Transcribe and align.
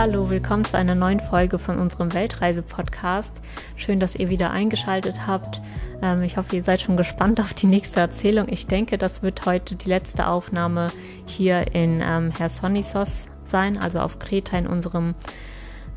Hallo, 0.00 0.30
willkommen 0.30 0.62
zu 0.62 0.78
einer 0.78 0.94
neuen 0.94 1.18
Folge 1.18 1.58
von 1.58 1.80
unserem 1.80 2.14
Weltreise-Podcast. 2.14 3.32
Schön, 3.74 3.98
dass 3.98 4.14
ihr 4.14 4.28
wieder 4.28 4.52
eingeschaltet 4.52 5.26
habt. 5.26 5.60
Ähm, 6.00 6.22
ich 6.22 6.36
hoffe, 6.36 6.54
ihr 6.54 6.62
seid 6.62 6.80
schon 6.80 6.96
gespannt 6.96 7.40
auf 7.40 7.52
die 7.52 7.66
nächste 7.66 7.98
Erzählung. 7.98 8.46
Ich 8.48 8.68
denke, 8.68 8.96
das 8.96 9.24
wird 9.24 9.44
heute 9.44 9.74
die 9.74 9.88
letzte 9.88 10.28
Aufnahme 10.28 10.86
hier 11.26 11.74
in 11.74 12.00
ähm, 12.00 12.30
Hersonisos 12.30 13.26
sein, 13.42 13.76
also 13.76 13.98
auf 13.98 14.20
Kreta 14.20 14.56
in 14.56 14.68
unserem 14.68 15.16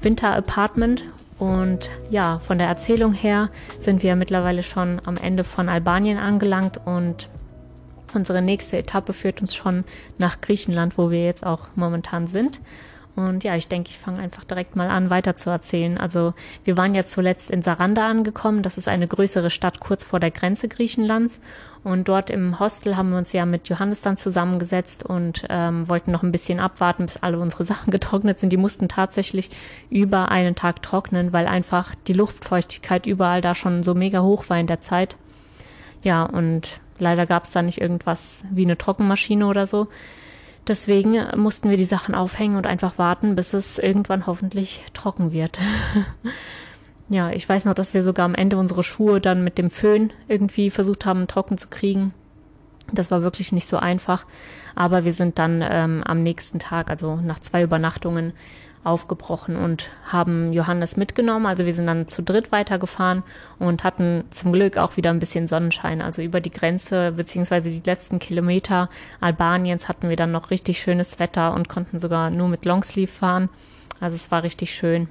Winter-Apartment. 0.01 1.03
Und 1.37 1.91
ja, 2.09 2.39
von 2.39 2.57
der 2.57 2.69
Erzählung 2.69 3.13
her 3.13 3.51
sind 3.79 4.01
wir 4.01 4.15
mittlerweile 4.15 4.63
schon 4.63 4.99
am 5.05 5.17
Ende 5.17 5.43
von 5.43 5.69
Albanien 5.69 6.17
angelangt 6.17 6.79
und 6.85 7.29
unsere 8.15 8.41
nächste 8.41 8.79
Etappe 8.79 9.13
führt 9.13 9.41
uns 9.41 9.53
schon 9.53 9.83
nach 10.17 10.41
Griechenland, 10.41 10.97
wo 10.97 11.11
wir 11.11 11.23
jetzt 11.23 11.45
auch 11.45 11.67
momentan 11.75 12.25
sind. 12.25 12.59
Und 13.15 13.43
ja, 13.43 13.55
ich 13.55 13.67
denke, 13.67 13.89
ich 13.89 13.97
fange 13.97 14.19
einfach 14.19 14.45
direkt 14.45 14.75
mal 14.75 14.89
an, 14.89 15.09
weiter 15.09 15.35
zu 15.35 15.49
erzählen. 15.49 15.97
Also 15.97 16.33
wir 16.63 16.77
waren 16.77 16.95
ja 16.95 17.03
zuletzt 17.03 17.51
in 17.51 17.61
Saranda 17.61 18.07
angekommen. 18.07 18.63
Das 18.63 18.77
ist 18.77 18.87
eine 18.87 19.07
größere 19.07 19.49
Stadt 19.49 19.79
kurz 19.79 20.05
vor 20.05 20.19
der 20.19 20.31
Grenze 20.31 20.69
Griechenlands. 20.69 21.39
Und 21.83 22.07
dort 22.07 22.29
im 22.29 22.59
Hostel 22.59 22.95
haben 22.95 23.09
wir 23.09 23.17
uns 23.17 23.33
ja 23.33 23.45
mit 23.45 23.67
Johannes 23.67 24.01
dann 24.01 24.15
zusammengesetzt 24.15 25.03
und 25.03 25.45
ähm, 25.49 25.89
wollten 25.89 26.11
noch 26.11 26.23
ein 26.23 26.31
bisschen 26.31 26.59
abwarten, 26.59 27.05
bis 27.05 27.17
alle 27.17 27.39
unsere 27.39 27.65
Sachen 27.71 27.91
getrocknet 27.91 28.39
sind. 28.39 28.51
Die 28.51 28.57
mussten 28.57 28.87
tatsächlich 28.87 29.49
über 29.89 30.29
einen 30.29 30.55
Tag 30.55 30.81
trocknen, 30.81 31.33
weil 31.33 31.47
einfach 31.47 31.95
die 32.07 32.13
Luftfeuchtigkeit 32.13 33.05
überall 33.05 33.41
da 33.41 33.55
schon 33.55 33.83
so 33.83 33.93
mega 33.93 34.21
hoch 34.21 34.45
war 34.49 34.59
in 34.59 34.67
der 34.67 34.81
Zeit. 34.81 35.17
Ja, 36.03 36.23
und 36.23 36.79
leider 36.97 37.25
gab 37.25 37.43
es 37.43 37.51
da 37.51 37.61
nicht 37.61 37.81
irgendwas 37.81 38.45
wie 38.51 38.63
eine 38.63 38.77
Trockenmaschine 38.77 39.45
oder 39.45 39.65
so. 39.65 39.87
Deswegen 40.67 41.17
mussten 41.35 41.69
wir 41.69 41.77
die 41.77 41.85
Sachen 41.85 42.13
aufhängen 42.13 42.55
und 42.55 42.67
einfach 42.67 42.97
warten, 42.97 43.35
bis 43.35 43.53
es 43.53 43.79
irgendwann 43.79 44.27
hoffentlich 44.27 44.85
trocken 44.93 45.31
wird. 45.31 45.59
ja, 47.09 47.31
ich 47.31 47.47
weiß 47.49 47.65
noch, 47.65 47.73
dass 47.73 47.93
wir 47.93 48.03
sogar 48.03 48.25
am 48.25 48.35
Ende 48.35 48.57
unsere 48.57 48.83
Schuhe 48.83 49.19
dann 49.19 49.43
mit 49.43 49.57
dem 49.57 49.69
Föhn 49.69 50.13
irgendwie 50.27 50.69
versucht 50.69 51.05
haben, 51.05 51.27
trocken 51.27 51.57
zu 51.57 51.67
kriegen. 51.67 52.13
Das 52.93 53.09
war 53.09 53.23
wirklich 53.23 53.51
nicht 53.51 53.67
so 53.67 53.77
einfach. 53.77 54.25
Aber 54.75 55.03
wir 55.03 55.13
sind 55.13 55.39
dann 55.39 55.63
ähm, 55.67 56.03
am 56.05 56.21
nächsten 56.21 56.59
Tag, 56.59 56.89
also 56.89 57.15
nach 57.15 57.39
zwei 57.39 57.63
Übernachtungen, 57.63 58.33
aufgebrochen 58.83 59.55
und 59.55 59.89
haben 60.05 60.53
Johannes 60.53 60.97
mitgenommen. 60.97 61.45
Also 61.45 61.65
wir 61.65 61.73
sind 61.73 61.87
dann 61.87 62.07
zu 62.07 62.23
dritt 62.23 62.51
weitergefahren 62.51 63.23
und 63.59 63.83
hatten 63.83 64.23
zum 64.31 64.51
Glück 64.51 64.77
auch 64.77 64.97
wieder 64.97 65.11
ein 65.11 65.19
bisschen 65.19 65.47
Sonnenschein. 65.47 66.01
Also 66.01 66.21
über 66.21 66.41
die 66.41 66.51
Grenze 66.51 67.11
beziehungsweise 67.11 67.69
die 67.69 67.83
letzten 67.85 68.19
Kilometer 68.19 68.89
Albaniens 69.19 69.87
hatten 69.87 70.09
wir 70.09 70.15
dann 70.15 70.31
noch 70.31 70.49
richtig 70.49 70.79
schönes 70.79 71.19
Wetter 71.19 71.53
und 71.53 71.69
konnten 71.69 71.99
sogar 71.99 72.29
nur 72.29 72.47
mit 72.47 72.65
Longsleeve 72.65 73.11
fahren. 73.11 73.49
Also 73.99 74.15
es 74.15 74.31
war 74.31 74.43
richtig 74.43 74.73
schön. 74.73 75.07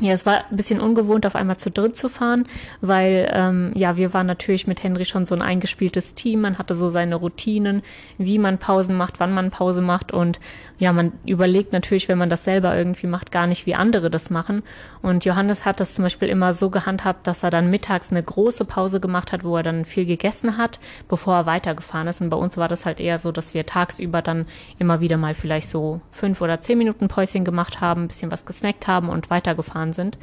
Ja, 0.00 0.14
es 0.14 0.24
war 0.24 0.46
ein 0.50 0.56
bisschen 0.56 0.80
ungewohnt, 0.80 1.26
auf 1.26 1.36
einmal 1.36 1.58
zu 1.58 1.70
dritt 1.70 1.96
zu 1.96 2.08
fahren, 2.08 2.46
weil 2.80 3.30
ähm, 3.32 3.72
ja, 3.74 3.96
wir 3.96 4.14
waren 4.14 4.26
natürlich 4.26 4.66
mit 4.66 4.82
Henry 4.82 5.04
schon 5.04 5.26
so 5.26 5.34
ein 5.34 5.42
eingespieltes 5.42 6.14
Team. 6.14 6.40
Man 6.40 6.58
hatte 6.58 6.74
so 6.74 6.88
seine 6.88 7.14
Routinen, 7.16 7.82
wie 8.16 8.38
man 8.38 8.58
Pausen 8.58 8.96
macht, 8.96 9.20
wann 9.20 9.32
man 9.32 9.50
Pause 9.50 9.82
macht 9.82 10.10
und 10.10 10.40
ja, 10.78 10.92
man 10.92 11.12
überlegt 11.24 11.72
natürlich, 11.72 12.08
wenn 12.08 12.18
man 12.18 12.30
das 12.30 12.42
selber 12.42 12.76
irgendwie 12.76 13.06
macht, 13.06 13.30
gar 13.30 13.46
nicht, 13.46 13.66
wie 13.66 13.76
andere 13.76 14.10
das 14.10 14.30
machen. 14.30 14.64
Und 15.02 15.24
Johannes 15.24 15.64
hat 15.64 15.78
das 15.78 15.94
zum 15.94 16.02
Beispiel 16.04 16.28
immer 16.28 16.54
so 16.54 16.70
gehandhabt, 16.70 17.26
dass 17.26 17.44
er 17.44 17.50
dann 17.50 17.70
mittags 17.70 18.10
eine 18.10 18.22
große 18.22 18.64
Pause 18.64 18.98
gemacht 18.98 19.30
hat, 19.30 19.44
wo 19.44 19.56
er 19.56 19.62
dann 19.62 19.84
viel 19.84 20.06
gegessen 20.06 20.56
hat, 20.56 20.80
bevor 21.08 21.36
er 21.36 21.46
weitergefahren 21.46 22.08
ist. 22.08 22.20
Und 22.20 22.30
bei 22.30 22.36
uns 22.36 22.56
war 22.56 22.66
das 22.66 22.86
halt 22.86 22.98
eher 22.98 23.20
so, 23.20 23.30
dass 23.30 23.54
wir 23.54 23.66
tagsüber 23.66 24.22
dann 24.22 24.46
immer 24.78 25.00
wieder 25.00 25.18
mal 25.18 25.34
vielleicht 25.34 25.68
so 25.68 26.00
fünf 26.10 26.40
oder 26.40 26.60
zehn 26.60 26.78
Minuten 26.78 27.06
Päuschen 27.08 27.44
gemacht 27.44 27.80
haben, 27.80 28.08
bisschen 28.08 28.32
was 28.32 28.46
gesnackt 28.46 28.88
haben 28.88 29.08
und 29.08 29.30
weitergefahren 29.30 29.81
sind. 29.92 30.18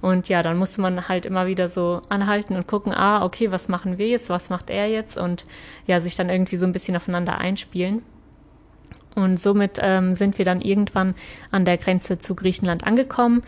Und 0.00 0.28
ja, 0.28 0.42
dann 0.42 0.56
musste 0.56 0.80
man 0.80 1.08
halt 1.08 1.26
immer 1.26 1.46
wieder 1.46 1.68
so 1.68 2.02
anhalten 2.08 2.54
und 2.54 2.66
gucken, 2.66 2.94
ah, 2.94 3.24
okay, 3.24 3.50
was 3.50 3.68
machen 3.68 3.98
wir 3.98 4.08
jetzt, 4.08 4.30
was 4.30 4.48
macht 4.48 4.70
er 4.70 4.88
jetzt 4.88 5.18
und 5.18 5.46
ja, 5.86 6.00
sich 6.00 6.16
dann 6.16 6.30
irgendwie 6.30 6.56
so 6.56 6.66
ein 6.66 6.72
bisschen 6.72 6.96
aufeinander 6.96 7.38
einspielen. 7.38 8.02
Und 9.14 9.40
somit 9.40 9.78
ähm, 9.82 10.14
sind 10.14 10.38
wir 10.38 10.44
dann 10.44 10.60
irgendwann 10.60 11.14
an 11.50 11.64
der 11.64 11.76
Grenze 11.76 12.18
zu 12.18 12.34
Griechenland 12.34 12.86
angekommen. 12.86 13.42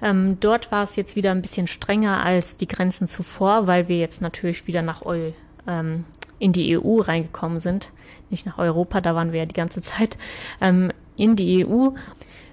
Ähm, 0.00 0.38
dort 0.40 0.72
war 0.72 0.82
es 0.82 0.96
jetzt 0.96 1.16
wieder 1.16 1.30
ein 1.30 1.42
bisschen 1.42 1.66
strenger 1.66 2.24
als 2.24 2.56
die 2.56 2.66
Grenzen 2.66 3.06
zuvor, 3.06 3.66
weil 3.66 3.88
wir 3.88 3.98
jetzt 3.98 4.22
natürlich 4.22 4.66
wieder 4.66 4.82
nach 4.82 5.02
Eu, 5.04 5.32
ähm, 5.66 6.04
in 6.38 6.52
die 6.52 6.76
EU 6.76 7.00
reingekommen 7.00 7.60
sind. 7.60 7.90
Nicht 8.30 8.46
nach 8.46 8.58
Europa, 8.58 9.00
da 9.00 9.14
waren 9.14 9.32
wir 9.32 9.40
ja 9.40 9.46
die 9.46 9.54
ganze 9.54 9.82
Zeit. 9.82 10.16
Ähm, 10.60 10.90
in 11.16 11.36
die 11.36 11.64
EU. 11.64 11.90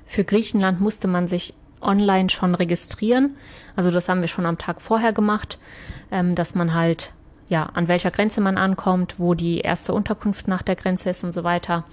Für 0.06 0.24
Griechenland 0.24 0.82
musste 0.82 1.08
man 1.08 1.28
sich 1.28 1.54
online 1.82 2.30
schon 2.30 2.56
registrieren. 2.56 3.36
Also 3.76 3.92
das 3.92 4.10
haben 4.10 4.22
wir 4.22 4.28
schon 4.28 4.46
am 4.46 4.58
Tag 4.58 4.82
vorher 4.82 5.14
gemacht, 5.14 5.58
ähm, 6.12 6.36
dass 6.36 6.56
man 6.56 6.74
halt 6.74 7.14
ja 7.48 7.64
an 7.74 7.88
welcher 7.88 8.12
Grenze 8.12 8.42
man 8.42 8.58
ankommt, 8.58 9.16
wo 9.18 9.34
die 9.34 9.60
erste 9.60 9.94
Unterkunft 9.94 10.48
nach 10.48 10.62
der 10.62 10.76
Grenze 10.76 11.10
ist 11.10 11.24
und 11.24 11.34
so 11.34 11.44
weiter. 11.44 11.86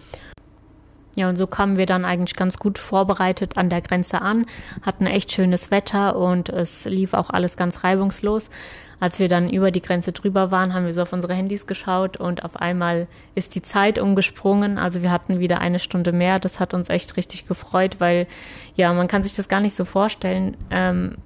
Ja, 1.17 1.31
und 1.31 1.37
so 1.37 1.47
kamen 1.47 1.79
wir 1.79 1.87
dann 1.87 2.05
eigentlich 2.05 2.37
ganz 2.37 2.59
gut 2.59 2.79
vorbereitet 2.79 3.57
an 3.57 3.71
der 3.71 3.81
Grenze 3.81 4.21
an, 4.21 4.45
hatten 4.83 5.07
echt 5.07 5.33
schönes 5.33 5.71
Wetter 5.71 6.15
und 6.17 6.51
es 6.51 6.85
lief 6.85 7.15
auch 7.15 7.31
alles 7.31 7.57
ganz 7.57 7.85
reibungslos. 7.85 8.51
Als 8.99 9.19
wir 9.19 9.29
dann 9.29 9.51
über 9.51 9.71
die 9.71 9.83
Grenze 9.83 10.13
drüber 10.13 10.51
waren, 10.51 10.73
haben 10.73 10.87
wir 10.87 10.95
so 10.95 11.03
auf 11.03 11.13
unsere 11.13 11.35
Handys 11.35 11.67
geschaut 11.67 12.17
und 12.17 12.45
auf 12.45 12.57
einmal 12.57 13.09
ist 13.35 13.55
die 13.55 13.63
Zeit 13.63 13.99
umgesprungen. 13.99 14.79
Also 14.79 15.03
wir 15.03 15.11
hatten 15.11 15.39
wieder 15.39 15.61
eine 15.61 15.79
Stunde 15.79 16.13
mehr. 16.13 16.39
Das 16.39 16.61
hat 16.61 16.73
uns 16.73 16.89
echt 16.89 17.17
richtig 17.17 17.47
gefreut, 17.47 17.97
weil 17.99 18.27
ja, 18.75 18.93
man 18.93 19.09
kann 19.09 19.23
sich 19.23 19.35
das 19.35 19.49
gar 19.49 19.61
nicht 19.61 19.77
so 19.77 19.85
vorstellen. 19.85 20.57
Ähm, 20.71 21.17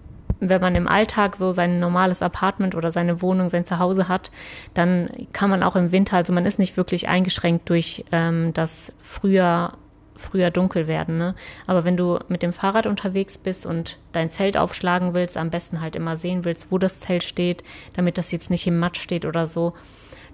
wenn 0.41 0.61
man 0.61 0.75
im 0.75 0.89
Alltag 0.89 1.37
so 1.37 1.53
sein 1.53 1.79
normales 1.79 2.23
Apartment 2.23 2.75
oder 2.75 2.93
seine 2.93 3.23
Wohnung, 3.23 3.51
sein 3.51 3.67
Zuhause 3.67 4.09
hat, 4.09 4.31
dann 4.75 5.11
kann 5.33 5.51
man 5.51 5.63
auch 5.63 5.77
im 5.77 5.93
Winter, 5.93 6.17
also 6.17 6.33
man 6.33 6.47
ist 6.47 6.59
nicht 6.59 6.77
wirklich 6.77 7.09
eingeschränkt 7.09 7.69
durch 7.69 8.05
ähm, 8.11 8.53
das 8.55 8.93
früher 9.01 9.75
früher 10.17 10.51
dunkel 10.51 10.87
werden. 10.87 11.19
Ne? 11.19 11.35
Aber 11.67 11.85
wenn 11.85 11.97
du 11.97 12.19
mit 12.29 12.43
dem 12.43 12.53
Fahrrad 12.53 12.87
unterwegs 12.87 13.39
bist 13.39 13.67
und 13.67 13.99
dein 14.13 14.31
Zelt 14.31 14.57
aufschlagen 14.57 15.15
willst, 15.15 15.37
am 15.37 15.51
besten 15.51 15.81
halt 15.81 15.97
immer 15.97 16.17
sehen 16.17 16.45
willst, 16.45 16.71
wo 16.71 16.79
das 16.79 17.01
Zelt 17.01 17.25
steht, 17.25 17.65
damit 17.95 18.19
das 18.19 18.33
jetzt 18.33 18.51
nicht 18.51 18.67
im 18.67 18.79
Matsch 18.79 19.01
steht 19.01 19.25
oder 19.25 19.47
so, 19.47 19.75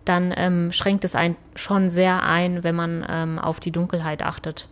dann 0.04 0.32
ähm, 0.36 0.72
schränkt 0.72 1.04
es 1.04 1.14
einen 1.14 1.36
schon 1.54 1.90
sehr 1.90 2.22
ein, 2.22 2.64
wenn 2.64 2.74
man 2.74 3.04
ähm, 3.08 3.38
auf 3.38 3.60
die 3.60 3.72
Dunkelheit 3.72 4.22
achtet. 4.22 4.68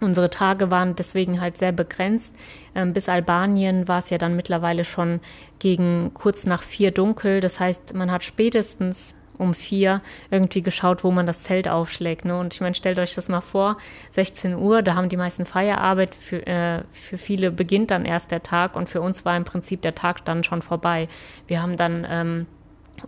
Unsere 0.00 0.30
Tage 0.30 0.72
waren 0.72 0.96
deswegen 0.96 1.40
halt 1.40 1.56
sehr 1.56 1.70
begrenzt. 1.70 2.34
Ähm, 2.74 2.92
bis 2.92 3.08
Albanien 3.08 3.86
war 3.86 3.98
es 3.98 4.10
ja 4.10 4.18
dann 4.18 4.34
mittlerweile 4.34 4.84
schon 4.84 5.20
gegen 5.60 6.10
kurz 6.12 6.44
nach 6.44 6.62
vier 6.62 6.90
dunkel. 6.90 7.40
Das 7.40 7.60
heißt, 7.60 7.94
man 7.94 8.10
hat 8.10 8.24
spätestens 8.24 9.14
um 9.38 9.54
vier 9.54 10.00
irgendwie 10.30 10.62
geschaut, 10.62 11.04
wo 11.04 11.10
man 11.10 11.26
das 11.26 11.42
Zelt 11.42 11.68
aufschlägt. 11.68 12.24
Ne? 12.24 12.38
Und 12.38 12.54
ich 12.54 12.60
meine, 12.60 12.74
stellt 12.74 12.98
euch 12.98 13.14
das 13.14 13.28
mal 13.28 13.40
vor, 13.40 13.76
16 14.10 14.54
Uhr, 14.54 14.82
da 14.82 14.94
haben 14.94 15.08
die 15.08 15.16
meisten 15.16 15.44
Feierarbeit. 15.44 16.14
Für, 16.14 16.46
äh, 16.46 16.82
für 16.92 17.18
viele 17.18 17.50
beginnt 17.50 17.90
dann 17.90 18.04
erst 18.04 18.30
der 18.30 18.42
Tag 18.42 18.76
und 18.76 18.88
für 18.88 19.00
uns 19.00 19.24
war 19.24 19.36
im 19.36 19.44
Prinzip 19.44 19.82
der 19.82 19.94
Tag 19.94 20.24
dann 20.24 20.44
schon 20.44 20.62
vorbei. 20.62 21.08
Wir 21.46 21.62
haben 21.62 21.76
dann 21.76 22.06
ähm, 22.08 22.46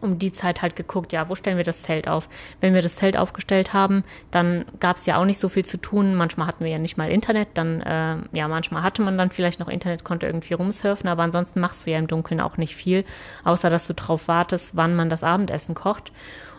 um 0.00 0.18
die 0.18 0.32
Zeit 0.32 0.62
halt 0.62 0.76
geguckt, 0.76 1.12
ja, 1.12 1.28
wo 1.28 1.34
stellen 1.34 1.56
wir 1.56 1.64
das 1.64 1.82
Zelt 1.82 2.08
auf? 2.08 2.28
Wenn 2.60 2.74
wir 2.74 2.82
das 2.82 2.96
Zelt 2.96 3.16
aufgestellt 3.16 3.72
haben, 3.72 4.04
dann 4.30 4.64
gab 4.80 4.96
es 4.96 5.06
ja 5.06 5.16
auch 5.18 5.24
nicht 5.24 5.38
so 5.38 5.48
viel 5.48 5.64
zu 5.64 5.76
tun. 5.76 6.14
Manchmal 6.14 6.46
hatten 6.46 6.64
wir 6.64 6.70
ja 6.70 6.78
nicht 6.78 6.96
mal 6.96 7.10
Internet, 7.10 7.48
dann, 7.54 7.80
äh, 7.82 8.16
ja, 8.32 8.48
manchmal 8.48 8.82
hatte 8.82 9.02
man 9.02 9.18
dann 9.18 9.30
vielleicht 9.30 9.60
noch 9.60 9.68
Internet, 9.68 10.04
konnte 10.04 10.26
irgendwie 10.26 10.54
rumsurfen, 10.54 11.08
aber 11.08 11.22
ansonsten 11.22 11.60
machst 11.60 11.86
du 11.86 11.90
ja 11.90 11.98
im 11.98 12.06
Dunkeln 12.06 12.40
auch 12.40 12.56
nicht 12.56 12.74
viel, 12.74 13.04
außer 13.44 13.70
dass 13.70 13.86
du 13.86 13.94
drauf 13.94 14.28
wartest, 14.28 14.76
wann 14.76 14.94
man 14.94 15.08
das 15.08 15.22
Abendessen 15.22 15.74
kocht. 15.74 16.12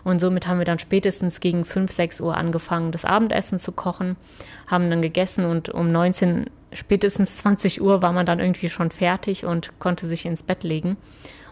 Und 0.04 0.20
somit 0.20 0.46
haben 0.46 0.58
wir 0.58 0.64
dann 0.64 0.78
spätestens 0.78 1.40
gegen 1.40 1.64
5, 1.64 1.90
6 1.90 2.20
Uhr 2.20 2.36
angefangen, 2.36 2.92
das 2.92 3.04
Abendessen 3.04 3.58
zu 3.58 3.72
kochen, 3.72 4.16
haben 4.68 4.88
dann 4.88 5.02
gegessen 5.02 5.44
und 5.44 5.68
um 5.68 5.88
19, 5.88 6.48
spätestens 6.72 7.38
20 7.38 7.82
Uhr 7.82 8.02
war 8.02 8.12
man 8.12 8.24
dann 8.24 8.38
irgendwie 8.38 8.68
schon 8.68 8.92
fertig 8.92 9.44
und 9.44 9.72
konnte 9.80 10.06
sich 10.06 10.24
ins 10.24 10.44
Bett 10.44 10.62
legen 10.62 10.96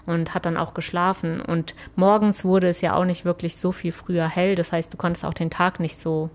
und 0.06 0.34
hat 0.34 0.46
dann 0.46 0.56
auch 0.56 0.74
geschlafen. 0.74 1.40
Und 1.40 1.74
morgens 1.96 2.44
wurde 2.44 2.68
es 2.68 2.80
ja 2.80 2.94
auch 2.94 3.04
nicht 3.04 3.24
wirklich 3.24 3.56
so 3.56 3.72
viel 3.72 3.92
früher 3.92 4.28
hell. 4.28 4.54
Das 4.54 4.72
heißt, 4.72 4.92
du 4.92 4.96
konntest 4.96 5.24
auch 5.24 5.34
den 5.34 5.50
Tag 5.50 5.80
nicht 5.80 6.00
so 6.00 6.30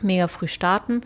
mega 0.00 0.28
früh 0.28 0.48
starten. 0.48 1.02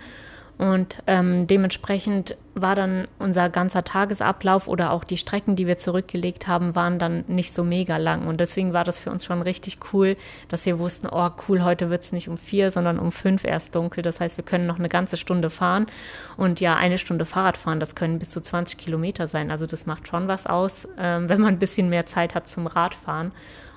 Und 0.59 1.03
ähm, 1.07 1.47
dementsprechend 1.47 2.37
war 2.61 2.75
dann 2.75 3.07
unser 3.19 3.49
ganzer 3.49 3.85
Tagesablauf 3.85 4.69
oder 4.69 4.93
auch 4.93 5.05
die 5.05 5.17
Strecken, 5.17 5.57
die 5.57 5.67
wir 5.67 5.79
zurückgelegt 5.79 6.47
haben, 6.47 6.75
waren 6.75 6.99
dann 6.99 7.25
nicht 7.29 7.53
so 7.53 7.65
mega 7.65 7.97
lang. 7.97 8.27
Und 8.27 8.41
deswegen 8.41 8.73
war 8.73 8.85
das 8.85 8.99
für 8.99 9.11
uns 9.11 9.25
schon 9.25 9.43
richtig 9.43 9.79
cool, 9.93 10.17
dass 10.49 10.67
wir 10.67 10.79
wussten, 10.79 11.09
oh 11.11 11.31
cool, 11.49 11.63
heute 11.63 11.91
wird's 11.91 12.13
nicht 12.13 12.29
um 12.29 12.39
vier, 12.39 12.71
sondern 12.71 12.99
um 12.99 13.13
fünf 13.13 13.45
erst 13.45 13.75
dunkel. 13.75 14.03
Das 14.03 14.21
heißt, 14.21 14.37
wir 14.37 14.45
können 14.45 14.67
noch 14.67 14.79
eine 14.79 14.89
ganze 14.89 15.17
Stunde 15.17 15.51
fahren. 15.51 15.87
Und 16.37 16.61
ja, 16.61 16.75
eine 16.77 16.99
Stunde 16.99 17.25
Fahrrad 17.25 17.57
fahren, 17.57 17.81
das 17.81 17.95
können 17.95 18.19
bis 18.19 18.31
zu 18.31 18.41
20 18.41 18.79
Kilometer 18.79 19.29
sein. 19.29 19.51
Also 19.51 19.67
das 19.67 19.87
macht 19.87 20.09
schon 20.09 20.29
was 20.29 20.47
aus, 20.47 20.89
ähm, 20.99 21.29
wenn 21.29 21.41
man 21.41 21.55
ein 21.55 21.59
bisschen 21.59 21.89
mehr 21.89 22.07
Zeit 22.07 22.35
hat 22.35 22.49
zum 22.49 22.67
Radfahren. 22.67 23.33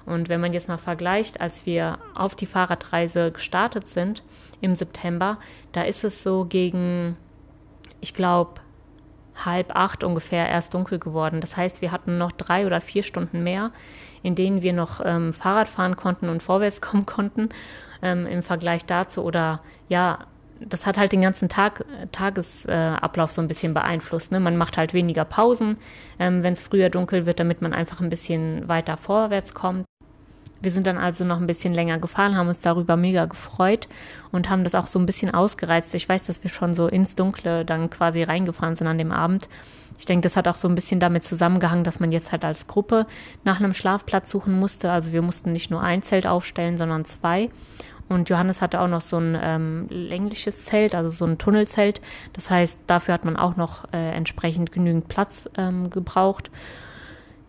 Und 0.06 0.28
wenn 0.28 0.42
man 0.42 0.54
jetzt 0.54 0.68
mal 0.68 0.78
vergleicht, 0.78 1.40
als 1.40 1.66
wir 1.66 1.98
auf 2.14 2.36
die 2.36 2.46
Fahrradreise 2.46 3.32
gestartet 3.32 3.88
sind 3.88 4.22
im 4.60 4.76
September, 4.76 5.38
da 5.72 5.84
ist 5.84 6.04
es 6.04 6.24
so 6.24 6.46
gegen 6.46 7.16
ich 8.04 8.14
glaube, 8.14 8.60
halb 9.36 9.76
acht 9.76 10.04
ungefähr 10.04 10.48
erst 10.48 10.74
dunkel 10.74 11.00
geworden. 11.00 11.42
Das 11.42 11.58
heißt, 11.58 11.82
wir 11.82 11.92
hatten 11.92 12.18
noch 12.18 12.32
drei 12.32 12.66
oder 12.66 12.82
vier 12.82 13.04
Stunden 13.04 13.44
mehr, 13.44 13.72
in 14.22 14.36
denen 14.36 14.62
wir 14.62 14.74
noch 14.74 15.02
ähm, 15.04 15.34
Fahrrad 15.34 15.68
fahren 15.68 15.96
konnten 15.96 16.30
und 16.30 16.44
vorwärts 16.44 16.82
kommen 16.82 17.06
konnten 17.06 17.50
ähm, 18.02 18.26
im 18.26 18.44
Vergleich 18.44 18.86
dazu. 18.86 19.24
Oder 19.24 19.62
ja, 19.90 20.20
das 20.60 20.86
hat 20.86 20.98
halt 20.98 21.12
den 21.12 21.22
ganzen 21.22 21.50
Tag, 21.50 21.86
Tagesablauf 22.12 23.30
äh, 23.30 23.34
so 23.34 23.42
ein 23.42 23.48
bisschen 23.48 23.74
beeinflusst. 23.74 24.32
Ne? 24.32 24.40
Man 24.40 24.58
macht 24.58 24.78
halt 24.78 24.94
weniger 24.94 25.26
Pausen, 25.26 25.78
ähm, 26.20 26.44
wenn 26.44 26.54
es 26.54 26.62
früher 26.62 26.90
dunkel 26.90 27.26
wird, 27.26 27.40
damit 27.40 27.62
man 27.62 27.74
einfach 27.74 28.02
ein 28.02 28.10
bisschen 28.10 28.68
weiter 28.68 28.98
vorwärts 28.98 29.54
kommt. 29.54 29.86
Wir 30.63 30.71
sind 30.71 30.88
dann 30.88 30.98
also 30.98 31.25
noch 31.25 31.42
ein 31.42 31.45
bisschen 31.45 31.74
länger 31.74 32.00
gefahren, 32.00 32.38
haben 32.38 32.48
uns 32.48 32.62
darüber 32.62 32.95
mega 32.95 33.25
gefreut 33.25 33.89
und 34.31 34.50
haben 34.50 34.63
das 34.63 34.75
auch 34.75 34.88
so 34.88 34.98
ein 34.98 35.06
bisschen 35.06 35.33
ausgereizt. 35.33 35.94
Ich 35.94 36.07
weiß, 36.07 36.24
dass 36.24 36.42
wir 36.42 36.50
schon 36.50 36.74
so 36.74 36.88
ins 36.88 37.15
Dunkle 37.18 37.65
dann 37.65 37.89
quasi 37.89 38.24
reingefahren 38.24 38.77
sind 38.77 38.88
an 38.88 38.98
dem 38.98 39.12
Abend. 39.12 39.50
Ich 40.00 40.06
denke, 40.06 40.24
das 40.24 40.38
hat 40.38 40.48
auch 40.48 40.56
so 40.56 40.69
ein 40.69 40.75
bisschen 40.75 41.01
damit 41.01 41.25
zusammengehangen, 41.25 41.83
dass 41.83 42.00
man 42.00 42.13
jetzt 42.13 42.31
halt 42.31 42.45
als 42.45 42.65
Gruppe 42.65 43.07
nach 43.44 43.60
einem 43.60 43.74
Schlafplatz 43.74 44.31
suchen 44.31 44.57
musste. 44.57 44.89
Also 44.89 45.12
wir 45.12 45.21
mussten 45.21 45.51
nicht 45.51 45.69
nur 45.69 45.81
ein 45.81 46.01
Zelt 46.01 46.25
aufstellen, 46.25 46.77
sondern 46.77 47.04
zwei. 47.04 47.50
Und 48.07 48.30
Johannes 48.30 48.62
hatte 48.62 48.80
auch 48.80 48.88
noch 48.88 49.01
so 49.01 49.18
ein 49.18 49.38
ähm, 49.42 49.88
längliches 49.89 50.63
Zelt, 50.63 50.95
also 50.95 51.10
so 51.10 51.25
ein 51.25 51.38
Tunnelzelt. 51.38 52.00
Das 52.31 52.50
heißt, 52.50 52.80
dafür 52.88 53.13
hat 53.13 53.25
man 53.25 53.36
auch 53.36 53.57
noch 53.57 53.92
äh, 53.92 54.12
entsprechend 54.12 54.71
genügend 54.71 55.10
Platz 55.10 55.50
ähm, 55.57 55.89
gebraucht. 55.89 56.51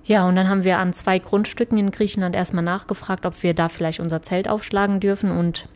Ja, 0.05 0.29
und 0.29 0.37
dann 0.37 0.49
haben 0.49 0.65
wir 0.65 0.79
an 0.79 0.93
zwei 0.93 1.19
Grundstücken 1.19 1.79
in 1.79 1.91
Griechenland 1.91 2.37
erstmal 2.37 2.65
nachgefragt, 2.65 3.25
ob 3.25 3.43
wir 3.43 3.55
da 3.55 3.69
vielleicht 3.69 4.01
unser 4.01 4.23
Zelt 4.23 4.49
aufschlagen 4.49 5.01
dürfen. 5.01 5.31
Und 5.31 5.67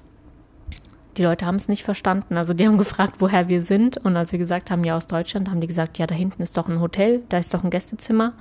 die 1.17 1.23
Leute 1.23 1.47
haben 1.47 1.57
es 1.57 1.67
nicht 1.67 1.83
verstanden. 1.83 2.37
Also 2.37 2.53
die 2.53 2.67
haben 2.67 2.79
gefragt, 2.79 3.17
woher 3.21 3.49
wir 3.49 3.63
sind. 3.63 3.97
Und 3.97 4.17
als 4.17 4.33
wir 4.33 4.39
gesagt 4.39 4.71
haben, 4.71 4.85
ja 4.85 4.97
aus 4.97 5.07
Deutschland, 5.07 5.49
haben 5.49 5.63
die 5.63 5.67
gesagt, 5.67 5.97
ja, 5.97 6.07
da 6.07 6.15
hinten 6.15 6.43
ist 6.43 6.59
doch 6.59 6.69
ein 6.69 6.81
Hotel, 6.81 7.23
da 7.31 7.39
ist 7.39 7.55
doch 7.55 7.65
ein 7.65 7.71
Gästezimmer. 7.71 8.35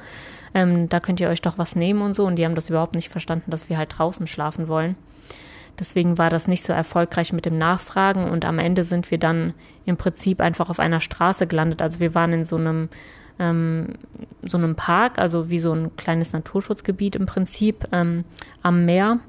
Ähm, 0.53 0.89
da 0.89 0.99
könnt 0.99 1.21
ihr 1.21 1.29
euch 1.29 1.41
doch 1.41 1.57
was 1.57 1.75
nehmen 1.75 2.01
und 2.01 2.15
so. 2.15 2.25
Und 2.25 2.35
die 2.35 2.43
haben 2.43 2.55
das 2.55 2.69
überhaupt 2.69 2.95
nicht 2.95 3.09
verstanden, 3.09 3.49
dass 3.49 3.69
wir 3.69 3.77
halt 3.77 3.97
draußen 3.97 4.27
schlafen 4.27 4.67
wollen. 4.67 4.97
Deswegen 5.79 6.17
war 6.17 6.29
das 6.29 6.47
nicht 6.47 6.65
so 6.65 6.73
erfolgreich 6.73 7.31
mit 7.33 7.45
dem 7.45 7.57
Nachfragen 7.57 8.29
und 8.31 8.45
am 8.45 8.57
Ende 8.57 8.83
sind 8.83 9.11
wir 9.11 9.19
dann 9.19 9.53
im 9.85 9.95
Prinzip 9.95 10.41
einfach 10.41 10.71
auf 10.71 10.79
einer 10.79 10.99
Straße 10.99 11.45
gelandet. 11.45 11.83
Also 11.83 11.99
wir 11.99 12.15
waren 12.15 12.33
in 12.33 12.45
so 12.45 12.55
einem 12.55 12.89
ähm, 13.39 13.93
so 14.43 14.57
einem 14.57 14.75
Park, 14.75 15.19
also 15.19 15.49
wie 15.49 15.59
so 15.59 15.73
ein 15.73 15.95
kleines 15.95 16.33
Naturschutzgebiet 16.33 17.15
im 17.15 17.25
Prinzip 17.25 17.87
ähm, 17.91 18.23
am 18.61 18.85
Meer. 18.85 19.19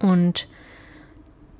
Und 0.00 0.48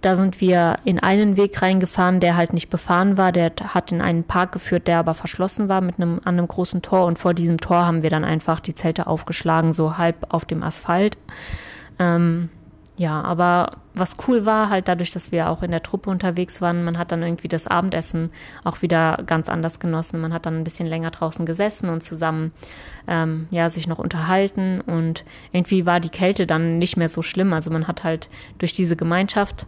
da 0.01 0.15
sind 0.15 0.41
wir 0.41 0.77
in 0.85 1.01
einen 1.01 1.37
Weg 1.37 1.61
reingefahren, 1.61 2.21
der 2.21 2.37
halt 2.37 2.53
nicht 2.53 2.71
befahren 2.71 3.17
war. 3.17 3.33
Der 3.33 3.53
hat 3.75 3.91
in 3.91 4.01
einen 4.01 4.25
Park 4.25 4.53
geführt, 4.53 4.87
der 4.87 4.99
aber 4.99 5.15
verschlossen 5.15 5.69
war 5.69 5.81
mit 5.81 5.97
einem, 5.97 6.21
an 6.25 6.39
einem 6.39 6.47
großen 6.47 6.83
Tor. 6.83 7.07
Und 7.07 7.19
vor 7.19 7.35
diesem 7.35 7.59
Tor 7.59 7.85
haben 7.85 8.03
wir 8.03 8.11
dann 8.11 8.25
einfach 8.25 8.61
die 8.61 8.75
Zelte 8.75 9.09
aufgeschlagen, 9.09 9.73
so 9.73 9.99
halb 9.99 10.27
auf 10.33 10.45
dem 10.45 10.63
Asphalt. 10.63 11.19
Ähm, 11.99 12.51
ja, 12.99 13.23
aber 13.23 13.77
was 13.95 14.17
cool 14.27 14.45
war, 14.45 14.71
halt 14.71 14.89
dadurch, 14.89 15.13
dass 15.13 15.31
wir 15.31 15.49
auch 15.51 15.63
in 15.63 15.71
der 15.71 15.85
Truppe 15.85 16.11
unterwegs 16.11 16.61
waren, 16.61 16.85
man 16.85 16.99
hat 16.99 17.13
dann 17.13 17.23
irgendwie 17.23 17.47
das 17.47 17.69
Abendessen 17.69 18.31
auch 18.65 18.83
wieder 18.83 19.23
ganz 19.25 19.49
anders 19.49 19.79
genossen. 19.79 20.21
Man 20.21 20.33
hat 20.33 20.47
dann 20.47 20.57
ein 20.57 20.65
bisschen 20.65 20.87
länger 20.87 21.13
draußen 21.13 21.47
gesessen 21.47 21.91
und 21.91 22.03
zusammen 22.03 22.53
ähm, 23.07 23.47
ja 23.53 23.71
sich 23.71 23.87
noch 23.87 24.01
unterhalten 24.01 24.81
und 24.81 25.25
irgendwie 25.53 25.87
war 25.87 26.01
die 26.01 26.09
Kälte 26.09 26.45
dann 26.45 26.79
nicht 26.79 26.97
mehr 26.97 27.09
so 27.09 27.23
schlimm. 27.23 27.53
Also 27.53 27.71
man 27.71 27.87
hat 27.87 28.03
halt 28.03 28.29
durch 28.59 28.75
diese 28.75 28.97
Gemeinschaft 28.97 29.67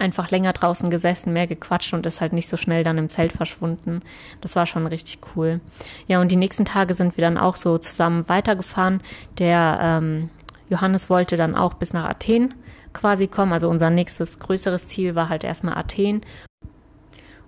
einfach 0.00 0.32
länger 0.32 0.52
draußen 0.52 0.90
gesessen, 0.90 1.32
mehr 1.32 1.46
gequatscht 1.46 1.94
und 1.94 2.06
ist 2.06 2.20
halt 2.20 2.32
nicht 2.32 2.48
so 2.48 2.56
schnell 2.56 2.82
dann 2.82 2.98
im 2.98 3.08
Zelt 3.08 3.32
verschwunden. 3.32 4.02
Das 4.40 4.56
war 4.56 4.66
schon 4.66 4.88
richtig 4.88 5.18
cool. 5.36 5.60
Ja, 6.08 6.20
und 6.20 6.32
die 6.32 6.36
nächsten 6.36 6.64
Tage 6.64 6.94
sind 6.94 7.16
wir 7.16 7.22
dann 7.22 7.38
auch 7.38 7.54
so 7.54 7.78
zusammen 7.78 8.28
weitergefahren. 8.28 9.00
Der 9.38 9.78
ähm, 9.80 10.30
Johannes 10.72 11.10
wollte 11.10 11.36
dann 11.36 11.54
auch 11.54 11.74
bis 11.74 11.92
nach 11.92 12.08
Athen 12.08 12.54
quasi 12.92 13.28
kommen. 13.28 13.52
Also 13.52 13.68
unser 13.68 13.90
nächstes 13.90 14.38
größeres 14.38 14.88
Ziel 14.88 15.14
war 15.14 15.28
halt 15.28 15.44
erstmal 15.44 15.76
Athen. 15.76 16.22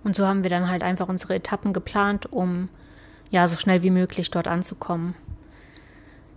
Und 0.05 0.15
so 0.15 0.27
haben 0.27 0.45
wir 0.45 0.51
dann 0.51 0.69
halt 0.69 0.83
einfach 0.83 1.09
unsere 1.09 1.35
Etappen 1.35 1.73
geplant, 1.73 2.31
um 2.31 2.69
ja 3.31 3.49
so 3.49 3.57
schnell 3.57 3.83
wie 3.83 3.91
möglich 3.91 4.31
dort 4.31 4.47
anzukommen 4.47 5.15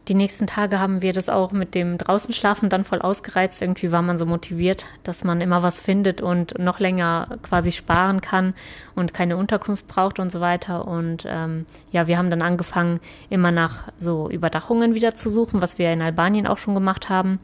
die 0.08 0.16
nächsten 0.16 0.48
Tage 0.48 0.80
haben 0.80 1.02
wir 1.02 1.12
das 1.12 1.28
auch 1.28 1.52
mit 1.52 1.76
dem 1.76 1.98
draußen 1.98 2.34
schlafen 2.34 2.70
dann 2.70 2.86
voll 2.86 3.02
ausgereizt. 3.02 3.62
Irgendwie 3.62 3.92
war 3.92 4.02
man 4.02 4.18
so 4.18 4.26
motiviert, 4.26 4.86
dass 5.04 5.24
man 5.24 5.42
immer 5.42 5.64
was 5.64 5.82
findet 5.82 6.22
und 6.22 6.58
noch 6.58 6.80
länger 6.80 7.38
quasi 7.42 7.72
sparen 7.72 8.22
kann 8.22 8.54
und 8.96 9.14
keine 9.14 9.36
Unterkunft 9.36 9.88
braucht 9.88 10.20
und 10.20 10.32
so 10.32 10.40
weiter. 10.40 10.88
Und 10.88 11.26
ähm, 11.28 11.66
ja, 11.92 12.08
wir 12.08 12.18
haben 12.18 12.30
dann 12.30 12.42
angefangen, 12.42 13.00
immer 13.30 13.52
nach 13.52 13.90
so 13.98 14.30
Überdachungen 14.30 14.96
wieder 14.96 15.14
zu 15.14 15.30
suchen, 15.30 15.62
was 15.62 15.78
wir 15.78 15.92
in 15.92 16.02
Albanien 16.02 16.48
auch 16.48 16.58
schon 16.58 16.74
gemacht 16.74 17.10
haben. 17.10 17.40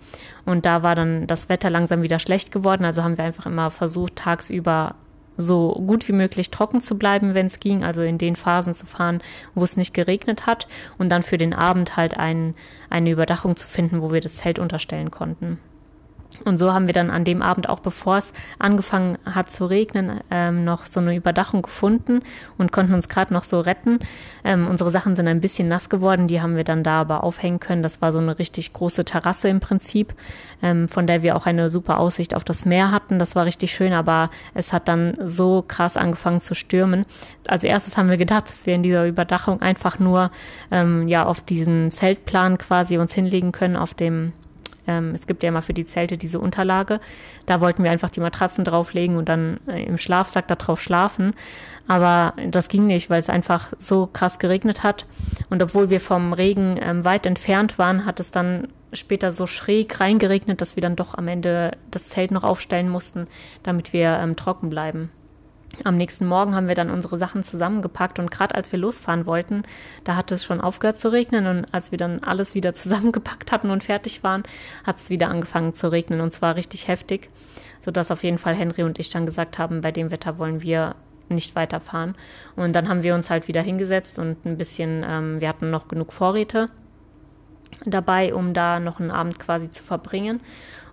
Und 0.45 0.65
da 0.65 0.83
war 0.83 0.95
dann 0.95 1.27
das 1.27 1.49
Wetter 1.49 1.69
langsam 1.69 2.01
wieder 2.01 2.19
schlecht 2.19 2.51
geworden. 2.51 2.85
Also 2.85 3.03
haben 3.03 3.17
wir 3.17 3.25
einfach 3.25 3.45
immer 3.45 3.71
versucht, 3.71 4.15
tagsüber 4.15 4.95
so 5.37 5.73
gut 5.85 6.07
wie 6.07 6.13
möglich 6.13 6.51
trocken 6.51 6.81
zu 6.81 6.97
bleiben, 6.97 7.33
wenn 7.33 7.47
es 7.47 7.59
ging, 7.59 7.83
also 7.83 8.01
in 8.01 8.17
den 8.17 8.35
Phasen 8.35 8.73
zu 8.73 8.85
fahren, 8.85 9.21
wo 9.55 9.63
es 9.63 9.77
nicht 9.77 9.93
geregnet 9.93 10.45
hat 10.45 10.67
und 10.97 11.09
dann 11.09 11.23
für 11.23 11.37
den 11.37 11.53
Abend 11.53 11.97
halt 11.97 12.17
ein, 12.17 12.55
eine 12.89 13.11
Überdachung 13.11 13.55
zu 13.55 13.67
finden, 13.67 14.01
wo 14.01 14.11
wir 14.11 14.21
das 14.21 14.37
Zelt 14.37 14.59
unterstellen 14.59 15.11
konnten. 15.11 15.59
Und 16.45 16.57
so 16.57 16.73
haben 16.73 16.87
wir 16.87 16.93
dann 16.93 17.09
an 17.09 17.23
dem 17.23 17.41
Abend, 17.41 17.69
auch 17.69 17.79
bevor 17.79 18.17
es 18.17 18.33
angefangen 18.59 19.17
hat 19.25 19.49
zu 19.49 19.65
regnen, 19.65 20.19
ähm, 20.29 20.63
noch 20.63 20.85
so 20.85 20.99
eine 20.99 21.15
Überdachung 21.15 21.61
gefunden 21.61 22.21
und 22.57 22.71
konnten 22.71 22.93
uns 22.93 23.09
gerade 23.09 23.33
noch 23.33 23.43
so 23.43 23.59
retten. 23.59 23.99
Ähm, 24.43 24.67
unsere 24.67 24.91
Sachen 24.91 25.15
sind 25.15 25.27
ein 25.27 25.41
bisschen 25.41 25.67
nass 25.67 25.89
geworden, 25.89 26.27
die 26.27 26.41
haben 26.41 26.55
wir 26.55 26.63
dann 26.63 26.83
da 26.83 27.01
aber 27.01 27.23
aufhängen 27.23 27.59
können. 27.59 27.83
Das 27.83 28.01
war 28.01 28.11
so 28.11 28.19
eine 28.19 28.39
richtig 28.39 28.73
große 28.73 29.05
Terrasse 29.05 29.47
im 29.49 29.59
Prinzip, 29.59 30.13
ähm, 30.61 30.87
von 30.87 31.07
der 31.07 31.23
wir 31.23 31.35
auch 31.35 31.45
eine 31.45 31.69
super 31.69 31.99
Aussicht 31.99 32.35
auf 32.35 32.43
das 32.43 32.65
Meer 32.65 32.91
hatten. 32.91 33.19
Das 33.19 33.35
war 33.35 33.45
richtig 33.45 33.73
schön, 33.73 33.93
aber 33.93 34.29
es 34.53 34.73
hat 34.73 34.87
dann 34.87 35.17
so 35.23 35.63
krass 35.67 35.97
angefangen 35.97 36.41
zu 36.41 36.55
stürmen. 36.55 37.05
Als 37.47 37.63
erstes 37.63 37.97
haben 37.97 38.09
wir 38.09 38.17
gedacht, 38.17 38.49
dass 38.49 38.65
wir 38.65 38.75
in 38.75 38.83
dieser 38.83 39.07
Überdachung 39.07 39.61
einfach 39.61 39.99
nur 39.99 40.31
ähm, 40.71 41.07
ja 41.07 41.25
auf 41.25 41.41
diesen 41.41 41.91
Zeltplan 41.91 42.57
quasi 42.57 42.97
uns 42.97 43.13
hinlegen 43.13 43.51
können 43.51 43.75
auf 43.75 43.93
dem 43.93 44.33
ähm, 44.87 45.13
es 45.15 45.27
gibt 45.27 45.43
ja 45.43 45.49
immer 45.49 45.61
für 45.61 45.73
die 45.73 45.85
Zelte 45.85 46.17
diese 46.17 46.39
Unterlage. 46.39 46.99
Da 47.45 47.61
wollten 47.61 47.83
wir 47.83 47.91
einfach 47.91 48.09
die 48.09 48.19
Matratzen 48.19 48.63
drauflegen 48.63 49.17
und 49.17 49.29
dann 49.29 49.59
äh, 49.67 49.83
im 49.83 49.97
Schlafsack 49.97 50.47
da 50.47 50.55
drauf 50.55 50.81
schlafen. 50.81 51.33
Aber 51.87 52.33
das 52.49 52.69
ging 52.69 52.87
nicht, 52.87 53.09
weil 53.09 53.19
es 53.19 53.29
einfach 53.29 53.73
so 53.77 54.07
krass 54.07 54.39
geregnet 54.39 54.83
hat. 54.83 55.05
Und 55.49 55.61
obwohl 55.61 55.89
wir 55.89 55.99
vom 55.99 56.33
Regen 56.33 56.77
ähm, 56.81 57.03
weit 57.03 57.25
entfernt 57.25 57.77
waren, 57.77 58.05
hat 58.05 58.19
es 58.19 58.31
dann 58.31 58.67
später 58.93 59.31
so 59.31 59.47
schräg 59.47 59.99
reingeregnet, 59.99 60.61
dass 60.61 60.75
wir 60.75 60.81
dann 60.81 60.95
doch 60.95 61.15
am 61.15 61.27
Ende 61.27 61.71
das 61.91 62.09
Zelt 62.09 62.31
noch 62.31 62.43
aufstellen 62.43 62.89
mussten, 62.89 63.27
damit 63.63 63.91
wir 63.91 64.19
ähm, 64.21 64.35
trocken 64.35 64.69
bleiben. 64.69 65.09
Am 65.83 65.97
nächsten 65.97 66.27
Morgen 66.27 66.53
haben 66.53 66.67
wir 66.67 66.75
dann 66.75 66.91
unsere 66.91 67.17
Sachen 67.17 67.41
zusammengepackt 67.41 68.19
und 68.19 68.29
gerade 68.29 68.53
als 68.53 68.71
wir 68.71 68.77
losfahren 68.77 69.25
wollten, 69.25 69.63
da 70.03 70.15
hat 70.15 70.31
es 70.31 70.43
schon 70.43 70.61
aufgehört 70.61 70.97
zu 70.97 71.11
regnen 71.11 71.47
und 71.47 71.73
als 71.73 71.91
wir 71.91 71.97
dann 71.97 72.23
alles 72.23 72.53
wieder 72.53 72.73
zusammengepackt 72.75 73.51
hatten 73.51 73.71
und 73.71 73.83
fertig 73.83 74.23
waren, 74.23 74.43
hat 74.83 74.97
es 74.97 75.09
wieder 75.09 75.29
angefangen 75.29 75.73
zu 75.73 75.91
regnen 75.91 76.21
und 76.21 76.31
zwar 76.31 76.55
richtig 76.55 76.87
heftig, 76.87 77.29
sodass 77.81 78.11
auf 78.11 78.23
jeden 78.23 78.37
Fall 78.37 78.53
Henry 78.53 78.83
und 78.83 78.99
ich 78.99 79.09
dann 79.09 79.25
gesagt 79.25 79.57
haben, 79.57 79.81
bei 79.81 79.91
dem 79.91 80.11
Wetter 80.11 80.37
wollen 80.37 80.61
wir 80.61 80.95
nicht 81.29 81.55
weiterfahren. 81.55 82.15
Und 82.55 82.73
dann 82.75 82.87
haben 82.87 83.01
wir 83.01 83.15
uns 83.15 83.31
halt 83.31 83.47
wieder 83.47 83.61
hingesetzt 83.61 84.19
und 84.19 84.45
ein 84.45 84.57
bisschen, 84.57 85.03
ähm, 85.07 85.41
wir 85.41 85.49
hatten 85.49 85.71
noch 85.71 85.87
genug 85.87 86.13
Vorräte 86.13 86.69
dabei, 87.85 88.35
um 88.35 88.53
da 88.53 88.79
noch 88.79 88.99
einen 88.99 89.11
Abend 89.11 89.39
quasi 89.39 89.71
zu 89.71 89.83
verbringen. 89.83 90.41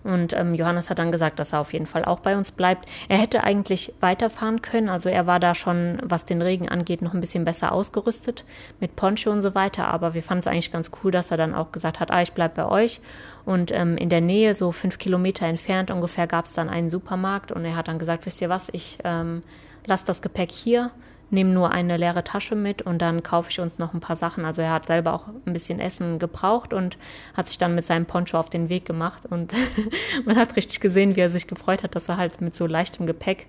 Und 0.03 0.33
ähm, 0.33 0.55
Johannes 0.55 0.91
hat 0.91 0.99
dann 0.99 1.13
gesagt, 1.13 1.39
dass 1.39 1.53
er 1.53 1.61
auf 1.61 1.73
jeden 1.73 1.87
Fall 1.87 2.05
auch 2.05 2.21
bei 2.21 2.37
uns 2.37 2.53
bleibt. 2.53 2.89
Er 3.09 3.19
hätte 3.19 3.45
eigentlich 3.45 3.93
weiterfahren 4.01 4.63
können. 4.63 4.89
Also 4.89 5.09
er 5.09 5.27
war 5.27 5.41
da 5.41 5.55
schon, 5.55 5.99
was 6.03 6.25
den 6.25 6.43
Regen 6.43 6.69
angeht, 6.69 7.03
noch 7.03 7.15
ein 7.15 7.21
bisschen 7.21 7.45
besser 7.45 7.73
ausgerüstet 7.73 8.45
mit 8.81 8.97
Poncho 8.97 9.31
und 9.31 9.43
so 9.43 9.55
weiter. 9.55 9.89
Aber 9.89 10.15
wir 10.15 10.23
fanden 10.23 10.41
es 10.41 10.47
eigentlich 10.47 10.73
ganz 10.73 10.91
cool, 11.03 11.11
dass 11.11 11.31
er 11.31 11.37
dann 11.37 11.55
auch 11.55 11.73
gesagt 11.73 12.01
hat, 12.01 12.11
ah, 12.11 12.23
ich 12.23 12.33
bleib 12.33 12.55
bei 12.55 12.67
euch. 12.67 13.01
Und 13.45 13.73
ähm, 13.73 13.97
in 13.97 14.09
der 14.09 14.21
Nähe, 14.21 14.55
so 14.55 14.73
fünf 14.73 14.99
Kilometer 14.99 15.47
entfernt 15.47 15.91
ungefähr, 15.91 16.27
gab 16.27 16.47
es 16.47 16.55
dann 16.55 16.69
einen 16.69 16.91
Supermarkt. 16.91 17.53
Und 17.53 17.65
er 17.65 17.77
hat 17.77 17.89
dann 17.89 17.99
gesagt, 17.99 18.27
wisst 18.27 18.41
ihr 18.41 18.49
was, 18.49 18.69
ich 18.73 18.99
ähm, 19.05 19.43
lasse 19.87 20.07
das 20.07 20.23
Gepäck 20.23 20.51
hier 20.51 20.91
nehme 21.31 21.51
nur 21.51 21.71
eine 21.71 21.97
leere 21.97 22.25
Tasche 22.25 22.55
mit 22.55 22.83
und 22.83 23.01
dann 23.01 23.23
kaufe 23.23 23.51
ich 23.51 23.61
uns 23.61 23.79
noch 23.79 23.95
ein 23.95 24.01
paar 24.01 24.17
Sachen. 24.17 24.45
Also 24.45 24.63
er 24.63 24.73
hat 24.73 24.87
selber 24.87 25.15
auch 25.15 25.29
ein 25.29 25.53
bisschen 25.53 25.81
Essen 25.81 26.19
gebraucht 26.19 26.73
und 26.73 26.99
hat 27.35 27.49
sich 27.49 27.59
dann 27.59 27.75
mit 27.75 27.85
seinem 27.85 28.07
Poncho 28.07 28.39
auf 28.39 28.49
den 28.49 28.69
Weg 28.69 28.85
gemacht. 28.85 29.27
Und 29.27 29.53
man 30.25 30.37
hat 30.37 30.57
richtig 30.57 30.81
gesehen, 30.81 31.17
wie 31.17 31.21
er 31.21 31.31
sich 31.31 31.47
gefreut 31.47 31.83
hat, 31.83 31.95
dass 31.95 32.09
er 32.09 32.17
halt 32.17 32.41
mit 32.41 32.55
so 32.55 32.67
leichtem 32.67 33.07
Gepäck, 33.07 33.47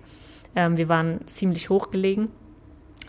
ähm, 0.54 0.76
wir 0.76 0.88
waren 0.88 1.26
ziemlich 1.26 1.70
hochgelegen, 1.70 2.28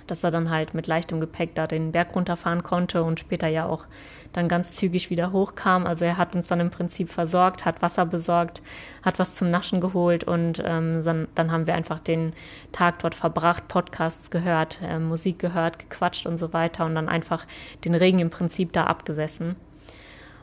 dass 0.07 0.23
er 0.23 0.31
dann 0.31 0.49
halt 0.49 0.73
mit 0.73 0.87
leichtem 0.87 1.19
Gepäck 1.19 1.55
da 1.55 1.67
den 1.67 1.91
Berg 1.91 2.15
runterfahren 2.15 2.63
konnte 2.63 3.03
und 3.03 3.19
später 3.19 3.47
ja 3.47 3.65
auch 3.65 3.85
dann 4.33 4.47
ganz 4.47 4.71
zügig 4.71 5.09
wieder 5.09 5.31
hochkam. 5.31 5.85
Also 5.85 6.05
er 6.05 6.17
hat 6.17 6.35
uns 6.35 6.47
dann 6.47 6.59
im 6.59 6.69
Prinzip 6.69 7.09
versorgt, 7.09 7.65
hat 7.65 7.81
Wasser 7.81 8.05
besorgt, 8.05 8.61
hat 9.03 9.19
was 9.19 9.33
zum 9.33 9.51
Naschen 9.51 9.79
geholt 9.79 10.23
und 10.23 10.61
ähm, 10.65 11.01
dann, 11.03 11.27
dann, 11.35 11.51
haben 11.51 11.67
wir 11.67 11.75
einfach 11.75 11.99
den 11.99 12.33
Tag 12.71 12.99
dort 12.99 13.15
verbracht, 13.15 13.67
Podcasts 13.67 14.31
gehört, 14.31 14.79
äh, 14.83 14.99
Musik 14.99 15.39
gehört, 15.39 15.79
gequatscht 15.79 16.25
und 16.25 16.37
so 16.37 16.53
weiter 16.53 16.85
und 16.85 16.95
dann 16.95 17.09
einfach 17.09 17.45
den 17.85 17.95
Regen 17.95 18.19
im 18.19 18.29
Prinzip 18.29 18.73
da 18.73 18.85
abgesessen. 18.85 19.55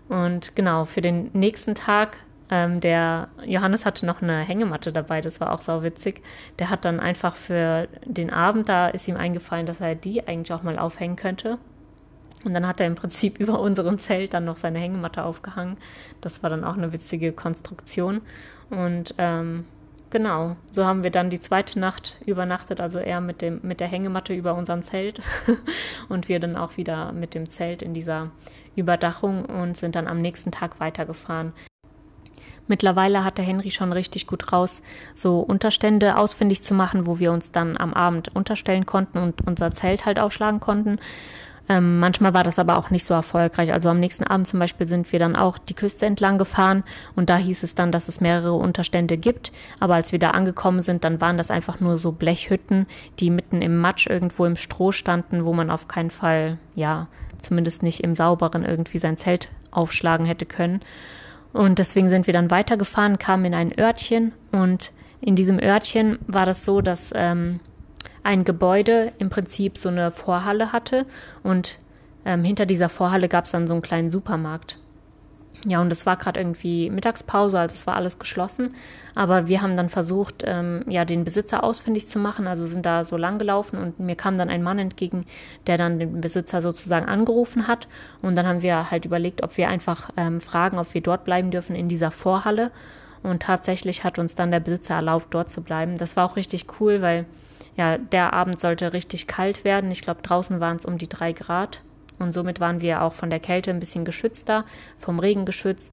Und 0.09 0.56
genau, 0.56 0.85
für 0.85 1.00
den 1.00 1.30
nächsten 1.35 1.75
Tag 1.75 2.16
ähm, 2.50 2.80
der 2.80 3.28
Johannes 3.44 3.87
hatte 3.87 4.04
noch 4.06 4.23
eine 4.23 4.40
Hängematte 4.40 4.92
dabei, 4.92 5.20
das 5.20 5.40
war 5.40 5.52
auch 5.52 5.61
sau 5.61 5.82
witzig. 5.82 6.23
Der 6.59 6.68
hat 6.68 6.85
dann 6.85 7.00
einfach 7.00 7.37
für 7.37 7.88
den 8.04 8.30
Abend, 8.30 8.68
da 8.68 8.88
ist 8.88 9.06
ihm 9.06 9.16
eingefallen, 9.16 9.66
dass 9.66 9.80
er 9.80 9.94
die 9.94 10.26
eigentlich 10.26 10.52
auch 10.52 10.62
mal 10.62 10.78
aufhängen 10.78 11.16
könnte. 11.16 11.59
Und 12.44 12.54
dann 12.54 12.66
hat 12.66 12.80
er 12.80 12.87
im 12.87 12.94
Prinzip 12.94 13.38
über 13.40 13.61
unserem 13.61 13.99
Zelt 13.99 14.35
dann 14.35 14.44
noch 14.44 14.56
seine 14.56 14.78
Hängematte 14.78 15.25
aufgehangen. 15.25 15.76
Das 16.20 16.42
war 16.42 16.50
dann 16.50 16.64
auch 16.64 16.76
eine 16.76 16.92
witzige 16.92 17.32
Konstruktion. 17.32 18.20
Und 18.70 19.14
ähm, 19.18 19.64
genau, 20.11 20.56
so 20.70 20.85
haben 20.85 21.02
wir 21.02 21.11
dann 21.11 21.30
die 21.30 21.40
zweite 21.40 21.78
Nacht 21.78 22.18
übernachtet, 22.25 22.80
also 22.80 22.99
er 22.99 23.20
mit, 23.20 23.42
dem, 23.42 23.61
mit 23.62 23.80
der 23.80 23.88
Hängematte 23.88 24.32
über 24.32 24.54
unserem 24.54 24.82
Zelt 24.82 25.20
und 26.09 26.28
wir 26.28 26.38
dann 26.40 26.56
auch 26.56 26.76
wieder 26.76 27.12
mit 27.12 27.35
dem 27.35 27.50
Zelt 27.50 27.82
in 27.82 27.94
dieser 27.94 28.30
Überdachung 28.76 29.44
und 29.44 29.76
sind 29.76 29.97
dann 29.97 30.06
am 30.06 30.20
nächsten 30.20 30.52
Tag 30.52 30.78
weitergefahren. 30.78 31.52
Mittlerweile 32.70 33.25
hat 33.25 33.37
der 33.37 33.44
Henry 33.44 33.73
schon 33.73 33.92
richtig 33.92 34.28
gut 34.28 34.52
raus, 34.52 34.80
so 35.16 35.40
Unterstände 35.40 36.16
ausfindig 36.16 36.62
zu 36.62 36.73
machen, 36.73 37.04
wo 37.04 37.18
wir 37.18 37.32
uns 37.32 37.50
dann 37.50 37.76
am 37.76 37.92
Abend 37.92 38.28
unterstellen 38.37 38.87
konnten 38.87 39.18
und 39.18 39.44
unser 39.44 39.73
Zelt 39.73 40.06
halt 40.06 40.20
aufschlagen 40.20 40.61
konnten. 40.61 41.00
Ähm, 41.70 42.00
manchmal 42.00 42.34
war 42.34 42.42
das 42.42 42.58
aber 42.58 42.76
auch 42.76 42.90
nicht 42.90 43.04
so 43.04 43.14
erfolgreich. 43.14 43.72
Also 43.72 43.90
am 43.90 44.00
nächsten 44.00 44.24
Abend 44.24 44.48
zum 44.48 44.58
Beispiel 44.58 44.88
sind 44.88 45.12
wir 45.12 45.20
dann 45.20 45.36
auch 45.36 45.56
die 45.56 45.74
Küste 45.74 46.04
entlang 46.04 46.36
gefahren 46.36 46.82
und 47.14 47.30
da 47.30 47.36
hieß 47.36 47.62
es 47.62 47.76
dann, 47.76 47.92
dass 47.92 48.08
es 48.08 48.20
mehrere 48.20 48.54
Unterstände 48.54 49.16
gibt. 49.16 49.52
Aber 49.78 49.94
als 49.94 50.10
wir 50.10 50.18
da 50.18 50.30
angekommen 50.30 50.82
sind, 50.82 51.04
dann 51.04 51.20
waren 51.20 51.36
das 51.36 51.52
einfach 51.52 51.78
nur 51.78 51.96
so 51.96 52.10
Blechhütten, 52.10 52.86
die 53.20 53.30
mitten 53.30 53.62
im 53.62 53.78
Matsch 53.78 54.08
irgendwo 54.08 54.46
im 54.46 54.56
Stroh 54.56 54.90
standen, 54.90 55.44
wo 55.44 55.52
man 55.52 55.70
auf 55.70 55.86
keinen 55.86 56.10
Fall, 56.10 56.58
ja, 56.74 57.06
zumindest 57.38 57.84
nicht 57.84 58.00
im 58.02 58.16
Sauberen 58.16 58.64
irgendwie 58.64 58.98
sein 58.98 59.16
Zelt 59.16 59.48
aufschlagen 59.70 60.26
hätte 60.26 60.46
können. 60.46 60.80
Und 61.52 61.78
deswegen 61.78 62.10
sind 62.10 62.26
wir 62.26 62.34
dann 62.34 62.50
weitergefahren, 62.50 63.20
kamen 63.20 63.44
in 63.44 63.54
ein 63.54 63.78
Örtchen 63.78 64.32
und 64.50 64.90
in 65.20 65.36
diesem 65.36 65.60
Örtchen 65.60 66.18
war 66.26 66.46
das 66.46 66.64
so, 66.64 66.80
dass 66.80 67.12
ähm, 67.14 67.60
ein 68.22 68.44
Gebäude 68.44 69.12
im 69.18 69.30
Prinzip 69.30 69.78
so 69.78 69.88
eine 69.88 70.10
Vorhalle 70.10 70.72
hatte 70.72 71.06
und 71.42 71.78
ähm, 72.24 72.44
hinter 72.44 72.66
dieser 72.66 72.88
Vorhalle 72.88 73.28
gab 73.28 73.46
es 73.46 73.50
dann 73.50 73.66
so 73.66 73.74
einen 73.74 73.82
kleinen 73.82 74.10
Supermarkt. 74.10 74.78
Ja, 75.66 75.82
und 75.82 75.92
es 75.92 76.06
war 76.06 76.16
gerade 76.16 76.40
irgendwie 76.40 76.88
Mittagspause, 76.88 77.58
also 77.58 77.74
es 77.74 77.86
war 77.86 77.94
alles 77.94 78.18
geschlossen. 78.18 78.74
Aber 79.14 79.46
wir 79.46 79.60
haben 79.60 79.76
dann 79.76 79.90
versucht, 79.90 80.42
ähm, 80.46 80.84
ja, 80.88 81.04
den 81.04 81.24
Besitzer 81.24 81.62
ausfindig 81.62 82.08
zu 82.08 82.18
machen. 82.18 82.46
Also 82.46 82.66
sind 82.66 82.86
da 82.86 83.04
so 83.04 83.18
lang 83.18 83.38
gelaufen 83.38 83.76
und 83.76 84.00
mir 84.00 84.16
kam 84.16 84.38
dann 84.38 84.48
ein 84.48 84.62
Mann 84.62 84.78
entgegen, 84.78 85.26
der 85.66 85.76
dann 85.76 85.98
den 85.98 86.20
Besitzer 86.22 86.62
sozusagen 86.62 87.06
angerufen 87.06 87.68
hat. 87.68 87.88
Und 88.22 88.36
dann 88.36 88.46
haben 88.46 88.62
wir 88.62 88.90
halt 88.90 89.04
überlegt, 89.04 89.42
ob 89.42 89.58
wir 89.58 89.68
einfach 89.68 90.10
ähm, 90.16 90.40
fragen, 90.40 90.78
ob 90.78 90.94
wir 90.94 91.02
dort 91.02 91.24
bleiben 91.24 91.50
dürfen 91.50 91.76
in 91.76 91.88
dieser 91.88 92.10
Vorhalle. 92.10 92.70
Und 93.22 93.42
tatsächlich 93.42 94.02
hat 94.02 94.18
uns 94.18 94.34
dann 94.34 94.50
der 94.50 94.60
Besitzer 94.60 94.94
erlaubt, 94.94 95.26
dort 95.30 95.50
zu 95.50 95.60
bleiben. 95.60 95.96
Das 95.96 96.16
war 96.16 96.24
auch 96.24 96.36
richtig 96.36 96.66
cool, 96.80 97.02
weil 97.02 97.26
ja, 97.76 97.98
der 97.98 98.32
Abend 98.32 98.60
sollte 98.60 98.92
richtig 98.92 99.26
kalt 99.26 99.64
werden. 99.64 99.90
Ich 99.90 100.02
glaube, 100.02 100.22
draußen 100.22 100.60
waren 100.60 100.76
es 100.76 100.84
um 100.84 100.98
die 100.98 101.08
drei 101.08 101.32
Grad. 101.32 101.82
Und 102.18 102.32
somit 102.32 102.60
waren 102.60 102.80
wir 102.80 103.02
auch 103.02 103.14
von 103.14 103.30
der 103.30 103.40
Kälte 103.40 103.70
ein 103.70 103.80
bisschen 103.80 104.04
geschützter, 104.04 104.64
vom 104.98 105.18
Regen 105.18 105.46
geschützt. 105.46 105.90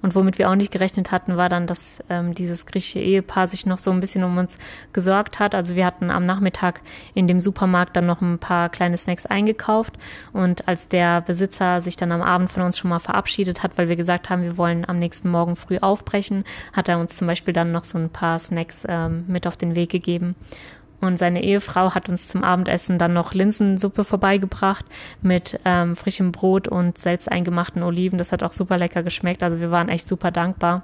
Und 0.00 0.14
womit 0.14 0.38
wir 0.38 0.48
auch 0.48 0.54
nicht 0.54 0.70
gerechnet 0.70 1.10
hatten, 1.10 1.36
war 1.36 1.48
dann, 1.48 1.66
dass 1.66 1.98
ähm, 2.08 2.34
dieses 2.34 2.66
griechische 2.66 3.00
Ehepaar 3.00 3.48
sich 3.48 3.66
noch 3.66 3.78
so 3.78 3.90
ein 3.90 3.98
bisschen 3.98 4.22
um 4.22 4.38
uns 4.38 4.56
gesorgt 4.92 5.40
hat. 5.40 5.54
Also 5.56 5.74
wir 5.74 5.84
hatten 5.84 6.10
am 6.10 6.24
Nachmittag 6.24 6.82
in 7.14 7.26
dem 7.26 7.40
Supermarkt 7.40 7.96
dann 7.96 8.06
noch 8.06 8.20
ein 8.20 8.38
paar 8.38 8.68
kleine 8.68 8.96
Snacks 8.96 9.26
eingekauft. 9.26 9.94
Und 10.32 10.68
als 10.68 10.88
der 10.88 11.20
Besitzer 11.20 11.80
sich 11.80 11.96
dann 11.96 12.12
am 12.12 12.22
Abend 12.22 12.50
von 12.50 12.62
uns 12.62 12.78
schon 12.78 12.90
mal 12.90 13.00
verabschiedet 13.00 13.62
hat, 13.64 13.76
weil 13.76 13.88
wir 13.88 13.96
gesagt 13.96 14.30
haben, 14.30 14.42
wir 14.42 14.56
wollen 14.56 14.88
am 14.88 14.96
nächsten 14.96 15.30
Morgen 15.30 15.56
früh 15.56 15.78
aufbrechen, 15.78 16.44
hat 16.72 16.88
er 16.88 17.00
uns 17.00 17.16
zum 17.16 17.26
Beispiel 17.26 17.52
dann 17.52 17.72
noch 17.72 17.84
so 17.84 17.98
ein 17.98 18.10
paar 18.10 18.38
Snacks 18.38 18.84
ähm, 18.88 19.24
mit 19.26 19.48
auf 19.48 19.56
den 19.56 19.74
Weg 19.74 19.90
gegeben. 19.90 20.36
Und 21.00 21.18
seine 21.18 21.44
Ehefrau 21.44 21.94
hat 21.94 22.08
uns 22.08 22.28
zum 22.28 22.42
Abendessen 22.42 22.98
dann 22.98 23.12
noch 23.12 23.32
Linsensuppe 23.32 24.04
vorbeigebracht 24.04 24.84
mit 25.22 25.60
ähm, 25.64 25.94
frischem 25.94 26.32
Brot 26.32 26.66
und 26.68 26.98
selbst 26.98 27.30
eingemachten 27.30 27.82
Oliven. 27.82 28.18
Das 28.18 28.32
hat 28.32 28.42
auch 28.42 28.52
super 28.52 28.78
lecker 28.78 29.02
geschmeckt. 29.02 29.42
Also 29.42 29.60
wir 29.60 29.70
waren 29.70 29.88
echt 29.88 30.08
super 30.08 30.30
dankbar 30.30 30.82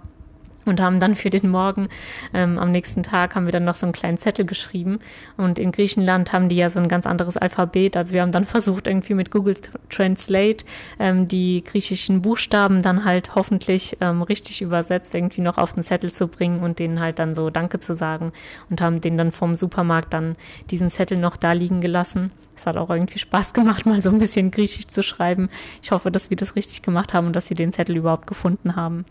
und 0.65 0.81
haben 0.81 1.01
dann 1.01 1.17
für 1.17 1.31
den 1.31 1.49
Morgen 1.49 1.89
ähm, 2.33 2.59
am 2.59 2.73
nächsten 2.73 3.03
Tag 3.03 3.35
haben 3.35 3.47
wir 3.47 3.53
dann 3.53 3.65
noch 3.65 3.75
so 3.75 3.87
einen 3.87 3.93
kleinen 3.93 4.19
Zettel 4.19 4.45
geschrieben. 4.45 4.99
Und 5.37 5.59
in 5.59 5.73
Griechenland 5.73 6.33
haben 6.33 6.49
die 6.49 6.57
ja 6.57 6.71
so 6.71 6.79
ein 6.79 6.89
ganz 6.89 7.07
anderes 7.07 7.37
Alphabet. 7.37 7.97
Also 7.97 8.13
wir 8.13 8.23
haben 8.23 8.33
dann 8.33 8.45
versucht 8.45 8.87
irgendwie 8.87 9.15
mit 9.15 9.31
Google 9.31 9.57
Translate 9.91 10.65
ähm, 10.99 11.29
die 11.29 11.63
griechischen 11.65 12.23
Buchstaben 12.23 12.83
dann 12.83 13.05
halt 13.05 13.35
hoffentlich 13.35 13.97
ähm, 14.01 14.23
richtig 14.23 14.63
übersetzt 14.63 15.15
irgendwie 15.15 15.41
noch 15.43 15.59
auf 15.59 15.75
den 15.75 15.85
Zettel 15.85 16.13
zu 16.13 16.29
bringen 16.29 16.61
und 16.61 16.79
denen 16.79 17.01
halt 17.01 17.19
dann 17.19 17.35
so 17.35 17.51
Danke 17.51 17.81
zu 17.81 17.95
sagen 17.95 18.33
und 18.71 18.81
haben 18.81 19.01
den 19.01 19.19
dann 19.19 19.33
vom 19.33 19.57
Supermarkt 19.57 20.13
dann 20.13 20.37
diesen 20.71 20.91
Zettel 20.91 21.19
noch 21.19 21.37
da 21.37 21.53
liegen 21.53 21.81
gelassen 21.81 22.31
es 22.57 22.67
hat 22.67 22.77
auch 22.77 22.91
irgendwie 22.91 23.19
Spaß 23.19 23.53
gemacht, 23.53 23.87
mal 23.87 24.03
so 24.03 24.11
ein 24.11 24.19
bisschen 24.19 24.51
Griechisch 24.51 24.87
zu 24.89 25.03
schreiben. 25.03 25.49
Ich 25.83 25.91
hoffe, 25.91 26.11
dass 26.11 26.31
wir 26.31 26.37
das 26.37 26.57
richtig 26.57 26.83
gemacht 26.83 27.15
haben 27.15 27.27
und 27.27 27.37
dass 27.37 27.47
sie 27.47 27.55
den 27.55 27.73
Zettel 27.73 27.97
überhaupt 27.97 28.27
gefunden 28.27 28.77
haben. 28.77 29.05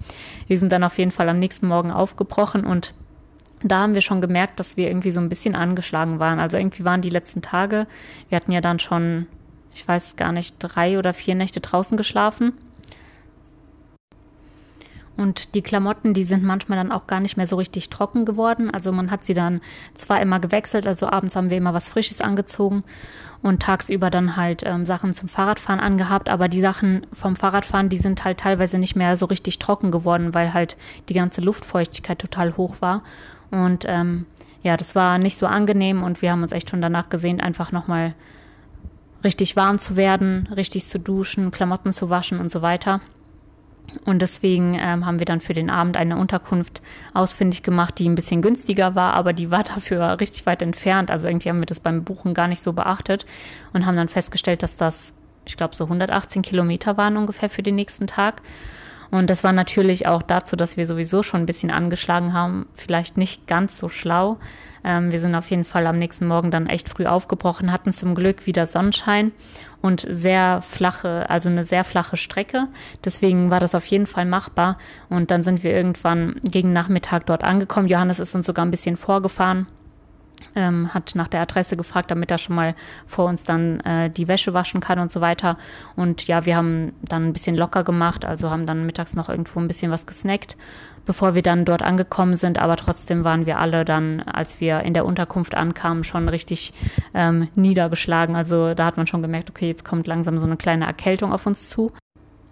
Wir 0.48 0.58
sind 0.58 0.72
dann 0.72 0.84
auf 0.84 0.98
jeden 0.98 1.12
Fall 1.12 1.30
am 1.30 1.40
nächsten 1.40 1.68
Morgen 1.68 1.92
aufgebrochen 1.92 2.66
und 2.66 2.94
da 3.64 3.80
haben 3.80 3.94
wir 3.94 4.02
schon 4.02 4.22
gemerkt, 4.22 4.60
dass 4.60 4.78
wir 4.78 4.88
irgendwie 4.88 5.12
so 5.12 5.22
ein 5.22 5.30
bisschen 5.30 5.56
angeschlagen 5.56 6.20
waren. 6.20 6.40
Also 6.40 6.58
irgendwie 6.58 6.84
waren 6.84 7.02
die 7.02 7.10
letzten 7.10 7.42
Tage, 7.42 7.88
wir 8.30 8.36
hatten 8.36 8.52
ja 8.52 8.62
dann 8.62 8.80
schon, 8.80 9.28
ich 9.74 9.88
weiß 9.88 10.18
gar 10.18 10.32
nicht, 10.32 10.56
drei 10.60 11.00
oder 11.00 11.14
vier 11.14 11.36
Nächte 11.36 11.62
draußen 11.62 11.98
geschlafen. 11.98 12.54
Und 15.16 15.54
die 15.54 15.62
Klamotten, 15.62 16.14
die 16.14 16.26
sind 16.26 16.44
manchmal 16.44 16.78
dann 16.78 16.92
auch 16.92 17.06
gar 17.06 17.20
nicht 17.20 17.38
mehr 17.38 17.46
so 17.46 17.56
richtig 17.56 17.90
trocken 17.90 18.26
geworden. 18.26 18.72
Also 18.72 18.92
man 18.92 19.12
hat 19.12 19.24
sie 19.24 19.36
dann 19.36 19.62
zwar 19.94 20.20
immer 20.22 20.40
gewechselt, 20.40 20.88
also 20.88 21.08
abends 21.08 21.36
haben 21.36 21.52
wir 21.52 21.58
immer 21.58 21.74
was 21.76 21.90
Frisches 21.90 22.20
angezogen 22.20 22.84
und 23.44 23.62
tagsüber 23.62 24.10
dann 24.10 24.38
halt 24.38 24.64
ähm, 24.66 24.86
Sachen 24.86 25.14
zum 25.14 25.30
Fahrradfahren 25.30 25.80
angehabt. 25.80 26.30
Aber 26.30 26.48
die 26.48 26.62
Sachen 26.62 27.06
vom 27.14 27.36
Fahrradfahren, 27.36 27.90
die 27.90 27.98
sind 27.98 28.24
halt 28.24 28.40
teilweise 28.40 28.80
nicht 28.80 28.96
mehr 28.96 29.16
so 29.16 29.28
richtig 29.28 29.60
trocken 29.60 29.92
geworden, 29.92 30.34
weil 30.34 30.54
halt 30.54 30.78
die 31.10 31.14
ganze 31.14 31.42
Luftfeuchtigkeit 31.42 32.18
total 32.18 32.58
hoch 32.58 32.78
war. 32.80 33.04
Und 33.52 33.86
ähm, 33.88 34.26
ja, 34.64 34.78
das 34.78 34.96
war 34.96 35.20
nicht 35.20 35.38
so 35.38 35.46
angenehm 35.46 36.02
und 36.02 36.22
wir 36.24 36.32
haben 36.32 36.42
uns 36.42 36.54
echt 36.54 36.70
schon 36.70 36.82
danach 36.82 37.10
gesehnt, 37.10 37.44
einfach 37.44 37.72
nochmal 37.72 38.16
richtig 39.24 39.56
warm 39.56 39.78
zu 39.78 39.96
werden, 39.96 40.50
richtig 40.56 40.88
zu 40.88 41.00
duschen, 41.00 41.52
Klamotten 41.52 41.92
zu 41.92 42.10
waschen 42.10 42.40
und 42.40 42.50
so 42.50 42.62
weiter. 42.62 43.02
Und 44.06 44.22
deswegen 44.22 44.76
ähm, 44.80 45.06
haben 45.06 45.20
wir 45.20 45.26
dann 45.26 45.42
für 45.42 45.54
den 45.54 45.70
Abend 45.70 45.98
eine 45.98 46.18
Unterkunft 46.18 46.82
ausfindig 47.14 47.64
gemacht, 47.64 48.00
die 48.00 48.10
ein 48.10 48.16
bisschen 48.16 48.42
günstiger 48.42 48.96
war, 48.96 49.14
aber 49.14 49.34
die 49.34 49.52
war 49.52 49.64
dafür 49.76 50.20
richtig 50.20 50.46
weit 50.46 50.62
entfernt. 50.62 51.12
Also 51.12 51.28
irgendwie 51.28 51.50
haben 51.50 51.60
wir 51.60 51.66
das 51.66 51.80
beim 51.80 52.04
Buchen 52.04 52.34
gar 52.34 52.48
nicht 52.48 52.62
so 52.62 52.74
beachtet 52.74 53.26
und 53.74 53.86
haben 53.86 53.96
dann 53.98 54.10
festgestellt, 54.10 54.64
dass 54.64 54.76
das, 54.76 55.14
ich 55.46 55.58
glaube, 55.58 55.76
so 55.76 55.86
118 55.86 56.42
Kilometer 56.42 56.98
waren 56.98 57.18
ungefähr 57.18 57.50
für 57.50 57.64
den 57.64 57.76
nächsten 57.76 58.08
Tag. 58.08 58.42
Und 59.14 59.30
das 59.30 59.44
war 59.44 59.54
natürlich 59.54 60.08
auch 60.08 60.24
dazu, 60.24 60.56
dass 60.56 60.76
wir 60.76 60.88
sowieso 60.88 61.22
schon 61.22 61.42
ein 61.42 61.46
bisschen 61.46 61.70
angeschlagen 61.70 62.34
haben, 62.34 62.66
vielleicht 62.74 63.16
nicht 63.16 63.46
ganz 63.46 63.78
so 63.78 63.88
schlau. 63.88 64.38
Ähm, 64.84 65.12
wir 65.12 65.20
sind 65.20 65.36
auf 65.36 65.52
jeden 65.52 65.66
Fall 65.66 65.86
am 65.86 66.00
nächsten 66.00 66.26
Morgen 66.26 66.50
dann 66.50 66.66
echt 66.66 66.90
früh 66.90 67.06
aufgebrochen, 67.06 67.72
hatten 67.72 67.94
zum 67.94 68.16
Glück 68.16 68.48
wieder 68.48 68.66
Sonnenschein 68.66 69.32
und 69.84 70.04
sehr 70.10 70.64
flache, 70.64 71.30
also 71.30 71.48
eine 71.48 71.64
sehr 71.64 71.84
flache 71.84 72.18
Strecke. 72.18 72.70
Deswegen 73.06 73.52
war 73.52 73.60
das 73.60 73.76
auf 73.76 73.86
jeden 73.86 74.08
Fall 74.08 74.26
machbar. 74.26 74.80
Und 75.10 75.30
dann 75.30 75.44
sind 75.44 75.62
wir 75.62 75.76
irgendwann 75.76 76.42
gegen 76.44 76.74
Nachmittag 76.74 77.28
dort 77.28 77.44
angekommen. 77.44 77.90
Johannes 77.90 78.18
ist 78.18 78.34
uns 78.34 78.48
sogar 78.48 78.66
ein 78.66 78.72
bisschen 78.72 78.98
vorgefahren 78.98 79.68
ähm, 80.56 80.94
hat 80.94 81.14
nach 81.16 81.28
der 81.28 81.42
Adresse 81.42 81.78
gefragt, 81.78 82.12
damit 82.12 82.32
er 82.32 82.38
schon 82.38 82.56
mal 82.56 82.76
vor 83.08 83.26
uns 83.26 83.44
dann 83.44 83.80
äh, 83.82 84.10
die 84.10 84.28
Wäsche 84.28 84.54
waschen 84.54 84.82
kann 84.82 85.00
und 85.00 85.12
so 85.12 85.22
weiter. 85.22 85.58
Und 85.96 86.28
ja, 86.28 86.46
wir 86.46 86.56
haben 86.56 86.94
dann 87.02 87.28
ein 87.28 87.34
bisschen 87.34 87.56
locker 87.56 87.84
gemacht, 87.84 88.26
also 88.26 88.50
haben 88.50 88.66
dann 88.66 88.86
mittags 88.86 89.16
noch 89.16 89.30
irgendwo 89.30 89.60
ein 89.60 89.68
bisschen 89.68 89.92
was 89.92 90.06
gesnackt, 90.06 90.58
bevor 91.06 91.36
wir 91.36 91.42
dann 91.42 91.66
dort 91.66 91.82
angekommen 91.82 92.36
sind. 92.36 92.60
Aber 92.60 92.76
trotzdem 92.76 93.24
waren 93.24 93.46
wir 93.46 93.60
alle 93.60 93.86
dann, 93.86 94.22
als 94.22 94.60
wir 94.60 94.82
in 94.82 94.94
der 94.94 95.06
Unterkunft 95.06 95.56
ankamen, 95.56 96.04
schon 96.04 96.30
richtig 96.30 96.74
ähm, 97.14 97.48
niedergeschlagen. 97.56 98.36
Also 98.36 98.74
da 98.74 98.86
hat 98.86 98.98
man 98.98 99.08
schon 99.08 99.22
gemerkt, 99.22 99.50
okay, 99.50 99.68
jetzt 99.68 99.86
kommt 99.86 100.08
langsam 100.08 100.40
so 100.40 100.46
eine 100.46 100.58
kleine 100.58 100.86
Erkältung 100.86 101.32
auf 101.32 101.46
uns 101.46 101.70
zu. 101.70 101.92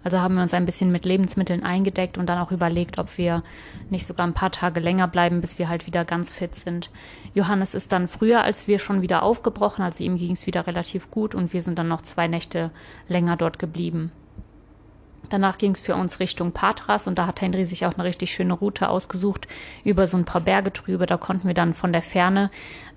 Also 0.04 0.20
haben 0.20 0.34
wir 0.34 0.42
uns 0.42 0.54
ein 0.54 0.64
bisschen 0.64 0.90
mit 0.90 1.04
Lebensmitteln 1.04 1.62
eingedeckt 1.62 2.18
und 2.18 2.26
dann 2.26 2.38
auch 2.38 2.50
überlegt, 2.50 2.98
ob 2.98 3.18
wir 3.18 3.42
nicht 3.90 4.06
sogar 4.06 4.26
ein 4.26 4.34
paar 4.34 4.50
Tage 4.50 4.80
länger 4.80 5.08
bleiben, 5.08 5.40
bis 5.40 5.58
wir 5.58 5.68
halt 5.68 5.86
wieder 5.86 6.04
ganz 6.04 6.32
fit 6.32 6.54
sind. 6.54 6.90
Johannes 7.34 7.74
ist 7.74 7.92
dann 7.92 8.08
früher 8.08 8.42
als 8.42 8.68
wir 8.68 8.78
schon 8.78 9.02
wieder 9.02 9.22
aufgebrochen, 9.22 9.82
also 9.82 10.02
ihm 10.02 10.16
ging 10.16 10.32
es 10.32 10.46
wieder 10.46 10.66
relativ 10.66 11.10
gut 11.10 11.34
und 11.34 11.52
wir 11.52 11.62
sind 11.62 11.78
dann 11.78 11.88
noch 11.88 12.02
zwei 12.02 12.28
Nächte 12.28 12.70
länger 13.08 13.36
dort 13.36 13.58
geblieben. 13.58 14.12
Danach 15.32 15.56
ging 15.56 15.72
es 15.72 15.80
für 15.80 15.94
uns 15.94 16.20
Richtung 16.20 16.52
Patras 16.52 17.06
und 17.06 17.18
da 17.18 17.26
hat 17.26 17.40
Henry 17.40 17.64
sich 17.64 17.86
auch 17.86 17.94
eine 17.94 18.04
richtig 18.04 18.34
schöne 18.34 18.52
Route 18.52 18.90
ausgesucht 18.90 19.48
über 19.82 20.06
so 20.06 20.18
ein 20.18 20.26
paar 20.26 20.42
Berge 20.42 20.70
drüber. 20.70 21.06
Da 21.06 21.16
konnten 21.16 21.46
wir 21.46 21.54
dann 21.54 21.72
von 21.72 21.90
der 21.90 22.02
Ferne 22.02 22.50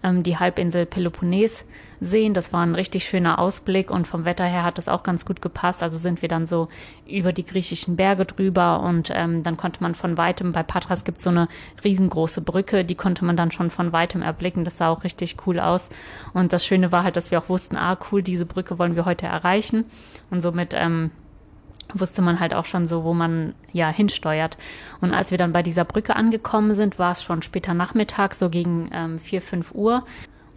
ähm, 0.03 0.21
die 0.21 0.37
Halbinsel 0.37 0.85
Peloponnes 0.85 1.63
sehen. 2.01 2.33
Das 2.33 2.51
war 2.51 2.65
ein 2.65 2.75
richtig 2.75 3.05
schöner 3.05 3.39
Ausblick 3.39 3.89
und 3.89 4.05
vom 4.05 4.25
Wetter 4.25 4.43
her 4.43 4.65
hat 4.65 4.77
das 4.77 4.89
auch 4.89 5.03
ganz 5.03 5.25
gut 5.25 5.41
gepasst. 5.41 5.81
Also 5.81 5.97
sind 5.97 6.21
wir 6.21 6.27
dann 6.27 6.45
so 6.45 6.67
über 7.07 7.31
die 7.31 7.45
griechischen 7.45 7.95
Berge 7.95 8.25
drüber 8.25 8.81
und 8.81 9.13
ähm, 9.13 9.43
dann 9.43 9.55
konnte 9.55 9.81
man 9.81 9.95
von 9.95 10.17
weitem, 10.17 10.51
bei 10.51 10.63
Patras 10.63 11.05
gibt 11.05 11.19
es 11.19 11.23
so 11.23 11.29
eine 11.29 11.47
riesengroße 11.85 12.41
Brücke, 12.41 12.83
die 12.83 12.95
konnte 12.95 13.23
man 13.23 13.37
dann 13.37 13.51
schon 13.51 13.69
von 13.69 13.93
weitem 13.93 14.21
erblicken. 14.21 14.65
Das 14.65 14.77
sah 14.77 14.89
auch 14.89 15.05
richtig 15.05 15.37
cool 15.47 15.57
aus. 15.57 15.87
Und 16.33 16.51
das 16.51 16.65
Schöne 16.65 16.91
war 16.91 17.05
halt, 17.05 17.15
dass 17.15 17.31
wir 17.31 17.39
auch 17.39 17.47
wussten, 17.47 17.77
ah 17.77 17.97
cool, 18.11 18.21
diese 18.21 18.45
Brücke 18.45 18.77
wollen 18.77 18.97
wir 18.97 19.05
heute 19.05 19.25
erreichen. 19.25 19.85
Und 20.29 20.41
somit 20.41 20.73
ähm, 20.73 21.11
wusste 21.99 22.21
man 22.21 22.39
halt 22.39 22.53
auch 22.53 22.65
schon 22.65 22.85
so, 22.85 23.03
wo 23.03 23.13
man 23.13 23.53
ja 23.71 23.89
hinsteuert. 23.89 24.57
Und 25.01 25.13
als 25.13 25.31
wir 25.31 25.37
dann 25.37 25.53
bei 25.53 25.63
dieser 25.63 25.85
Brücke 25.85 26.15
angekommen 26.15 26.75
sind, 26.75 26.99
war 26.99 27.11
es 27.11 27.23
schon 27.23 27.41
später 27.41 27.73
Nachmittag, 27.73 28.35
so 28.35 28.49
gegen 28.49 28.89
ähm, 28.93 29.19
4, 29.19 29.41
5 29.41 29.73
Uhr. 29.73 30.03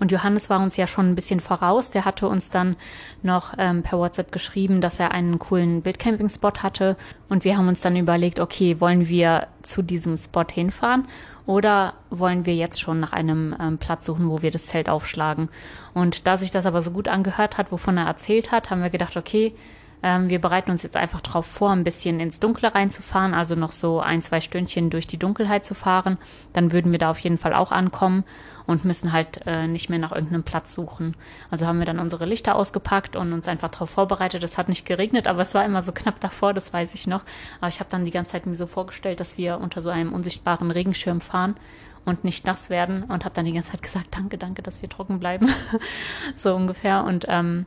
Und 0.01 0.13
Johannes 0.13 0.49
war 0.49 0.61
uns 0.61 0.77
ja 0.77 0.87
schon 0.87 1.11
ein 1.11 1.15
bisschen 1.15 1.41
voraus. 1.41 1.91
Der 1.91 2.05
hatte 2.05 2.29
uns 2.29 2.51
dann 2.51 2.77
noch 3.23 3.55
ähm, 3.59 3.83
per 3.83 3.99
WhatsApp 3.99 4.31
geschrieben, 4.31 4.81
dass 4.81 5.01
er 5.01 5.13
einen 5.13 5.39
coolen 5.39 5.85
Wildcamping-Spot 5.85 6.63
hatte. 6.63 6.97
Und 7.29 7.45
wir 7.45 7.57
haben 7.57 7.69
uns 7.69 7.81
dann 7.81 7.97
überlegt, 7.97 8.39
okay, 8.39 8.81
wollen 8.81 9.09
wir 9.09 9.49
zu 9.63 9.83
diesem 9.83 10.17
Spot 10.17 10.45
hinfahren 10.51 11.09
oder 11.47 11.95
wollen 12.11 12.47
wir 12.47 12.55
jetzt 12.55 12.81
schon 12.81 13.01
nach 13.01 13.13
einem 13.13 13.57
ähm, 13.61 13.79
Platz 13.79 14.05
suchen, 14.05 14.31
wo 14.31 14.43
wir 14.43 14.51
das 14.51 14.67
Zelt 14.67 14.89
aufschlagen? 14.89 15.49
Und 15.95 16.27
da 16.27 16.37
sich 16.37 16.51
das 16.51 16.67
aber 16.67 16.83
so 16.83 16.91
gut 16.91 17.09
angehört 17.09 17.59
hat, 17.59 17.73
wovon 17.73 17.97
er 17.97 18.07
erzählt 18.07 18.53
hat, 18.53 18.71
haben 18.71 18.83
wir 18.83 18.91
gedacht, 18.91 19.17
okay, 19.17 19.55
ähm, 20.03 20.31
wir 20.31 20.41
bereiten 20.41 20.71
uns 20.71 20.83
jetzt 20.83 20.97
einfach 20.97 21.21
darauf 21.21 21.47
vor, 21.47 21.71
ein 21.71 21.85
bisschen 21.85 22.21
ins 22.21 22.41
Dunkle 22.41 22.75
reinzufahren, 22.75 23.35
also 23.35 23.55
noch 23.55 23.73
so 23.73 24.01
ein, 24.01 24.23
zwei 24.23 24.41
Stündchen 24.41 24.91
durch 24.91 25.07
die 25.07 25.19
Dunkelheit 25.19 25.65
zu 25.65 25.75
fahren. 25.75 26.19
Dann 26.53 26.73
würden 26.73 26.93
wir 26.93 26.99
da 26.99 27.11
auf 27.11 27.19
jeden 27.19 27.39
Fall 27.39 27.55
auch 27.55 27.73
ankommen 27.73 28.25
und 28.67 28.85
müssen 28.85 29.13
halt 29.13 29.41
äh, 29.47 29.67
nicht 29.67 29.89
mehr 29.89 29.99
nach 29.99 30.13
irgendeinem 30.13 30.45
Platz 30.45 30.73
suchen. 30.73 31.17
Also 31.51 31.67
haben 31.67 31.79
wir 31.79 31.87
dann 31.87 31.99
unsere 31.99 32.27
Lichter 32.27 32.55
ausgepackt 32.55 33.17
und 33.17 33.33
uns 33.33 33.49
einfach 33.49 33.71
darauf 33.71 33.91
vorbereitet. 33.91 34.43
Es 34.43 34.59
hat 34.59 34.69
nicht 34.69 34.87
geregnet, 34.87 35.27
aber 35.27 35.41
es 35.41 35.55
war 35.55 35.65
immer 35.65 35.83
so 35.83 35.93
knapp 35.93 36.21
davor, 36.21 36.53
das 36.53 36.73
weiß 36.73 36.95
ich 36.95 37.07
noch. 37.07 37.23
Aber 37.61 37.69
ich 37.69 37.81
habe 37.81 37.91
dann 37.91 38.05
die 38.05 38.11
ganze 38.11 38.33
Zeit 38.33 38.47
mir 38.47 38.57
so 38.57 38.67
vorgestellt, 38.67 39.21
dass 39.21 39.39
wir 39.39 39.59
unter 39.59 39.83
so 39.83 39.89
einem 39.89 40.13
unsichtbaren 40.13 40.71
Regenschirm 40.71 41.21
fahren 41.21 41.57
und 42.05 42.25
nicht 42.25 42.47
nass 42.47 42.71
werden 42.71 43.05
und 43.05 43.25
habe 43.25 43.35
dann 43.35 43.45
die 43.45 43.53
ganze 43.53 43.73
Zeit 43.73 43.83
gesagt, 43.83 44.09
danke, 44.11 44.39
danke, 44.39 44.63
dass 44.63 44.83
wir 44.83 44.89
trocken 44.89 45.19
bleiben. 45.19 45.49
so 46.37 46.55
ungefähr. 46.55 47.05
Und 47.05 47.27
ähm, 47.29 47.67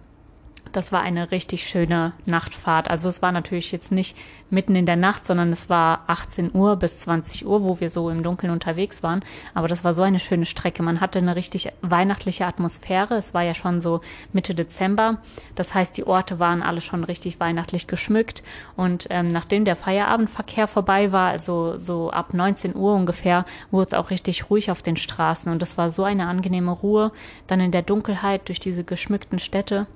das 0.72 0.92
war 0.92 1.02
eine 1.02 1.32
richtig 1.32 1.68
schöne 1.68 2.14
Nachtfahrt. 2.26 2.90
Also 2.90 3.10
es 3.10 3.22
war 3.22 3.32
natürlich 3.32 3.72
jetzt 3.72 3.92
nicht 3.92 4.18
mitten 4.50 4.76
in 4.76 4.86
der 4.86 4.96
Nacht, 4.96 5.26
sondern 5.26 5.52
es 5.52 5.70
war 5.70 6.04
18 6.08 6.52
Uhr 6.54 6.76
bis 6.76 7.02
20 7.02 7.46
Uhr, 7.46 7.64
wo 7.64 7.80
wir 7.80 7.90
so 7.90 8.10
im 8.10 8.24
Dunkeln 8.24 8.52
unterwegs 8.52 9.04
waren. 9.04 9.24
Aber 9.54 9.68
das 9.68 9.84
war 9.84 9.94
so 9.94 10.02
eine 10.02 10.20
schöne 10.20 10.46
Strecke. 10.46 10.84
Man 10.84 11.02
hatte 11.02 11.20
eine 11.20 11.36
richtig 11.36 11.72
weihnachtliche 11.82 12.46
Atmosphäre. 12.46 13.16
Es 13.16 13.34
war 13.34 13.44
ja 13.44 13.54
schon 13.54 13.82
so 13.82 14.02
Mitte 14.34 14.56
Dezember. 14.56 15.18
Das 15.56 15.74
heißt, 15.74 15.96
die 15.98 16.06
Orte 16.06 16.40
waren 16.40 16.64
alle 16.64 16.82
schon 16.82 17.04
richtig 17.04 17.40
weihnachtlich 17.40 17.88
geschmückt. 17.88 18.44
Und 18.76 19.08
ähm, 19.10 19.28
nachdem 19.28 19.66
der 19.66 19.76
Feierabendverkehr 19.76 20.68
vorbei 20.68 21.12
war, 21.12 21.32
also 21.32 21.78
so 21.78 22.12
ab 22.12 22.34
19 22.34 22.76
Uhr 22.76 22.94
ungefähr, 22.94 23.46
wurde 23.72 23.88
es 23.88 23.94
auch 23.94 24.10
richtig 24.10 24.50
ruhig 24.50 24.72
auf 24.72 24.82
den 24.82 24.96
Straßen. 24.96 25.52
Und 25.52 25.62
das 25.62 25.78
war 25.78 25.92
so 25.92 26.04
eine 26.04 26.28
angenehme 26.28 26.72
Ruhe. 26.72 27.12
Dann 27.48 27.60
in 27.60 27.72
der 27.72 27.82
Dunkelheit 27.82 28.48
durch 28.48 28.60
diese 28.60 28.84
geschmückten 28.84 29.40
Städte. 29.40 29.88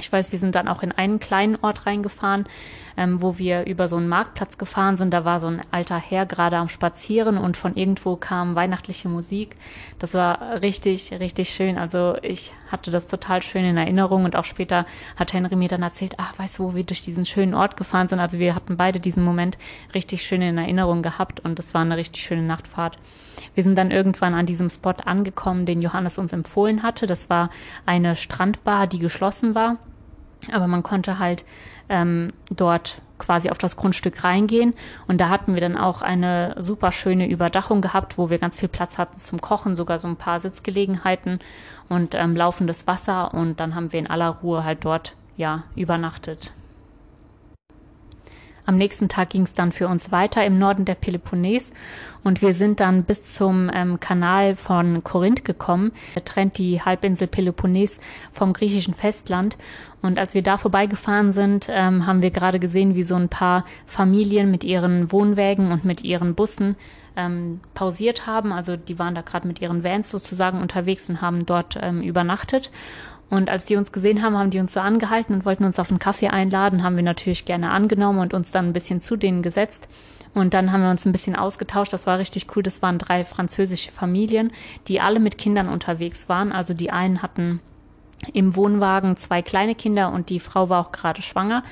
Ich 0.00 0.12
weiß, 0.12 0.30
wir 0.30 0.38
sind 0.38 0.54
dann 0.54 0.68
auch 0.68 0.84
in 0.84 0.92
einen 0.92 1.18
kleinen 1.18 1.56
Ort 1.56 1.84
reingefahren, 1.84 2.46
ähm, 2.96 3.20
wo 3.20 3.36
wir 3.36 3.66
über 3.66 3.88
so 3.88 3.96
einen 3.96 4.06
Marktplatz 4.06 4.56
gefahren 4.56 4.96
sind. 4.96 5.12
Da 5.12 5.24
war 5.24 5.40
so 5.40 5.48
ein 5.48 5.60
alter 5.72 5.98
Herr 5.98 6.24
gerade 6.24 6.56
am 6.56 6.68
Spazieren 6.68 7.36
und 7.36 7.56
von 7.56 7.74
irgendwo 7.74 8.14
kam 8.14 8.54
weihnachtliche 8.54 9.08
Musik. 9.08 9.56
Das 9.98 10.14
war 10.14 10.62
richtig, 10.62 11.12
richtig 11.18 11.50
schön. 11.50 11.78
Also 11.78 12.16
ich 12.22 12.52
hatte 12.70 12.92
das 12.92 13.08
total 13.08 13.42
schön 13.42 13.64
in 13.64 13.76
Erinnerung 13.76 14.24
und 14.24 14.36
auch 14.36 14.44
später 14.44 14.86
hat 15.16 15.32
Henry 15.32 15.56
mir 15.56 15.68
dann 15.68 15.82
erzählt, 15.82 16.14
ach, 16.18 16.38
weißt 16.38 16.60
du, 16.60 16.64
wo 16.64 16.74
wir 16.76 16.84
durch 16.84 17.02
diesen 17.02 17.26
schönen 17.26 17.54
Ort 17.54 17.76
gefahren 17.76 18.06
sind. 18.06 18.20
Also 18.20 18.38
wir 18.38 18.54
hatten 18.54 18.76
beide 18.76 19.00
diesen 19.00 19.24
Moment 19.24 19.58
richtig 19.94 20.22
schön 20.22 20.42
in 20.42 20.58
Erinnerung 20.58 21.02
gehabt 21.02 21.40
und 21.40 21.58
es 21.58 21.74
war 21.74 21.80
eine 21.80 21.96
richtig 21.96 22.22
schöne 22.22 22.42
Nachtfahrt. 22.42 22.98
Wir 23.54 23.64
sind 23.64 23.76
dann 23.76 23.90
irgendwann 23.90 24.34
an 24.34 24.46
diesem 24.46 24.70
Spot 24.70 24.94
angekommen, 25.04 25.66
den 25.66 25.82
Johannes 25.82 26.18
uns 26.18 26.32
empfohlen 26.32 26.84
hatte. 26.84 27.06
Das 27.06 27.28
war 27.28 27.50
eine 27.84 28.14
Strandbar, 28.14 28.86
die 28.86 29.00
geschlossen 29.00 29.56
war. 29.56 29.78
Aber 30.52 30.66
man 30.66 30.82
konnte 30.82 31.18
halt 31.18 31.44
ähm, 31.88 32.32
dort 32.50 33.00
quasi 33.18 33.50
auf 33.50 33.58
das 33.58 33.76
Grundstück 33.76 34.24
reingehen. 34.24 34.74
Und 35.06 35.20
da 35.20 35.28
hatten 35.28 35.54
wir 35.54 35.60
dann 35.60 35.76
auch 35.76 36.02
eine 36.02 36.54
super 36.58 36.92
schöne 36.92 37.28
Überdachung 37.28 37.80
gehabt, 37.80 38.16
wo 38.18 38.30
wir 38.30 38.38
ganz 38.38 38.56
viel 38.56 38.68
Platz 38.68 38.98
hatten 38.98 39.18
zum 39.18 39.40
Kochen, 39.40 39.76
sogar 39.76 39.98
so 39.98 40.08
ein 40.08 40.16
paar 40.16 40.40
Sitzgelegenheiten 40.40 41.40
und 41.88 42.14
ähm, 42.14 42.36
laufendes 42.36 42.86
Wasser. 42.86 43.34
Und 43.34 43.60
dann 43.60 43.74
haben 43.74 43.92
wir 43.92 43.98
in 43.98 44.06
aller 44.06 44.28
Ruhe 44.28 44.64
halt 44.64 44.84
dort 44.84 45.14
ja 45.36 45.64
übernachtet. 45.74 46.52
Am 48.68 48.76
nächsten 48.76 49.08
Tag 49.08 49.30
ging 49.30 49.44
es 49.44 49.54
dann 49.54 49.72
für 49.72 49.88
uns 49.88 50.12
weiter 50.12 50.44
im 50.44 50.58
Norden 50.58 50.84
der 50.84 50.94
Peloponnes 50.94 51.72
und 52.22 52.42
wir 52.42 52.52
sind 52.52 52.80
dann 52.80 53.04
bis 53.04 53.32
zum 53.32 53.70
ähm, 53.72 53.98
Kanal 53.98 54.56
von 54.56 55.02
Korinth 55.02 55.42
gekommen. 55.42 55.92
Der 56.14 56.22
trennt 56.22 56.58
die 56.58 56.82
Halbinsel 56.82 57.28
Peloponnes 57.28 57.98
vom 58.30 58.52
griechischen 58.52 58.92
Festland. 58.92 59.56
Und 60.02 60.18
als 60.18 60.34
wir 60.34 60.42
da 60.42 60.58
vorbeigefahren 60.58 61.32
sind, 61.32 61.68
ähm, 61.70 62.04
haben 62.04 62.20
wir 62.20 62.30
gerade 62.30 62.58
gesehen, 62.58 62.94
wie 62.94 63.04
so 63.04 63.14
ein 63.14 63.30
paar 63.30 63.64
Familien 63.86 64.50
mit 64.50 64.64
ihren 64.64 65.10
Wohnwägen 65.12 65.72
und 65.72 65.86
mit 65.86 66.04
ihren 66.04 66.34
Bussen 66.34 66.76
ähm, 67.16 67.60
pausiert 67.72 68.26
haben. 68.26 68.52
Also 68.52 68.76
die 68.76 68.98
waren 68.98 69.14
da 69.14 69.22
gerade 69.22 69.48
mit 69.48 69.62
ihren 69.62 69.82
Vans 69.82 70.10
sozusagen 70.10 70.60
unterwegs 70.60 71.08
und 71.08 71.22
haben 71.22 71.46
dort 71.46 71.78
ähm, 71.80 72.02
übernachtet. 72.02 72.70
Und 73.30 73.50
als 73.50 73.66
die 73.66 73.76
uns 73.76 73.92
gesehen 73.92 74.22
haben, 74.22 74.36
haben 74.36 74.50
die 74.50 74.60
uns 74.60 74.72
so 74.72 74.80
angehalten 74.80 75.34
und 75.34 75.44
wollten 75.44 75.64
uns 75.64 75.78
auf 75.78 75.90
einen 75.90 75.98
Kaffee 75.98 76.28
einladen, 76.28 76.82
haben 76.82 76.96
wir 76.96 77.02
natürlich 77.02 77.44
gerne 77.44 77.70
angenommen 77.70 78.20
und 78.20 78.32
uns 78.32 78.50
dann 78.50 78.68
ein 78.68 78.72
bisschen 78.72 79.00
zu 79.00 79.16
denen 79.16 79.42
gesetzt. 79.42 79.88
Und 80.34 80.54
dann 80.54 80.72
haben 80.72 80.82
wir 80.82 80.90
uns 80.90 81.04
ein 81.04 81.12
bisschen 81.12 81.36
ausgetauscht. 81.36 81.92
Das 81.92 82.06
war 82.06 82.18
richtig 82.18 82.46
cool. 82.54 82.62
Das 82.62 82.80
waren 82.80 82.98
drei 82.98 83.24
französische 83.24 83.92
Familien, 83.92 84.52
die 84.86 85.00
alle 85.00 85.20
mit 85.20 85.36
Kindern 85.38 85.68
unterwegs 85.68 86.28
waren. 86.28 86.52
Also 86.52 86.74
die 86.74 86.90
einen 86.90 87.22
hatten 87.22 87.60
im 88.32 88.56
Wohnwagen 88.56 89.16
zwei 89.16 89.42
kleine 89.42 89.74
Kinder 89.74 90.12
und 90.12 90.28
die 90.28 90.40
Frau 90.40 90.68
war 90.68 90.80
auch 90.80 90.92
gerade 90.92 91.22
schwanger. 91.22 91.62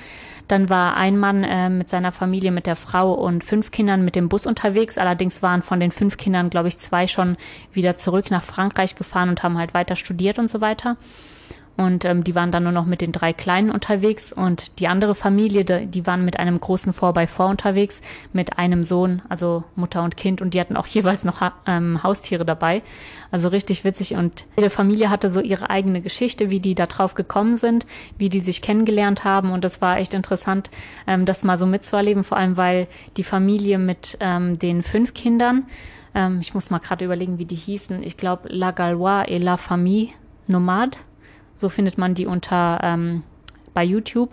Dann 0.49 0.69
war 0.69 0.97
ein 0.97 1.19
Mann 1.19 1.43
äh, 1.43 1.69
mit 1.69 1.91
seiner 1.91 2.13
Familie, 2.13 2.53
mit 2.53 2.67
der 2.67 2.77
Frau 2.77 3.13
und 3.13 3.43
fünf 3.43 3.73
Kindern 3.73 4.05
mit 4.05 4.15
dem 4.15 4.29
Bus 4.29 4.47
unterwegs. 4.47 4.97
Allerdings 4.97 5.43
waren 5.43 5.63
von 5.63 5.81
den 5.81 5.91
fünf 5.91 6.17
Kindern, 6.17 6.51
glaube 6.51 6.69
ich, 6.69 6.79
zwei 6.79 7.09
schon 7.09 7.37
wieder 7.73 7.97
zurück 7.97 8.31
nach 8.31 8.45
Frankreich 8.45 8.95
gefahren 8.95 9.29
und 9.29 9.43
haben 9.43 9.59
halt 9.59 9.75
weiter 9.75 9.97
studiert 9.97 10.39
und 10.39 10.49
so 10.49 10.61
weiter. 10.61 10.97
Und 11.77 12.05
ähm, 12.05 12.25
die 12.25 12.35
waren 12.35 12.51
dann 12.51 12.63
nur 12.63 12.73
noch 12.73 12.87
mit 12.87 13.01
den 13.01 13.13
drei 13.13 13.33
Kleinen 13.33 13.71
unterwegs. 13.71 14.33
Und 14.33 14.79
die 14.79 14.89
andere 14.89 15.15
Familie, 15.15 15.65
die, 15.65 16.07
waren 16.07 16.25
mit 16.25 16.39
einem 16.39 16.59
großen 16.59 16.93
4x4 16.93 17.51
unterwegs, 17.51 18.01
mit 18.33 18.59
einem 18.59 18.83
Sohn, 18.83 19.23
also 19.29 19.65
Mutter 19.75 20.03
und 20.03 20.17
Kind. 20.17 20.41
Und 20.41 20.55
die 20.55 20.61
hatten 20.61 20.77
auch 20.77 20.87
jeweils 20.87 21.25
noch 21.25 21.43
ähm, 21.67 22.03
Haustiere 22.03 22.45
dabei. 22.45 22.83
Also 23.31 23.49
richtig 23.49 23.85
witzig. 23.85 24.15
Und 24.15 24.47
jede 24.57 24.71
Familie 24.71 25.11
hatte 25.11 25.31
so 25.31 25.41
ihre 25.41 25.69
eigene 25.69 26.01
Geschichte, 26.01 26.51
wie 26.51 26.61
die 26.61 26.75
da 26.75 26.87
drauf 26.87 27.15
gekommen 27.15 27.57
sind, 27.57 27.87
wie 28.17 28.31
die 28.31 28.41
sich 28.41 28.63
kennengelernt 28.63 29.25
haben. 29.25 29.51
Und 29.51 29.65
das 29.65 29.81
war 29.83 29.99
echt 29.99 30.15
interessant, 30.15 30.71
ähm, 31.07 31.27
das 31.27 31.45
mal 31.45 31.59
so 31.59 31.67
mitzuerleben, 31.67 32.25
vor 32.25 32.39
allem 32.39 32.57
weil 32.57 32.89
die 33.17 33.25
Familie 33.25 33.79
mit 33.79 34.17
ähm, 34.21 34.59
den 34.59 34.83
fünf 34.83 35.13
Kindern, 35.15 35.67
ähm, 36.15 36.39
ich 36.41 36.55
muss 36.55 36.71
mal 36.71 36.79
gerade 36.79 37.05
überlegen, 37.05 37.39
wie 37.39 37.45
die 37.45 37.57
hießen, 37.57 38.03
ich 38.03 38.17
glaube 38.17 38.49
La 38.49 38.71
Galois 38.71 39.25
et 39.27 39.43
la 39.43 39.57
Famille 39.57 40.09
Nomade, 40.49 40.97
so 41.57 41.69
findet 41.69 41.99
man 41.99 42.15
die 42.15 42.27
unter 42.27 42.81
ähm, 42.83 43.23
bei 43.75 43.85
YouTube. 43.85 44.31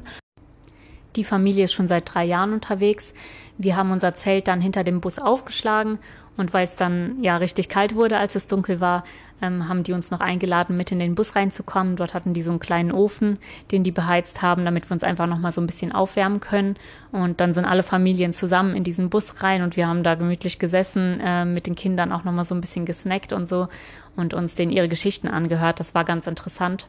Die 1.16 1.24
Familie 1.24 1.66
ist 1.66 1.74
schon 1.74 1.88
seit 1.88 2.14
drei 2.14 2.26
Jahren 2.26 2.54
unterwegs. 2.54 3.14
Wir 3.58 3.76
haben 3.76 3.92
unser 3.92 4.16
Zelt 4.16 4.48
dann 4.48 4.62
hinter 4.62 4.84
dem 4.84 5.00
Bus 5.00 5.20
aufgeschlagen 5.20 6.00
und 6.38 6.54
weil 6.54 6.64
es 6.64 6.76
dann 6.76 7.22
ja 7.22 7.38
richtig 7.38 7.70
kalt 7.70 7.96
wurde, 7.96 8.18
als 8.18 8.34
es 8.36 8.48
dunkel 8.48 8.82
war, 8.82 9.04
ähm, 9.42 9.68
haben 9.68 9.84
die 9.84 9.94
uns 9.94 10.10
noch 10.10 10.20
eingeladen, 10.20 10.76
mit 10.76 10.92
in 10.92 10.98
den 10.98 11.14
Bus 11.14 11.36
reinzukommen. 11.36 11.96
Dort 11.96 12.16
hatten 12.16 12.34
die 12.34 12.42
so 12.42 12.50
einen 12.50 12.60
kleinen 12.60 12.92
Ofen, 12.92 13.38
den 13.72 13.84
die 13.84 13.92
beheizt 13.92 14.42
haben, 14.42 14.66
damit 14.66 14.90
wir 14.90 14.94
uns 14.96 15.04
einfach 15.04 15.28
noch 15.28 15.38
mal 15.38 15.52
so 15.52 15.62
ein 15.62 15.68
bisschen 15.68 15.92
aufwärmen 15.92 16.40
können. 16.40 16.76
Und 17.12 17.40
dann 17.40 17.54
sind 17.54 17.66
alle 17.66 17.84
Familien 17.84 18.34
zusammen 18.34 18.76
in 18.76 18.84
diesen 18.84 19.12
Bus 19.12 19.44
rein 19.44 19.62
und 19.62 19.78
wir 19.78 19.88
haben 19.88 20.04
da 20.04 20.16
gemütlich 20.16 20.58
gesessen, 20.58 21.20
äh, 21.20 21.46
mit 21.46 21.68
den 21.68 21.76
Kindern 21.76 22.12
auch 22.12 22.24
noch 22.24 22.32
mal 22.32 22.46
so 22.46 22.56
ein 22.56 22.62
bisschen 22.62 22.86
gesnackt 22.86 23.32
und 23.32 23.46
so 23.46 23.68
und 24.16 24.34
uns 24.34 24.56
denen 24.56 24.72
ihre 24.72 24.90
Geschichten 24.90 25.28
angehört. 25.28 25.80
Das 25.80 25.94
war 25.94 26.06
ganz 26.06 26.26
interessant. 26.26 26.88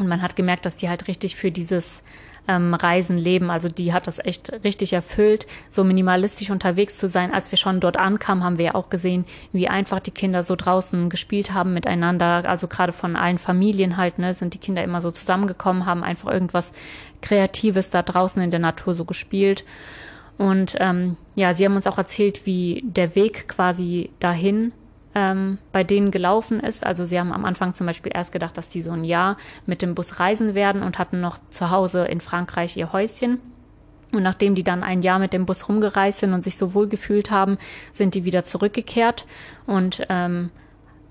Und 0.00 0.08
man 0.08 0.22
hat 0.22 0.36
gemerkt, 0.36 0.66
dass 0.66 0.76
die 0.76 0.88
halt 0.88 1.08
richtig 1.08 1.36
für 1.36 1.50
dieses 1.50 2.02
ähm, 2.48 2.74
Reisen 2.74 3.18
leben. 3.18 3.50
Also 3.50 3.68
die 3.68 3.92
hat 3.92 4.06
das 4.06 4.18
echt 4.18 4.52
richtig 4.64 4.92
erfüllt, 4.92 5.46
so 5.68 5.84
minimalistisch 5.84 6.50
unterwegs 6.50 6.98
zu 6.98 7.08
sein. 7.08 7.32
Als 7.32 7.50
wir 7.50 7.58
schon 7.58 7.80
dort 7.80 7.98
ankamen, 7.98 8.42
haben 8.42 8.58
wir 8.58 8.64
ja 8.66 8.74
auch 8.74 8.90
gesehen, 8.90 9.24
wie 9.52 9.68
einfach 9.68 10.00
die 10.00 10.10
Kinder 10.10 10.42
so 10.42 10.56
draußen 10.56 11.10
gespielt 11.10 11.54
haben 11.54 11.74
miteinander. 11.74 12.44
Also 12.48 12.66
gerade 12.66 12.92
von 12.92 13.16
allen 13.16 13.38
Familien 13.38 13.96
halt, 13.96 14.18
ne, 14.18 14.34
sind 14.34 14.54
die 14.54 14.58
Kinder 14.58 14.82
immer 14.82 15.00
so 15.00 15.10
zusammengekommen, 15.10 15.86
haben 15.86 16.02
einfach 16.02 16.32
irgendwas 16.32 16.72
Kreatives 17.22 17.90
da 17.90 18.02
draußen 18.02 18.42
in 18.42 18.50
der 18.50 18.60
Natur 18.60 18.94
so 18.94 19.04
gespielt. 19.04 19.64
Und 20.38 20.76
ähm, 20.80 21.16
ja, 21.34 21.52
sie 21.52 21.66
haben 21.66 21.76
uns 21.76 21.86
auch 21.86 21.98
erzählt, 21.98 22.46
wie 22.46 22.82
der 22.86 23.14
Weg 23.14 23.46
quasi 23.46 24.10
dahin 24.20 24.72
ähm, 25.14 25.58
bei 25.72 25.84
denen 25.84 26.10
gelaufen 26.10 26.60
ist. 26.60 26.84
Also 26.86 27.04
sie 27.04 27.18
haben 27.18 27.32
am 27.32 27.44
Anfang 27.44 27.74
zum 27.74 27.86
Beispiel 27.86 28.12
erst 28.14 28.32
gedacht, 28.32 28.56
dass 28.56 28.68
die 28.68 28.82
so 28.82 28.92
ein 28.92 29.04
Jahr 29.04 29.36
mit 29.66 29.82
dem 29.82 29.94
Bus 29.94 30.20
reisen 30.20 30.54
werden 30.54 30.82
und 30.82 30.98
hatten 30.98 31.20
noch 31.20 31.38
zu 31.50 31.70
Hause 31.70 32.04
in 32.06 32.20
Frankreich 32.20 32.76
ihr 32.76 32.92
Häuschen. 32.92 33.40
Und 34.12 34.22
nachdem 34.22 34.54
die 34.54 34.64
dann 34.64 34.82
ein 34.82 35.02
Jahr 35.02 35.18
mit 35.18 35.32
dem 35.32 35.46
Bus 35.46 35.68
rumgereist 35.68 36.20
sind 36.20 36.32
und 36.32 36.42
sich 36.42 36.56
so 36.56 36.74
wohl 36.74 36.88
gefühlt 36.88 37.30
haben, 37.30 37.58
sind 37.92 38.14
die 38.14 38.24
wieder 38.24 38.42
zurückgekehrt 38.42 39.26
und 39.66 40.04
ähm, 40.08 40.50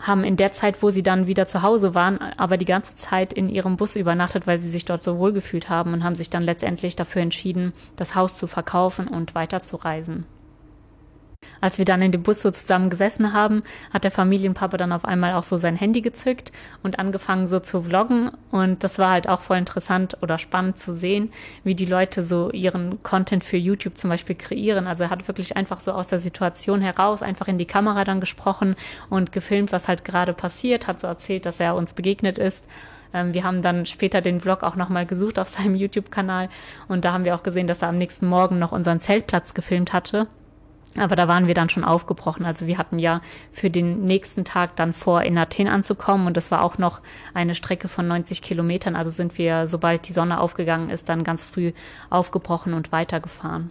haben 0.01 0.23
in 0.23 0.37
der 0.37 0.53
Zeit, 0.53 0.81
wo 0.81 0.89
sie 0.89 1.03
dann 1.03 1.27
wieder 1.27 1.45
zu 1.45 1.61
Hause 1.61 1.93
waren, 1.93 2.19
aber 2.37 2.57
die 2.57 2.65
ganze 2.65 2.95
Zeit 2.95 3.33
in 3.33 3.49
ihrem 3.49 3.77
Bus 3.77 3.95
übernachtet, 3.95 4.47
weil 4.47 4.59
sie 4.59 4.69
sich 4.69 4.85
dort 4.85 5.03
so 5.03 5.17
wohl 5.17 5.33
gefühlt 5.33 5.69
haben 5.69 5.93
und 5.93 6.03
haben 6.03 6.15
sich 6.15 6.29
dann 6.29 6.43
letztendlich 6.43 6.95
dafür 6.95 7.21
entschieden, 7.21 7.73
das 7.95 8.15
Haus 8.15 8.35
zu 8.35 8.47
verkaufen 8.47 9.07
und 9.07 9.35
weiterzureisen. 9.35 10.25
Als 11.61 11.77
wir 11.77 11.85
dann 11.85 12.01
in 12.01 12.11
dem 12.11 12.23
Bus 12.23 12.41
so 12.41 12.51
zusammen 12.51 12.89
gesessen 12.89 13.33
haben, 13.33 13.63
hat 13.93 14.03
der 14.03 14.11
Familienpapa 14.11 14.77
dann 14.77 14.91
auf 14.91 15.05
einmal 15.05 15.33
auch 15.33 15.43
so 15.43 15.57
sein 15.57 15.75
Handy 15.75 16.01
gezückt 16.01 16.51
und 16.83 16.99
angefangen 16.99 17.47
so 17.47 17.59
zu 17.59 17.83
vloggen. 17.83 18.31
Und 18.51 18.83
das 18.83 18.97
war 18.97 19.11
halt 19.11 19.27
auch 19.27 19.41
voll 19.41 19.57
interessant 19.57 20.17
oder 20.21 20.37
spannend 20.37 20.79
zu 20.79 20.95
sehen, 20.95 21.31
wie 21.63 21.75
die 21.75 21.85
Leute 21.85 22.23
so 22.23 22.49
ihren 22.51 23.03
Content 23.03 23.43
für 23.43 23.57
YouTube 23.57 23.97
zum 23.97 24.09
Beispiel 24.09 24.35
kreieren. 24.35 24.87
Also 24.87 25.03
er 25.03 25.09
hat 25.09 25.27
wirklich 25.27 25.57
einfach 25.57 25.81
so 25.81 25.91
aus 25.91 26.07
der 26.07 26.19
Situation 26.19 26.81
heraus 26.81 27.21
einfach 27.21 27.47
in 27.47 27.57
die 27.57 27.65
Kamera 27.65 28.03
dann 28.03 28.21
gesprochen 28.21 28.75
und 29.09 29.31
gefilmt, 29.31 29.71
was 29.71 29.87
halt 29.87 30.05
gerade 30.05 30.33
passiert, 30.33 30.87
hat 30.87 31.01
so 31.01 31.07
erzählt, 31.07 31.45
dass 31.45 31.59
er 31.59 31.75
uns 31.75 31.93
begegnet 31.93 32.37
ist 32.37 32.63
ähm, 33.11 33.33
wir 33.33 33.43
haben 33.43 33.63
dann 33.63 33.87
später 33.87 34.21
den 34.21 34.39
Vlog 34.39 34.61
auch 34.61 34.75
nochmal 34.75 35.07
gesucht 35.07 35.39
auf 35.39 35.49
seinem 35.49 35.73
YouTube-Kanal 35.75 36.47
und 36.87 37.05
da 37.05 37.11
haben 37.11 37.25
wir 37.25 37.33
auch 37.33 37.41
gesehen, 37.41 37.65
dass 37.65 37.81
er 37.81 37.89
am 37.89 37.97
nächsten 37.97 38.27
Morgen 38.27 38.59
noch 38.59 38.71
unseren 38.71 38.99
Zeltplatz 38.99 39.55
gefilmt 39.55 39.93
hatte. 39.93 40.27
Aber 40.97 41.15
da 41.15 41.27
waren 41.27 41.47
wir 41.47 41.53
dann 41.53 41.69
schon 41.69 41.83
aufgebrochen. 41.83 42.45
Also 42.45 42.65
wir 42.65 42.77
hatten 42.77 42.97
ja 42.97 43.19
für 43.51 43.69
den 43.69 44.05
nächsten 44.05 44.43
Tag 44.43 44.75
dann 44.75 44.91
vor, 44.91 45.21
in 45.21 45.37
Athen 45.37 45.67
anzukommen. 45.67 46.25
Und 46.25 46.35
das 46.35 46.49
war 46.49 46.63
auch 46.63 46.77
noch 46.77 47.01
eine 47.33 47.53
Strecke 47.53 47.87
von 47.87 48.07
90 48.07 48.41
Kilometern. 48.41 48.95
Also 48.95 49.11
sind 49.11 49.37
wir, 49.37 49.67
sobald 49.67 50.07
die 50.07 50.13
Sonne 50.13 50.39
aufgegangen 50.39 50.89
ist, 50.89 51.07
dann 51.07 51.23
ganz 51.23 51.45
früh 51.45 51.73
aufgebrochen 52.09 52.73
und 52.73 52.91
weitergefahren. 52.91 53.69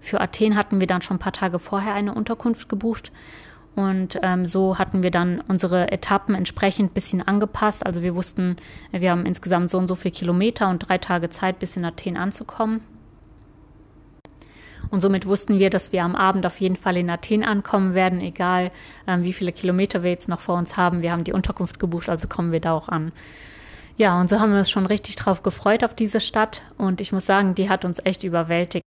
Für 0.00 0.22
Athen 0.22 0.56
hatten 0.56 0.80
wir 0.80 0.86
dann 0.86 1.02
schon 1.02 1.16
ein 1.16 1.20
paar 1.20 1.32
Tage 1.32 1.58
vorher 1.58 1.92
eine 1.92 2.14
Unterkunft 2.14 2.70
gebucht. 2.70 3.12
Und 3.76 4.18
ähm, 4.22 4.46
so 4.46 4.78
hatten 4.78 5.02
wir 5.02 5.10
dann 5.10 5.42
unsere 5.46 5.92
Etappen 5.92 6.34
entsprechend 6.34 6.94
bisschen 6.94 7.26
angepasst. 7.26 7.84
Also 7.84 8.02
wir 8.02 8.14
wussten, 8.14 8.56
wir 8.90 9.10
haben 9.10 9.26
insgesamt 9.26 9.70
so 9.70 9.78
und 9.78 9.86
so 9.86 9.94
viele 9.94 10.12
Kilometer 10.12 10.70
und 10.70 10.80
drei 10.80 10.98
Tage 10.98 11.28
Zeit, 11.28 11.58
bis 11.58 11.76
in 11.76 11.84
Athen 11.84 12.16
anzukommen. 12.16 12.80
Und 14.90 15.00
somit 15.00 15.26
wussten 15.26 15.58
wir, 15.58 15.70
dass 15.70 15.92
wir 15.92 16.02
am 16.02 16.16
Abend 16.16 16.44
auf 16.46 16.60
jeden 16.60 16.76
Fall 16.76 16.96
in 16.96 17.10
Athen 17.10 17.44
ankommen 17.44 17.94
werden, 17.94 18.20
egal 18.20 18.72
ähm, 19.06 19.22
wie 19.22 19.32
viele 19.32 19.52
Kilometer 19.52 20.02
wir 20.02 20.10
jetzt 20.10 20.28
noch 20.28 20.40
vor 20.40 20.56
uns 20.56 20.76
haben. 20.76 21.02
Wir 21.02 21.12
haben 21.12 21.24
die 21.24 21.32
Unterkunft 21.32 21.78
gebucht, 21.78 22.08
also 22.08 22.26
kommen 22.26 22.52
wir 22.52 22.60
da 22.60 22.72
auch 22.72 22.88
an. 22.88 23.12
Ja, 23.96 24.18
und 24.18 24.30
so 24.30 24.40
haben 24.40 24.52
wir 24.52 24.58
uns 24.58 24.70
schon 24.70 24.86
richtig 24.86 25.16
drauf 25.16 25.42
gefreut 25.42 25.84
auf 25.84 25.94
diese 25.94 26.20
Stadt. 26.20 26.62
Und 26.78 27.00
ich 27.00 27.12
muss 27.12 27.26
sagen, 27.26 27.54
die 27.54 27.68
hat 27.68 27.84
uns 27.84 28.00
echt 28.02 28.24
überwältigt. 28.24 28.84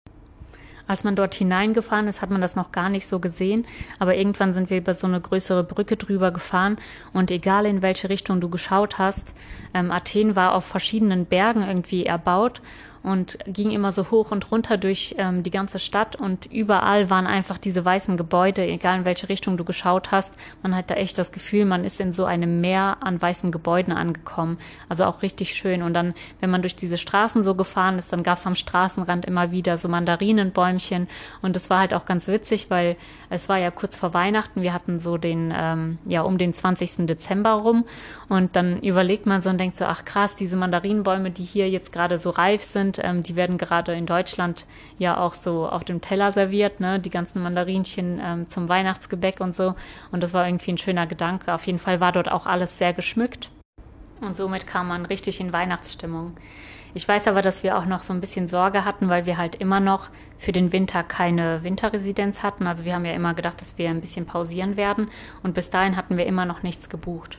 Als 0.87 1.03
man 1.03 1.15
dort 1.15 1.35
hineingefahren 1.35 2.07
ist, 2.07 2.21
hat 2.21 2.31
man 2.31 2.41
das 2.41 2.55
noch 2.55 2.71
gar 2.71 2.89
nicht 2.89 3.07
so 3.07 3.19
gesehen. 3.19 3.65
Aber 3.99 4.15
irgendwann 4.15 4.53
sind 4.53 4.69
wir 4.69 4.77
über 4.77 4.95
so 4.95 5.05
eine 5.05 5.21
größere 5.21 5.63
Brücke 5.63 5.97
drüber 5.97 6.31
gefahren. 6.31 6.77
Und 7.13 7.29
egal 7.29 7.65
in 7.65 7.81
welche 7.81 8.09
Richtung 8.09 8.41
du 8.41 8.49
geschaut 8.49 8.97
hast, 8.97 9.35
ähm, 9.73 9.91
Athen 9.91 10.35
war 10.35 10.55
auf 10.55 10.65
verschiedenen 10.65 11.25
Bergen 11.25 11.61
irgendwie 11.61 12.05
erbaut 12.05 12.61
und 13.03 13.37
ging 13.45 13.71
immer 13.71 13.91
so 13.91 14.11
hoch 14.11 14.31
und 14.31 14.51
runter 14.51 14.77
durch 14.77 15.15
ähm, 15.17 15.43
die 15.43 15.51
ganze 15.51 15.79
Stadt 15.79 16.15
und 16.15 16.45
überall 16.47 17.09
waren 17.09 17.27
einfach 17.27 17.57
diese 17.57 17.83
weißen 17.83 18.17
Gebäude, 18.17 18.63
egal 18.63 18.99
in 18.99 19.05
welche 19.05 19.29
Richtung 19.29 19.57
du 19.57 19.63
geschaut 19.63 20.11
hast. 20.11 20.33
Man 20.63 20.75
hat 20.75 20.89
da 20.89 20.95
echt 20.95 21.17
das 21.17 21.31
Gefühl, 21.31 21.65
man 21.65 21.85
ist 21.85 21.99
in 21.99 22.13
so 22.13 22.25
einem 22.25 22.61
Meer 22.61 22.97
an 23.01 23.21
weißen 23.21 23.51
Gebäuden 23.51 23.93
angekommen. 23.93 24.57
Also 24.89 25.05
auch 25.05 25.21
richtig 25.21 25.53
schön. 25.53 25.83
Und 25.83 25.93
dann, 25.93 26.13
wenn 26.39 26.49
man 26.49 26.61
durch 26.61 26.75
diese 26.75 26.97
Straßen 26.97 27.43
so 27.43 27.55
gefahren 27.55 27.97
ist, 27.99 28.11
dann 28.11 28.23
gab 28.23 28.37
es 28.37 28.45
am 28.45 28.55
Straßenrand 28.55 29.25
immer 29.25 29.51
wieder 29.51 29.77
so 29.77 29.87
Mandarinenbäumchen. 29.87 31.07
Und 31.41 31.55
das 31.55 31.69
war 31.69 31.79
halt 31.79 31.93
auch 31.93 32.05
ganz 32.05 32.27
witzig, 32.27 32.69
weil 32.69 32.97
es 33.29 33.47
war 33.49 33.59
ja 33.59 33.71
kurz 33.71 33.97
vor 33.97 34.13
Weihnachten. 34.13 34.61
Wir 34.61 34.73
hatten 34.73 34.99
so 34.99 35.17
den, 35.17 35.53
ähm, 35.55 35.99
ja, 36.05 36.21
um 36.21 36.37
den 36.37 36.53
20. 36.53 37.05
Dezember 37.05 37.51
rum. 37.51 37.85
Und 38.27 38.55
dann 38.55 38.81
überlegt 38.81 39.25
man 39.25 39.41
so 39.41 39.49
und 39.49 39.57
denkt 39.57 39.77
so, 39.77 39.85
ach 39.85 40.05
krass, 40.05 40.35
diese 40.35 40.55
Mandarinenbäume, 40.55 41.31
die 41.31 41.43
hier 41.43 41.69
jetzt 41.69 41.91
gerade 41.91 42.19
so 42.19 42.29
reif 42.29 42.61
sind, 42.61 42.88
sind. 42.89 43.03
Ähm, 43.03 43.23
die 43.23 43.35
werden 43.35 43.57
gerade 43.57 43.93
in 43.93 44.05
Deutschland 44.05 44.65
ja 44.97 45.17
auch 45.17 45.33
so 45.33 45.67
auf 45.67 45.83
dem 45.83 46.01
Teller 46.01 46.31
serviert, 46.31 46.79
ne? 46.79 46.99
Die 46.99 47.09
ganzen 47.09 47.41
Mandarinchen 47.41 48.19
ähm, 48.23 48.49
zum 48.49 48.69
Weihnachtsgebäck 48.69 49.39
und 49.39 49.53
so. 49.53 49.75
Und 50.11 50.23
das 50.23 50.33
war 50.33 50.47
irgendwie 50.47 50.71
ein 50.71 50.77
schöner 50.77 51.07
Gedanke. 51.07 51.53
Auf 51.53 51.65
jeden 51.67 51.79
Fall 51.79 51.99
war 51.99 52.11
dort 52.11 52.31
auch 52.31 52.45
alles 52.45 52.77
sehr 52.77 52.93
geschmückt. 52.93 53.51
Und 54.21 54.35
somit 54.35 54.67
kam 54.67 54.87
man 54.87 55.05
richtig 55.05 55.39
in 55.39 55.53
Weihnachtsstimmung. 55.53 56.33
Ich 56.95 57.07
weiß 57.07 57.27
aber, 57.27 57.43
dass 57.43 57.63
wir 57.63 57.77
auch 57.77 57.85
noch 57.85 58.01
so 58.01 58.13
ein 58.13 58.19
bisschen 58.19 58.47
Sorge 58.47 58.83
hatten, 58.83 59.09
weil 59.09 59.27
wir 59.27 59.37
halt 59.37 59.55
immer 59.55 59.79
noch 59.79 60.09
für 60.39 60.51
den 60.51 60.73
Winter 60.73 61.03
keine 61.03 61.63
Winterresidenz 61.63 62.41
hatten. 62.41 62.65
Also 62.65 62.83
wir 62.83 62.95
haben 62.95 63.05
ja 63.05 63.13
immer 63.13 63.35
gedacht, 63.35 63.61
dass 63.61 63.77
wir 63.77 63.89
ein 63.89 64.01
bisschen 64.01 64.25
pausieren 64.25 64.75
werden. 64.75 65.09
Und 65.43 65.53
bis 65.53 65.69
dahin 65.69 65.95
hatten 65.95 66.17
wir 66.17 66.25
immer 66.25 66.45
noch 66.45 66.63
nichts 66.63 66.89
gebucht. 66.89 67.37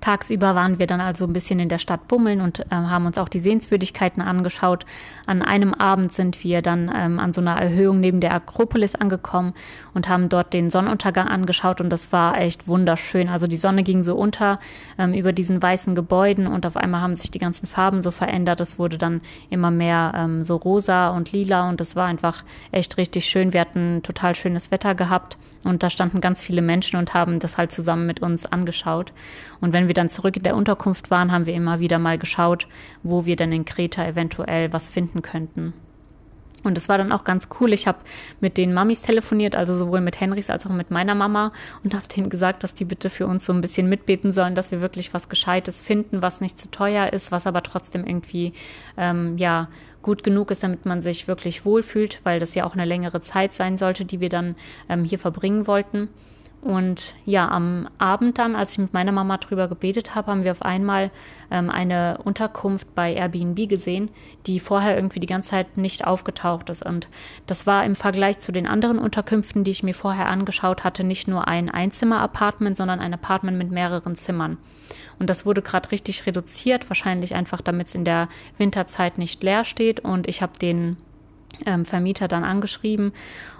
Tagsüber 0.00 0.54
waren 0.54 0.78
wir 0.78 0.86
dann 0.86 1.00
also 1.00 1.26
ein 1.26 1.32
bisschen 1.32 1.58
in 1.58 1.68
der 1.68 1.78
Stadt 1.78 2.06
bummeln 2.08 2.40
und 2.40 2.60
äh, 2.60 2.64
haben 2.70 3.06
uns 3.06 3.18
auch 3.18 3.28
die 3.28 3.40
Sehenswürdigkeiten 3.40 4.22
angeschaut. 4.22 4.84
An 5.26 5.42
einem 5.42 5.74
Abend 5.74 6.12
sind 6.12 6.44
wir 6.44 6.62
dann 6.62 6.90
ähm, 6.94 7.18
an 7.18 7.32
so 7.32 7.40
einer 7.40 7.56
Erhöhung 7.56 8.00
neben 8.00 8.20
der 8.20 8.34
Akropolis 8.34 8.94
angekommen 8.94 9.54
und 9.94 10.08
haben 10.08 10.28
dort 10.28 10.52
den 10.52 10.70
Sonnenuntergang 10.70 11.28
angeschaut 11.28 11.80
und 11.80 11.90
das 11.90 12.12
war 12.12 12.38
echt 12.38 12.68
wunderschön. 12.68 13.28
Also 13.28 13.46
die 13.46 13.56
Sonne 13.56 13.82
ging 13.82 14.02
so 14.02 14.16
unter 14.16 14.60
ähm, 14.98 15.14
über 15.14 15.32
diesen 15.32 15.62
weißen 15.62 15.94
Gebäuden 15.94 16.46
und 16.46 16.66
auf 16.66 16.76
einmal 16.76 17.00
haben 17.00 17.16
sich 17.16 17.30
die 17.30 17.38
ganzen 17.38 17.66
Farben 17.66 18.02
so 18.02 18.10
verändert. 18.10 18.60
Es 18.60 18.78
wurde 18.78 18.98
dann 18.98 19.20
immer 19.50 19.70
mehr 19.70 20.12
ähm, 20.14 20.44
so 20.44 20.56
rosa 20.56 21.08
und 21.10 21.32
lila 21.32 21.68
und 21.68 21.80
das 21.80 21.96
war 21.96 22.06
einfach 22.06 22.44
echt 22.70 22.96
richtig 22.96 23.26
schön. 23.26 23.52
Wir 23.52 23.60
hatten 23.60 24.02
total 24.02 24.34
schönes 24.34 24.70
Wetter 24.70 24.94
gehabt 24.94 25.36
und 25.66 25.82
da 25.82 25.90
standen 25.90 26.20
ganz 26.20 26.42
viele 26.42 26.62
Menschen 26.62 26.96
und 26.96 27.12
haben 27.12 27.40
das 27.40 27.58
halt 27.58 27.72
zusammen 27.72 28.06
mit 28.06 28.22
uns 28.22 28.46
angeschaut. 28.46 29.12
Und 29.60 29.72
wenn 29.72 29.85
wir 29.88 29.94
dann 29.94 30.08
zurück 30.08 30.36
in 30.36 30.42
der 30.42 30.56
Unterkunft 30.56 31.10
waren, 31.10 31.32
haben 31.32 31.46
wir 31.46 31.54
immer 31.54 31.80
wieder 31.80 31.98
mal 31.98 32.18
geschaut, 32.18 32.66
wo 33.02 33.26
wir 33.26 33.36
denn 33.36 33.52
in 33.52 33.64
Kreta 33.64 34.06
eventuell 34.06 34.72
was 34.72 34.88
finden 34.88 35.22
könnten. 35.22 35.72
Und 36.66 36.76
das 36.76 36.88
war 36.88 36.98
dann 36.98 37.12
auch 37.12 37.22
ganz 37.22 37.48
cool. 37.60 37.72
Ich 37.72 37.86
habe 37.86 37.98
mit 38.40 38.56
den 38.56 38.74
Mamis 38.74 39.00
telefoniert, 39.00 39.54
also 39.54 39.74
sowohl 39.74 40.00
mit 40.00 40.20
Henrys 40.20 40.50
als 40.50 40.66
auch 40.66 40.70
mit 40.70 40.90
meiner 40.90 41.14
Mama 41.14 41.52
und 41.84 41.94
habe 41.94 42.08
denen 42.08 42.28
gesagt, 42.28 42.64
dass 42.64 42.74
die 42.74 42.84
bitte 42.84 43.08
für 43.08 43.26
uns 43.26 43.46
so 43.46 43.52
ein 43.52 43.60
bisschen 43.60 43.88
mitbeten 43.88 44.32
sollen, 44.32 44.56
dass 44.56 44.72
wir 44.72 44.80
wirklich 44.80 45.14
was 45.14 45.28
Gescheites 45.28 45.80
finden, 45.80 46.22
was 46.22 46.40
nicht 46.40 46.60
zu 46.60 46.70
teuer 46.70 47.12
ist, 47.12 47.30
was 47.30 47.46
aber 47.46 47.62
trotzdem 47.62 48.04
irgendwie 48.04 48.52
ähm, 48.96 49.38
ja 49.38 49.68
gut 50.02 50.24
genug 50.24 50.50
ist, 50.50 50.62
damit 50.62 50.86
man 50.86 51.02
sich 51.02 51.28
wirklich 51.28 51.64
wohlfühlt, 51.64 52.20
weil 52.24 52.40
das 52.40 52.54
ja 52.54 52.64
auch 52.64 52.74
eine 52.74 52.84
längere 52.84 53.20
Zeit 53.20 53.52
sein 53.52 53.76
sollte, 53.76 54.04
die 54.04 54.20
wir 54.20 54.28
dann 54.28 54.56
ähm, 54.88 55.04
hier 55.04 55.18
verbringen 55.18 55.66
wollten. 55.66 56.08
Und 56.66 57.14
ja, 57.24 57.48
am 57.48 57.88
Abend 57.98 58.38
dann, 58.38 58.56
als 58.56 58.72
ich 58.72 58.78
mit 58.78 58.92
meiner 58.92 59.12
Mama 59.12 59.36
drüber 59.36 59.68
gebetet 59.68 60.16
habe, 60.16 60.32
haben 60.32 60.42
wir 60.42 60.50
auf 60.50 60.62
einmal 60.62 61.12
ähm, 61.48 61.70
eine 61.70 62.18
Unterkunft 62.24 62.92
bei 62.96 63.14
Airbnb 63.14 63.68
gesehen, 63.68 64.10
die 64.48 64.58
vorher 64.58 64.96
irgendwie 64.96 65.20
die 65.20 65.28
ganze 65.28 65.50
Zeit 65.50 65.76
nicht 65.76 66.04
aufgetaucht 66.04 66.68
ist. 66.68 66.84
Und 66.84 67.08
das 67.46 67.68
war 67.68 67.84
im 67.84 67.94
Vergleich 67.94 68.40
zu 68.40 68.50
den 68.50 68.66
anderen 68.66 68.98
Unterkünften, 68.98 69.62
die 69.62 69.70
ich 69.70 69.84
mir 69.84 69.94
vorher 69.94 70.28
angeschaut 70.28 70.82
hatte, 70.82 71.04
nicht 71.04 71.28
nur 71.28 71.46
ein 71.46 71.70
Einzimmer-Apartment, 71.70 72.76
sondern 72.76 72.98
ein 72.98 73.14
Apartment 73.14 73.56
mit 73.58 73.70
mehreren 73.70 74.16
Zimmern. 74.16 74.58
Und 75.20 75.30
das 75.30 75.46
wurde 75.46 75.62
gerade 75.62 75.92
richtig 75.92 76.26
reduziert, 76.26 76.90
wahrscheinlich 76.90 77.36
einfach, 77.36 77.60
damit 77.60 77.86
es 77.86 77.94
in 77.94 78.04
der 78.04 78.28
Winterzeit 78.58 79.18
nicht 79.18 79.40
leer 79.44 79.62
steht. 79.62 80.00
Und 80.00 80.26
ich 80.26 80.42
habe 80.42 80.58
den 80.58 80.96
ähm, 81.64 81.84
Vermieter 81.84 82.28
dann 82.28 82.44
angeschrieben. 82.44 83.12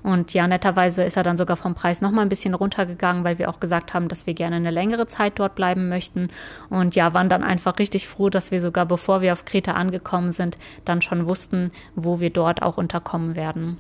Und 0.03 0.35
ja, 0.35 0.47
netterweise 0.47 1.05
ist 1.05 1.17
er 1.17 1.23
dann 1.23 1.37
sogar 1.37 1.57
vom 1.57 1.75
Preis 1.75 2.01
nochmal 2.01 2.25
ein 2.25 2.29
bisschen 2.29 2.55
runtergegangen, 2.55 3.25
weil 3.25 3.39
wir 3.39 3.49
auch 3.49 3.61
gesagt 3.61 3.95
haben, 3.95 4.09
dass 4.09 4.27
wir 4.27 4.35
gerne 4.35 4.57
eine 4.57 4.71
längere 4.71 5.07
Zeit 5.07 5.39
dort 5.39 5.55
bleiben 5.55 5.89
möchten. 5.89 6.29
Und 6.69 6.95
ja, 6.95 7.15
waren 7.15 7.29
dann 7.29 7.43
einfach 7.43 7.79
richtig 7.79 8.09
froh, 8.09 8.29
dass 8.29 8.51
wir 8.51 8.61
sogar 8.61 8.87
bevor 8.87 9.21
wir 9.21 9.33
auf 9.33 9.45
Kreta 9.45 9.73
angekommen 9.73 10.33
sind, 10.33 10.59
dann 10.85 11.03
schon 11.03 11.27
wussten, 11.27 11.73
wo 11.95 12.21
wir 12.21 12.31
dort 12.31 12.63
auch 12.63 12.77
unterkommen 12.77 13.37
werden. 13.37 13.79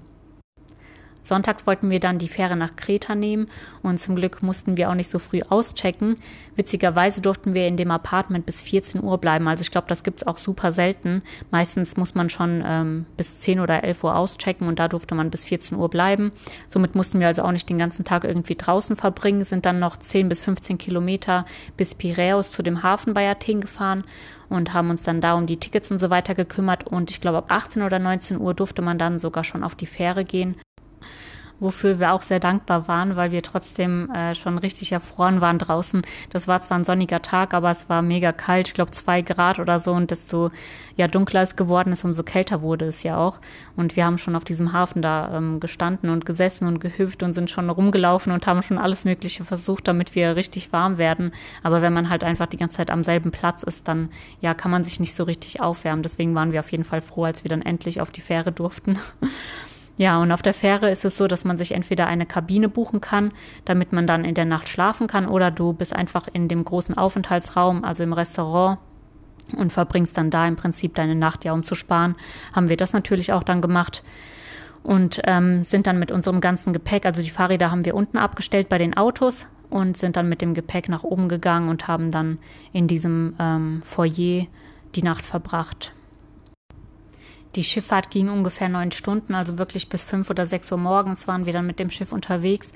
Sonntags 1.27 1.67
wollten 1.67 1.91
wir 1.91 1.99
dann 1.99 2.19
die 2.19 2.29
Fähre 2.29 2.55
nach 2.55 2.77
Kreta 2.77 3.17
nehmen 3.17 3.47
und 3.83 3.99
zum 3.99 4.15
Glück 4.15 4.45
mussten 4.45 4.77
wir 4.77 4.89
auch 4.89 4.95
nicht 4.95 5.11
so 5.11 5.19
früh 5.19 5.41
auschecken. 5.49 6.19
Witzigerweise 6.55 7.21
durften 7.21 7.53
wir 7.55 7.67
in 7.67 7.77
dem 7.77 7.91
Apartment 7.91 8.47
bis 8.47 8.62
14 8.62 9.03
Uhr 9.03 9.19
bleiben. 9.19 9.49
Also 9.49 9.62
ich 9.62 9.73
glaube, 9.73 9.89
das 9.89 10.05
gibt's 10.05 10.25
auch 10.25 10.39
super 10.39 10.71
selten. 10.71 11.23
Meistens 11.51 11.97
muss 11.97 12.15
man 12.15 12.31
schon 12.31 12.62
ähm, 12.65 13.07
bis 13.17 13.41
10 13.41 13.59
oder 13.59 13.83
11 13.83 14.05
Uhr 14.05 14.15
auschecken 14.15 14.69
und 14.69 14.79
da 14.79 14.87
durfte 14.87 15.17
man 15.17 15.31
bis 15.31 15.45
14 15.45 15.77
Uhr 15.77 15.91
bleiben. 15.91 16.31
Somit 16.69 16.95
mussten 16.95 17.19
wir 17.19 17.27
also 17.27 17.43
auch 17.43 17.51
nicht 17.51 17.69
den 17.69 17.79
ganzen 17.79 18.05
Tag 18.05 18.23
irgendwie 18.23 18.55
draußen 18.55 18.95
verbringen, 18.95 19.43
sind 19.43 19.67
dann 19.67 19.81
noch 19.81 19.97
10 19.97 20.29
bis 20.29 20.41
15 20.43 20.79
Kilometer 20.79 21.45
bis 21.77 21.97
Piräus 21.97 22.53
zu 22.53 22.62
dem 22.62 22.85
Hafen 22.85 23.15
bei 23.15 23.29
Athen 23.29 23.61
gefahren 23.61 24.05
und 24.49 24.73
haben 24.73 24.91
uns 24.91 25.03
dann 25.03 25.21
da 25.21 25.35
um 25.35 25.47
die 25.47 25.57
Tickets 25.57 25.91
und 25.91 25.99
so 25.99 26.09
weiter 26.09 26.37
gekümmert. 26.37 26.87
Und 26.87 27.11
ich 27.11 27.21
glaube, 27.21 27.39
ab 27.39 27.47
18 27.49 27.83
oder 27.83 27.99
19 27.99 28.39
Uhr 28.39 28.55
durfte 28.55 28.81
man 28.81 28.97
dann 28.97 29.19
sogar 29.19 29.43
schon 29.43 29.65
auf 29.65 29.75
die 29.75 29.87
Fähre 29.87 30.25
gehen 30.25 30.55
wofür 31.61 31.99
wir 31.99 32.12
auch 32.12 32.23
sehr 32.23 32.40
dankbar 32.40 32.88
waren, 32.88 33.16
weil 33.16 33.31
wir 33.31 33.42
trotzdem 33.42 34.11
äh, 34.11 34.35
schon 34.35 34.59
richtig 34.59 34.92
erfroren 34.92 35.40
waren 35.40 35.59
draußen. 35.59 36.03
Das 36.31 36.49
war 36.49 36.61
zwar 36.61 36.79
ein 36.79 36.85
sonniger 36.85 37.23
Tag, 37.23 37.55
aber 37.55 37.71
es 37.71 37.88
war 37.88 38.03
mega 38.03 38.33
kalt, 38.33 38.69
ich 38.69 38.75
glaube 38.75 38.90
zwei 38.90 39.23
Grad 39.23 39.59
oder 39.59 39.81
so 39.81 39.92
und 39.92 40.11
desto 40.11 40.51
ja 40.97 41.09
dunkler 41.09 41.42
es 41.42 41.57
geworden 41.57 41.92
ist, 41.92 42.05
umso 42.05 42.23
kälter 42.23 42.62
wurde 42.62 42.87
es 42.87 43.03
ja 43.03 43.19
auch. 43.19 43.38
Und 43.77 43.97
wir 43.97 44.05
haben 44.05 44.19
schon 44.19 44.37
auf 44.37 44.45
diesem 44.45 44.73
Hafen 44.73 45.03
da 45.03 45.37
ähm, 45.37 45.61
gestanden 45.61 46.11
und 46.11 46.25
gesessen 46.25 46.66
und 46.66 46.81
gehüpft 46.81 47.23
und 47.23 47.35
sind 47.35 47.51
schon 47.51 47.71
rumgelaufen 47.71 48.33
und 48.33 48.47
haben 48.47 48.62
schon 48.62 48.79
alles 48.79 49.05
Mögliche 49.05 49.45
versucht, 49.45 49.88
damit 49.88 50.14
wir 50.14 50.37
richtig 50.37 50.73
warm 50.73 50.99
werden. 50.99 51.33
Aber 51.62 51.83
wenn 51.83 51.92
man 51.92 52.09
halt 52.09 52.25
einfach 52.25 52.47
die 52.47 52.57
ganze 52.57 52.77
Zeit 52.77 52.90
am 52.90 53.05
selben 53.05 53.31
Platz 53.31 53.62
ist, 53.62 53.88
dann 53.88 54.09
ja 54.40 54.55
kann 54.55 54.71
man 54.71 54.85
sich 54.85 55.01
nicht 55.01 55.14
so 55.14 55.25
richtig 55.25 55.61
aufwärmen. 55.61 56.03
Deswegen 56.03 56.35
waren 56.35 56.53
wir 56.53 56.61
auf 56.61 56.73
jeden 56.73 56.85
Fall 56.85 57.03
froh, 57.03 57.25
als 57.25 57.45
wir 57.45 57.49
dann 57.49 57.62
endlich 57.62 58.01
auf 58.01 58.11
die 58.11 58.21
Fähre 58.23 58.53
durften. 58.53 58.99
Ja, 59.99 60.21
und 60.21 60.31
auf 60.31 60.43
der 60.43 60.53
Fähre 60.53 60.91
ist 60.91 61.05
es 61.05 61.17
so, 61.17 61.27
dass 61.27 61.45
man 61.45 61.57
sich 61.57 61.73
entweder 61.73 62.07
eine 62.07 62.27
Kabine 62.27 62.69
buchen 62.69 63.01
kann, 63.01 63.33
damit 63.65 63.93
man 63.93 64.07
dann 64.07 64.25
in 64.25 64.35
der 64.35 64.45
Nacht 64.45 64.69
schlafen 64.69 65.07
kann, 65.07 65.27
oder 65.27 65.51
du 65.51 65.73
bist 65.73 65.95
einfach 65.97 66.29
in 66.33 66.49
dem 66.49 66.65
großen 66.65 66.97
Aufenthaltsraum, 66.97 67.83
also 67.83 68.03
im 68.03 68.13
Restaurant, 68.13 68.79
und 69.57 69.73
verbringst 69.73 70.19
dann 70.19 70.31
da 70.31 70.47
im 70.47 70.57
Prinzip 70.57 70.95
deine 70.95 71.15
Nacht, 71.15 71.45
ja, 71.45 71.53
um 71.53 71.63
zu 71.63 71.75
sparen. 71.75 72.17
Haben 72.53 72.69
wir 72.69 72.77
das 72.77 72.93
natürlich 72.93 73.33
auch 73.33 73.43
dann 73.43 73.61
gemacht 73.61 74.03
und 74.83 75.21
ähm, 75.25 75.65
sind 75.65 75.87
dann 75.87 75.99
mit 75.99 76.13
unserem 76.13 76.41
ganzen 76.41 76.73
Gepäck, 76.73 77.07
also 77.07 77.23
die 77.23 77.31
Fahrräder 77.31 77.71
haben 77.71 77.85
wir 77.85 77.95
unten 77.95 78.19
abgestellt 78.19 78.69
bei 78.69 78.79
den 78.79 78.97
Autos 78.97 79.47
und 79.71 79.97
sind 79.97 80.17
dann 80.17 80.29
mit 80.29 80.43
dem 80.43 80.55
Gepäck 80.55 80.89
nach 80.89 81.05
oben 81.05 81.29
gegangen 81.29 81.69
und 81.69 81.89
haben 81.89 82.11
dann 82.11 82.39
in 82.73 82.87
diesem 82.87 83.35
ähm, 83.39 83.83
Foyer 83.85 84.47
die 84.95 85.03
Nacht 85.03 85.25
verbracht. 85.25 85.93
Die 87.57 87.64
Schifffahrt 87.64 88.11
ging 88.11 88.29
ungefähr 88.29 88.69
neun 88.69 88.92
Stunden, 88.92 89.35
also 89.35 89.57
wirklich 89.57 89.88
bis 89.88 90.05
fünf 90.05 90.29
oder 90.29 90.45
sechs 90.45 90.71
Uhr 90.71 90.77
morgens 90.77 91.27
waren 91.27 91.47
wir 91.47 91.55
dann 91.55 91.66
mit 91.66 91.79
dem 91.79 91.90
Schiff 91.90 92.12
unterwegs. 92.12 92.71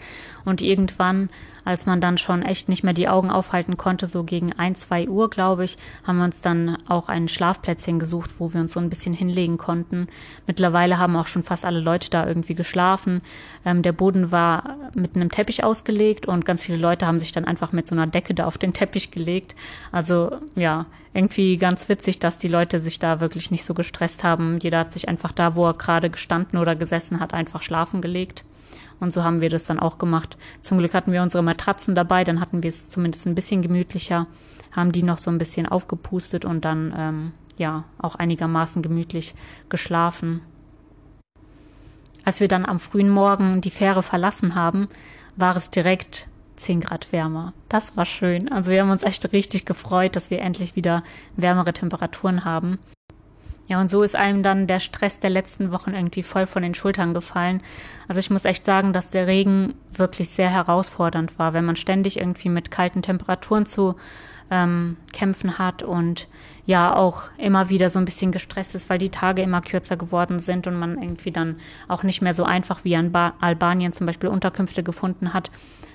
Und 0.47 0.63
irgendwann, 0.63 1.29
als 1.67 1.85
man 1.85 2.01
dann 2.01 2.17
schon 2.17 2.43
echt 2.43 2.71
nicht 2.71 2.83
mehr 2.83 2.95
die 2.95 3.09
Augen 3.09 3.31
aufhalten 3.31 3.77
konnte, 3.77 4.07
so 4.07 4.25
gegen 4.25 4.55
ein, 4.55 4.75
zwei 4.75 5.07
Uhr, 5.07 5.29
glaube 5.29 5.65
ich, 5.65 5.77
haben 6.07 6.17
wir 6.17 6.25
uns 6.25 6.41
dann 6.41 6.79
auch 6.89 7.09
ein 7.11 7.29
Schlafplätzchen 7.29 7.99
gesucht, 7.99 8.31
wo 8.39 8.55
wir 8.55 8.61
uns 8.63 8.73
so 8.73 8.81
ein 8.81 8.89
bisschen 8.89 9.13
hinlegen 9.13 9.59
konnten. 9.59 10.09
Mittlerweile 10.47 10.97
haben 10.97 11.15
auch 11.15 11.27
schon 11.27 11.43
fast 11.43 11.67
alle 11.67 11.81
Leute 11.81 12.09
da 12.09 12.27
irgendwie 12.27 12.55
geschlafen. 12.55 13.21
Ähm, 13.67 13.83
der 13.83 13.93
Boden 13.93 14.33
war 14.33 14.77
mit 14.95 15.15
einem 15.15 15.31
Teppich 15.31 15.63
ausgelegt 15.63 16.25
und 16.25 16.47
ganz 16.47 16.63
viele 16.63 16.79
Leute 16.79 17.07
haben 17.07 17.19
sich 17.19 17.33
dann 17.33 17.45
einfach 17.45 17.73
mit 17.73 17.87
so 17.87 17.95
einer 17.95 18.07
Decke 18.07 18.33
da 18.33 18.47
auf 18.47 18.57
den 18.57 18.73
Teppich 18.73 19.11
gelegt. 19.11 19.55
Also 19.93 20.39
ja, 20.55 20.87
irgendwie 21.13 21.57
ganz 21.57 21.89
witzig, 21.89 22.19
dass 22.21 22.39
die 22.39 22.49
Leute 22.49 22.79
sich 22.79 22.99
da 22.99 23.21
wirklich 23.21 23.51
nicht 23.51 23.65
so 23.65 23.75
gestresst 23.75 24.23
haben. 24.23 24.59
Jeder 24.59 24.79
hat 24.79 24.93
sich 24.93 25.09
einfach 25.09 25.33
da, 25.33 25.57
wo 25.57 25.67
er 25.67 25.75
gerade 25.75 26.09
gestanden 26.09 26.59
oder 26.59 26.77
gesessen 26.77 27.21
hat, 27.21 27.35
einfach 27.35 27.63
schlafen 27.63 28.01
gelegt. 28.01 28.45
Und 29.01 29.13
so 29.13 29.25
haben 29.25 29.41
wir 29.41 29.49
das 29.49 29.65
dann 29.65 29.81
auch 29.81 29.99
gemacht. 29.99 30.37
Zum 30.61 30.79
Glück 30.79 30.95
hatten 30.95 31.13
wir 31.13 31.23
unsere 31.23 31.43
Matratzen 31.43 31.95
dabei, 31.95 32.23
dann 32.23 32.41
hatten 32.41 32.63
wir 32.63 32.69
es 32.69 32.91
zumindest 32.91 33.27
ein 33.27 33.35
bisschen 33.35 33.63
gemütlicher, 33.63 34.27
haben 34.73 34.93
die 34.93 35.03
noch 35.03 35.19
so 35.19 35.31
ein 35.31 35.39
bisschen 35.39 35.67
aufgepustet 35.67 36.45
und 36.45 36.65
dann 36.65 36.95
ähm, 36.97 37.33
ja 37.57 37.85
auch 37.99 38.15
einigermaßen 38.15 38.83
gemütlich 38.83 39.35
geschlafen. 39.69 40.43
Als 42.25 42.41
wir 42.41 42.49
dann 42.49 42.67
am 42.67 42.79
frühen 42.79 43.09
Morgen 43.09 43.63
die 43.63 43.71
Fähre 43.71 44.03
verlassen 44.03 44.55
haben, 44.55 44.89
war 45.37 45.57
es 45.57 45.71
direkt 45.71 46.29
10 46.61 46.81
Grad 46.81 47.13
wärmer. 47.13 47.53
Das 47.69 47.97
war 47.97 48.07
schön. 48.07 48.51
Also 48.51 48.71
wir 48.71 48.81
haben 48.81 48.91
uns 48.91 49.03
echt 49.03 49.33
richtig 49.33 49.67
gefreut, 49.67 50.17
dass 50.17 50.31
wir 50.31 50.41
endlich 50.41 50.77
wieder 50.77 51.03
wärmere 51.37 51.73
Temperaturen 51.73 52.45
haben. 52.45 52.79
Ja, 53.71 53.81
und 53.81 53.89
so 53.89 54.03
ist 54.03 54.17
einem 54.17 54.43
dann 54.43 54.67
der 54.67 54.81
Stress 54.81 55.21
der 55.21 55.31
letzten 55.31 55.71
Wochen 55.71 55.95
irgendwie 55.95 56.25
voll 56.25 56.47
von 56.47 56.63
den 56.63 56.75
Schultern 56.75 57.15
gefallen. 57.15 57.63
Also 58.09 58.19
ich 58.19 58.29
muss 58.29 58.45
echt 58.45 58.65
sagen, 58.65 58.93
dass 58.93 59.11
der 59.11 59.29
Regen 59.29 59.75
wirklich 59.93 60.31
sehr 60.31 60.51
herausfordernd 60.51 61.39
war, 61.39 61.53
wenn 61.53 61.65
man 61.65 61.77
ständig 61.77 62.19
irgendwie 62.19 62.49
mit 62.49 62.73
kalten 62.73 63.01
Temperaturen 63.01 63.67
zu 63.67 63.95
ähm, 64.51 64.97
kämpfen 65.13 65.59
hat 65.59 65.85
und 65.85 66.27
ja 66.71 66.97
auch 66.97 67.25
immer 67.37 67.69
wieder 67.69 67.91
so 67.91 67.99
ein 67.99 68.05
bisschen 68.05 68.33
gestresst 68.33 68.75
ist, 68.75 68.89
weil 68.89 68.99
die 68.99 69.11
Tage 69.11 69.43
immer 69.43 69.61
kürzer 69.61 69.97
geworden 69.97 70.39
sind 70.39 70.67
und 70.67 70.79
man 70.79 71.03
irgendwie 71.03 71.31
dann 71.33 71.57
auch 71.89 72.03
nicht 72.03 72.23
mehr 72.23 72.35
so 72.35 72.45
einfach 72.45 72.85
wie 72.85 72.95
in 72.95 73.13
ba 73.13 73.35
Albanien 73.41 73.93
zum 73.93 74.07
Beispiel 74.07 74.31
Unterkünfte 74.31 74.83
gefunden 74.83 75.35
hat 75.35 75.51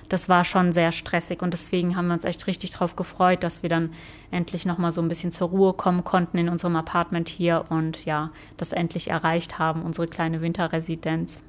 das 0.08 0.28
war 0.28 0.44
schon 0.44 0.72
sehr 0.72 0.92
stressig 0.92 1.42
und 1.42 1.52
deswegen 1.52 1.96
haben 1.96 2.08
wir 2.08 2.14
uns 2.14 2.24
echt 2.24 2.46
richtig 2.46 2.70
darauf 2.70 2.96
gefreut, 2.96 3.42
dass 3.42 3.62
wir 3.62 3.70
dann 3.70 3.90
endlich 4.30 4.66
nochmal 4.66 4.92
so 4.92 5.00
ein 5.00 5.08
bisschen 5.08 5.32
zur 5.32 5.48
Ruhe 5.48 5.72
kommen 5.72 6.04
konnten 6.04 6.38
in 6.38 6.48
unserem 6.48 6.76
Apartment 6.76 7.28
hier 7.28 7.64
und 7.70 8.04
ja, 8.04 8.30
das 8.56 8.72
endlich 8.72 9.10
erreicht 9.10 9.58
haben, 9.58 9.82
unsere 9.82 10.06
kleine 10.06 10.40
Winterresidenz. 10.40 11.42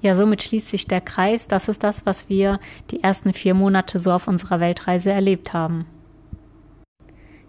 Ja, 0.00 0.14
somit 0.14 0.42
schließt 0.42 0.70
sich 0.70 0.86
der 0.86 1.00
Kreis. 1.00 1.48
Das 1.48 1.68
ist 1.68 1.82
das, 1.82 2.04
was 2.04 2.28
wir 2.28 2.60
die 2.90 3.02
ersten 3.02 3.32
vier 3.32 3.54
Monate 3.54 3.98
so 3.98 4.12
auf 4.12 4.28
unserer 4.28 4.60
Weltreise 4.60 5.10
erlebt 5.10 5.54
haben. 5.54 5.86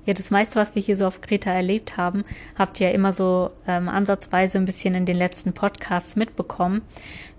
Ja, 0.05 0.13
das 0.13 0.29
meiste, 0.29 0.55
was 0.55 0.75
wir 0.75 0.81
hier 0.81 0.97
so 0.97 1.07
auf 1.07 1.21
Kreta 1.21 1.51
erlebt 1.51 1.97
haben, 1.97 2.23
habt 2.57 2.79
ihr 2.79 2.89
ja 2.89 2.93
immer 2.93 3.11
so 3.11 3.49
ähm, 3.67 3.89
ansatzweise 3.89 4.57
ein 4.59 4.65
bisschen 4.65 4.93
in 4.93 5.05
den 5.05 5.17
letzten 5.17 5.53
Podcasts 5.53 6.15
mitbekommen. 6.15 6.83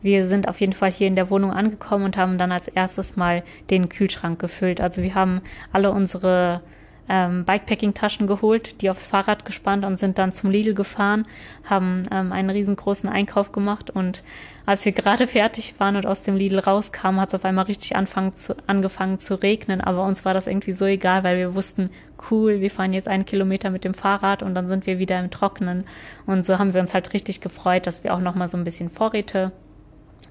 Wir 0.03 0.27
sind 0.27 0.49
auf 0.49 0.61
jeden 0.61 0.73
Fall 0.73 0.91
hier 0.91 1.07
in 1.07 1.15
der 1.15 1.31
Wohnung 1.31 1.53
angekommen 1.53 2.05
und 2.05 2.17
haben 2.17 2.39
dann 2.39 2.51
als 2.51 2.67
erstes 2.67 3.17
mal 3.17 3.45
den 3.71 3.89
Kühlschrank 3.89 4.41
gefüllt. 4.41 4.81
Also 4.81 5.03
wir 5.03 5.15
haben 5.15 5.43
alle 5.73 5.93
unsere 5.93 6.61
ähm, 7.09 7.45
Bikepacking-Taschen 7.45 8.27
geholt, 8.27 8.81
die 8.81 8.91
aufs 8.91 9.07
Fahrrad 9.07 9.45
gespannt 9.45 9.85
und 9.85 9.99
sind 9.99 10.19
dann 10.19 10.33
zum 10.33 10.51
Lidl 10.51 10.75
gefahren, 10.75 11.27
haben 11.65 12.05
ähm, 12.11 12.33
einen 12.33 12.51
riesengroßen 12.51 13.09
Einkauf 13.09 13.53
gemacht. 13.53 13.91
Und 13.91 14.23
als 14.65 14.85
wir 14.85 14.93
gerade 14.93 15.27
fertig 15.27 15.75
waren 15.79 15.97
und 15.97 16.07
aus 16.07 16.23
dem 16.23 16.37
Lidl 16.37 16.59
rauskamen, 16.59 17.21
hat 17.21 17.29
es 17.29 17.35
auf 17.35 17.45
einmal 17.45 17.67
richtig 17.67 17.95
zu, 18.35 18.57
angefangen 18.67 19.19
zu 19.21 19.41
regnen, 19.41 19.81
aber 19.81 20.05
uns 20.05 20.25
war 20.25 20.35
das 20.35 20.47
irgendwie 20.47 20.73
so 20.73 20.85
egal, 20.85 21.23
weil 21.25 21.37
wir 21.37 21.55
wussten, 21.55 21.91
cool, 22.31 22.61
wir 22.61 22.71
fahren 22.71 22.93
jetzt 22.93 23.09
einen 23.09 23.27
Kilometer 23.27 23.71
mit 23.71 23.85
dem 23.85 23.95
Fahrrad 23.95 24.43
und 24.43 24.55
dann 24.55 24.69
sind 24.69 24.87
wir 24.87 24.99
wieder 24.99 25.19
im 25.21 25.31
Trockenen. 25.31 25.85
Und 26.27 26.45
so 26.45 26.59
haben 26.59 26.75
wir 26.75 26.81
uns 26.81 26.95
halt 26.95 27.13
richtig 27.13 27.41
gefreut, 27.41 27.87
dass 27.87 28.05
wir 28.05 28.15
auch 28.15 28.21
nochmal 28.21 28.49
so 28.49 28.57
ein 28.57 28.65
bisschen 28.65 28.91
Vorräte 28.91 29.53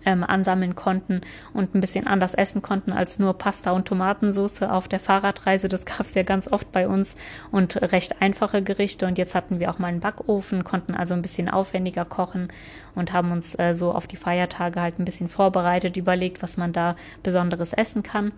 ähm, 0.05 0.23
ansammeln 0.23 0.75
konnten 0.75 1.21
und 1.53 1.75
ein 1.75 1.81
bisschen 1.81 2.07
anders 2.07 2.33
essen 2.33 2.61
konnten 2.61 2.91
als 2.91 3.19
nur 3.19 3.37
Pasta 3.37 3.71
und 3.71 3.87
Tomatensauce 3.87 4.63
auf 4.63 4.87
der 4.87 4.99
Fahrradreise. 4.99 5.67
Das 5.67 5.85
gab 5.85 6.01
es 6.01 6.13
ja 6.13 6.23
ganz 6.23 6.51
oft 6.51 6.71
bei 6.71 6.87
uns 6.87 7.15
und 7.51 7.81
recht 7.81 8.21
einfache 8.21 8.61
Gerichte. 8.61 9.07
Und 9.07 9.17
jetzt 9.17 9.35
hatten 9.35 9.59
wir 9.59 9.69
auch 9.71 9.79
mal 9.79 9.87
einen 9.87 9.99
Backofen, 9.99 10.63
konnten 10.63 10.95
also 10.95 11.13
ein 11.13 11.21
bisschen 11.21 11.49
aufwendiger 11.49 12.05
kochen 12.05 12.49
und 12.95 13.13
haben 13.13 13.31
uns 13.31 13.57
äh, 13.59 13.73
so 13.73 13.91
auf 13.91 14.07
die 14.07 14.15
Feiertage 14.15 14.81
halt 14.81 14.99
ein 14.99 15.05
bisschen 15.05 15.29
vorbereitet, 15.29 15.97
überlegt, 15.97 16.41
was 16.41 16.57
man 16.57 16.73
da 16.73 16.95
Besonderes 17.23 17.73
essen 17.73 18.03
kann. 18.03 18.31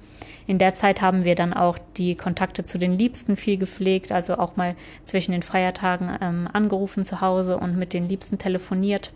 In 0.48 0.58
der 0.58 0.74
Zeit 0.74 1.02
haben 1.02 1.24
wir 1.24 1.36
dann 1.36 1.54
auch 1.54 1.78
die 1.98 2.16
Kontakte 2.16 2.66
zu 2.66 2.78
den 2.78 2.98
Liebsten 2.98 3.36
viel 3.36 3.58
gepflegt, 3.58 4.12
also 4.12 4.38
auch 4.38 4.56
mal 4.56 4.76
zwischen 5.06 5.32
den 5.32 5.44
Feiertagen 5.44 6.18
ähm, 6.22 6.50
angerufen 6.52 7.06
zu 7.06 7.22
Hause 7.22 7.58
und 7.58 7.78
mit 7.78 7.94
den 7.94 8.08
Liebsten 8.10 8.38
telefoniert. 8.38 9.12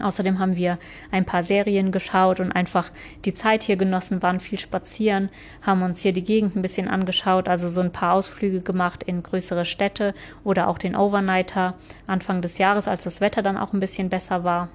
Außerdem 0.00 0.38
haben 0.38 0.56
wir 0.56 0.78
ein 1.10 1.24
paar 1.24 1.42
Serien 1.42 1.92
geschaut 1.92 2.40
und 2.40 2.52
einfach 2.52 2.90
die 3.24 3.34
Zeit 3.34 3.62
hier 3.62 3.76
genossen, 3.76 4.22
waren 4.22 4.40
viel 4.40 4.58
spazieren, 4.58 5.28
haben 5.60 5.82
uns 5.82 6.00
hier 6.00 6.12
die 6.12 6.24
Gegend 6.24 6.56
ein 6.56 6.62
bisschen 6.62 6.88
angeschaut, 6.88 7.48
also 7.48 7.68
so 7.68 7.80
ein 7.80 7.92
paar 7.92 8.14
Ausflüge 8.14 8.62
gemacht 8.62 9.02
in 9.02 9.22
größere 9.22 9.64
Städte 9.64 10.14
oder 10.44 10.68
auch 10.68 10.78
den 10.78 10.96
Overnighter 10.96 11.74
Anfang 12.06 12.40
des 12.40 12.58
Jahres, 12.58 12.88
als 12.88 13.04
das 13.04 13.20
Wetter 13.20 13.42
dann 13.42 13.58
auch 13.58 13.72
ein 13.72 13.80
bisschen 13.80 14.08
besser 14.08 14.44
war. 14.44 14.68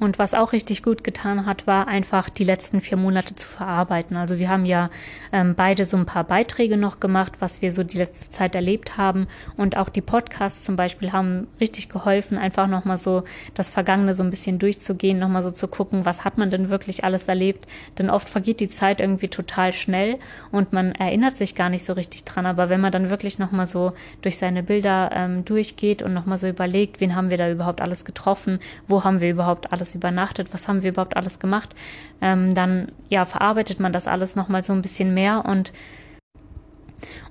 Und 0.00 0.18
was 0.18 0.32
auch 0.32 0.52
richtig 0.52 0.82
gut 0.82 1.04
getan 1.04 1.44
hat, 1.44 1.66
war 1.66 1.86
einfach 1.86 2.30
die 2.30 2.44
letzten 2.44 2.80
vier 2.80 2.96
Monate 2.96 3.34
zu 3.34 3.46
verarbeiten. 3.46 4.16
Also 4.16 4.38
wir 4.38 4.48
haben 4.48 4.64
ja 4.64 4.88
ähm, 5.30 5.54
beide 5.54 5.84
so 5.84 5.98
ein 5.98 6.06
paar 6.06 6.24
Beiträge 6.24 6.78
noch 6.78 7.00
gemacht, 7.00 7.34
was 7.40 7.60
wir 7.60 7.70
so 7.70 7.84
die 7.84 7.98
letzte 7.98 8.30
Zeit 8.30 8.54
erlebt 8.54 8.96
haben. 8.96 9.26
Und 9.58 9.76
auch 9.76 9.90
die 9.90 10.00
Podcasts 10.00 10.64
zum 10.64 10.74
Beispiel 10.74 11.12
haben 11.12 11.48
richtig 11.60 11.90
geholfen, 11.90 12.38
einfach 12.38 12.66
nochmal 12.66 12.96
so 12.96 13.24
das 13.52 13.68
Vergangene 13.68 14.14
so 14.14 14.22
ein 14.22 14.30
bisschen 14.30 14.58
durchzugehen, 14.58 15.18
nochmal 15.18 15.42
so 15.42 15.50
zu 15.50 15.68
gucken, 15.68 16.06
was 16.06 16.24
hat 16.24 16.38
man 16.38 16.50
denn 16.50 16.70
wirklich 16.70 17.04
alles 17.04 17.28
erlebt. 17.28 17.68
Denn 17.98 18.08
oft 18.08 18.30
vergeht 18.30 18.60
die 18.60 18.70
Zeit 18.70 19.00
irgendwie 19.00 19.28
total 19.28 19.74
schnell 19.74 20.18
und 20.50 20.72
man 20.72 20.92
erinnert 20.92 21.36
sich 21.36 21.54
gar 21.54 21.68
nicht 21.68 21.84
so 21.84 21.92
richtig 21.92 22.24
dran. 22.24 22.46
Aber 22.46 22.70
wenn 22.70 22.80
man 22.80 22.90
dann 22.90 23.10
wirklich 23.10 23.38
nochmal 23.38 23.66
so 23.66 23.92
durch 24.22 24.38
seine 24.38 24.62
Bilder 24.62 25.10
ähm, 25.12 25.44
durchgeht 25.44 26.00
und 26.00 26.14
nochmal 26.14 26.38
so 26.38 26.48
überlegt, 26.48 27.02
wen 27.02 27.14
haben 27.14 27.28
wir 27.28 27.36
da 27.36 27.50
überhaupt 27.50 27.82
alles 27.82 28.06
getroffen, 28.06 28.60
wo 28.86 29.04
haben 29.04 29.20
wir 29.20 29.28
überhaupt 29.28 29.74
alles 29.74 29.89
alles 29.90 29.94
übernachtet, 29.94 30.48
was 30.52 30.68
haben 30.68 30.82
wir 30.82 30.90
überhaupt 30.90 31.16
alles 31.16 31.38
gemacht, 31.38 31.74
ähm, 32.20 32.54
dann 32.54 32.92
ja 33.08 33.24
verarbeitet 33.24 33.80
man 33.80 33.92
das 33.92 34.06
alles 34.06 34.36
nochmal 34.36 34.62
so 34.62 34.72
ein 34.72 34.82
bisschen 34.82 35.14
mehr 35.14 35.44
und 35.44 35.72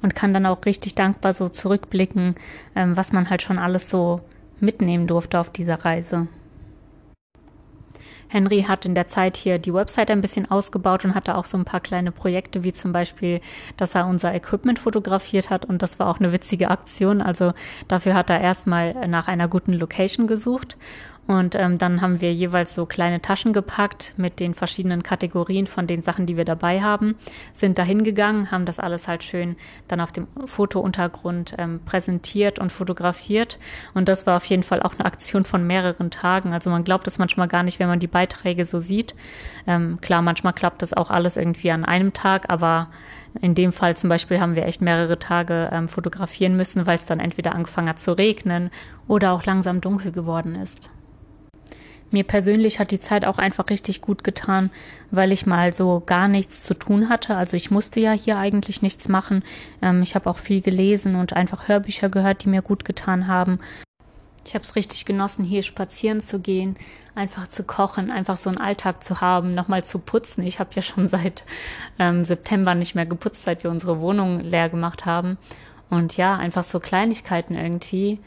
und 0.01 0.15
kann 0.15 0.33
dann 0.33 0.47
auch 0.47 0.65
richtig 0.65 0.95
dankbar 0.95 1.33
so 1.33 1.47
zurückblicken, 1.47 2.35
ähm, 2.75 2.97
was 2.97 3.11
man 3.11 3.29
halt 3.29 3.43
schon 3.43 3.59
alles 3.59 3.89
so 3.89 4.21
mitnehmen 4.59 5.05
durfte 5.05 5.39
auf 5.39 5.51
dieser 5.51 5.85
Reise. 5.85 6.27
Henry 8.29 8.63
hat 8.67 8.85
in 8.85 8.95
der 8.95 9.07
Zeit 9.07 9.37
hier 9.37 9.57
die 9.57 9.73
Website 9.73 10.11
ein 10.11 10.21
bisschen 10.21 10.49
ausgebaut 10.49 11.03
und 11.03 11.15
hatte 11.15 11.35
auch 11.35 11.45
so 11.45 11.57
ein 11.57 11.65
paar 11.65 11.79
kleine 11.79 12.11
Projekte, 12.11 12.63
wie 12.63 12.73
zum 12.73 12.93
Beispiel, 12.93 13.41
dass 13.75 13.95
er 13.95 14.07
unser 14.07 14.33
Equipment 14.33 14.79
fotografiert 14.79 15.49
hat 15.49 15.65
und 15.65 15.81
das 15.81 15.99
war 15.99 16.07
auch 16.07 16.19
eine 16.19 16.31
witzige 16.31 16.69
Aktion. 16.69 17.21
Also 17.21 17.53
dafür 17.87 18.13
hat 18.13 18.29
er 18.29 18.39
erstmal 18.39 19.07
nach 19.07 19.27
einer 19.27 19.47
guten 19.47 19.73
Location 19.73 20.27
gesucht 20.27 20.77
und 21.29 21.53
ähm, 21.53 21.77
dann 21.77 22.01
haben 22.01 22.21
wir 22.21 22.33
jeweils 22.33 22.73
so 22.73 22.87
kleine 22.87 23.21
Taschen 23.21 23.53
gepackt 23.53 24.15
mit 24.17 24.39
den 24.39 24.55
verschiedenen 24.55 25.03
Kategorien 25.03 25.67
von 25.67 25.85
den 25.85 26.01
Sachen, 26.01 26.25
die 26.25 26.37
wir 26.37 26.43
dabei 26.43 26.81
haben, 26.81 27.17
sind 27.53 27.77
da 27.77 27.83
hingegangen, 27.83 28.49
haben 28.49 28.65
das 28.65 28.79
alles 28.79 29.07
halt 29.07 29.23
schön 29.23 29.55
dann 29.87 30.01
auf 30.01 30.11
dem 30.11 30.25
Fotountergrund 30.45 31.53
ähm, 31.59 31.81
präsentiert 31.85 32.57
und 32.57 32.71
fotografiert. 32.71 33.59
Und 33.93 34.09
das 34.09 34.25
war 34.25 34.37
auf 34.37 34.45
jeden 34.45 34.63
Fall 34.63 34.81
auch 34.81 34.93
eine 34.95 35.05
Aktion 35.05 35.45
von 35.45 35.67
mehreren 35.67 36.09
Tagen. 36.09 36.51
Also 36.51 36.71
man 36.71 36.83
glaubt 36.83 37.07
es 37.07 37.19
manchmal 37.19 37.47
gar 37.47 37.61
nicht, 37.61 37.77
wenn 37.77 37.87
man 37.87 37.99
die 37.99 38.07
Beiträge 38.07 38.65
so 38.65 38.79
sieht. 38.79 39.13
Ähm, 39.67 40.01
klar, 40.01 40.23
manchmal 40.23 40.53
klappt 40.53 40.81
das 40.81 40.93
auch 40.93 41.11
alles 41.11 41.37
irgendwie 41.37 41.69
an 41.69 41.85
einem 41.85 42.11
Tag, 42.11 42.51
aber 42.51 42.87
in 43.39 43.53
dem 43.53 43.71
Fall 43.71 43.95
zum 43.95 44.09
Beispiel 44.09 44.39
haben 44.39 44.55
wir 44.55 44.65
echt 44.65 44.81
mehrere 44.81 45.19
Tage 45.19 45.69
ähm, 45.71 45.89
fotografieren 45.89 46.55
müssen, 46.55 46.87
weil 46.87 46.95
es 46.95 47.05
dann 47.05 47.19
entweder 47.19 47.53
angefangen 47.53 47.89
hat 47.89 47.99
zu 47.99 48.13
regnen 48.13 48.71
oder 49.07 49.33
auch 49.33 49.45
langsam 49.45 49.79
dunkel 49.79 50.11
geworden 50.11 50.55
ist 50.55 50.89
mir 52.11 52.23
persönlich 52.23 52.79
hat 52.79 52.91
die 52.91 52.99
Zeit 52.99 53.25
auch 53.25 53.37
einfach 53.37 53.69
richtig 53.69 54.01
gut 54.01 54.23
getan, 54.23 54.69
weil 55.11 55.31
ich 55.31 55.45
mal 55.45 55.73
so 55.73 56.01
gar 56.05 56.27
nichts 56.27 56.63
zu 56.63 56.73
tun 56.73 57.09
hatte. 57.09 57.35
Also 57.35 57.55
ich 57.55 57.71
musste 57.71 57.99
ja 57.99 58.11
hier 58.11 58.37
eigentlich 58.37 58.81
nichts 58.81 59.07
machen. 59.07 59.43
Ähm, 59.81 60.01
ich 60.01 60.15
habe 60.15 60.29
auch 60.29 60.37
viel 60.37 60.61
gelesen 60.61 61.15
und 61.15 61.33
einfach 61.33 61.67
Hörbücher 61.67 62.09
gehört, 62.09 62.43
die 62.43 62.49
mir 62.49 62.61
gut 62.61 62.85
getan 62.85 63.27
haben. 63.27 63.59
Ich 64.45 64.55
habe 64.55 64.63
es 64.63 64.75
richtig 64.75 65.05
genossen, 65.05 65.45
hier 65.45 65.61
spazieren 65.63 66.21
zu 66.21 66.39
gehen, 66.39 66.75
einfach 67.13 67.47
zu 67.47 67.63
kochen, 67.63 68.09
einfach 68.09 68.37
so 68.37 68.49
einen 68.49 68.59
Alltag 68.59 69.03
zu 69.03 69.21
haben, 69.21 69.53
nochmal 69.53 69.83
zu 69.83 69.99
putzen. 69.99 70.43
Ich 70.43 70.59
habe 70.59 70.71
ja 70.73 70.81
schon 70.81 71.07
seit 71.09 71.43
ähm, 71.99 72.23
September 72.23 72.73
nicht 72.75 72.95
mehr 72.95 73.05
geputzt, 73.05 73.43
seit 73.43 73.63
wir 73.63 73.69
unsere 73.69 73.99
Wohnung 73.99 74.39
leer 74.39 74.69
gemacht 74.69 75.05
haben. 75.05 75.37
Und 75.89 76.17
ja, 76.17 76.35
einfach 76.35 76.63
so 76.63 76.79
Kleinigkeiten 76.79 77.55
irgendwie, 77.55 78.19